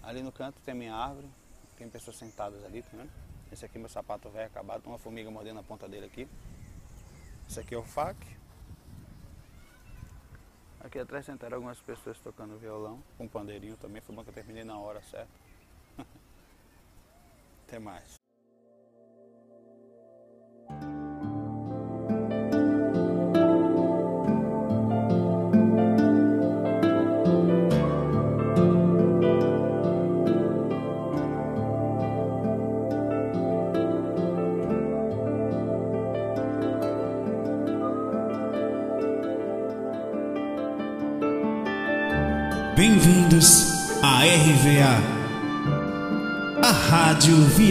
Ali 0.02 0.22
no 0.22 0.32
canto 0.32 0.60
tem 0.64 0.74
minha 0.74 0.94
árvore. 0.94 1.28
Tem 1.76 1.88
pessoas 1.88 2.16
sentadas 2.16 2.64
ali, 2.64 2.82
tá 2.82 2.90
vendo? 2.92 3.10
Esse 3.50 3.64
aqui 3.64 3.76
é 3.76 3.80
meu 3.80 3.88
sapato 3.88 4.30
velho 4.30 4.46
acabado. 4.46 4.86
Uma 4.86 4.98
formiga 4.98 5.30
mordendo 5.30 5.60
a 5.60 5.62
ponta 5.62 5.88
dele 5.88 6.06
aqui. 6.06 6.28
Esse 7.52 7.60
aqui 7.60 7.74
é 7.74 7.78
o 7.78 7.82
fac. 7.82 8.16
Aqui 10.80 10.98
atrás 10.98 11.26
sentaram 11.26 11.56
algumas 11.56 11.78
pessoas 11.80 12.18
tocando 12.18 12.58
violão. 12.58 13.04
Com 13.18 13.24
um 13.24 13.28
pandeirinho 13.28 13.76
também. 13.76 14.00
Foi 14.00 14.16
bom 14.16 14.24
que 14.24 14.30
eu 14.30 14.32
terminei 14.32 14.64
na 14.64 14.78
hora 14.78 15.02
certa. 15.02 15.28
Até 17.68 17.78
mais. 17.78 18.21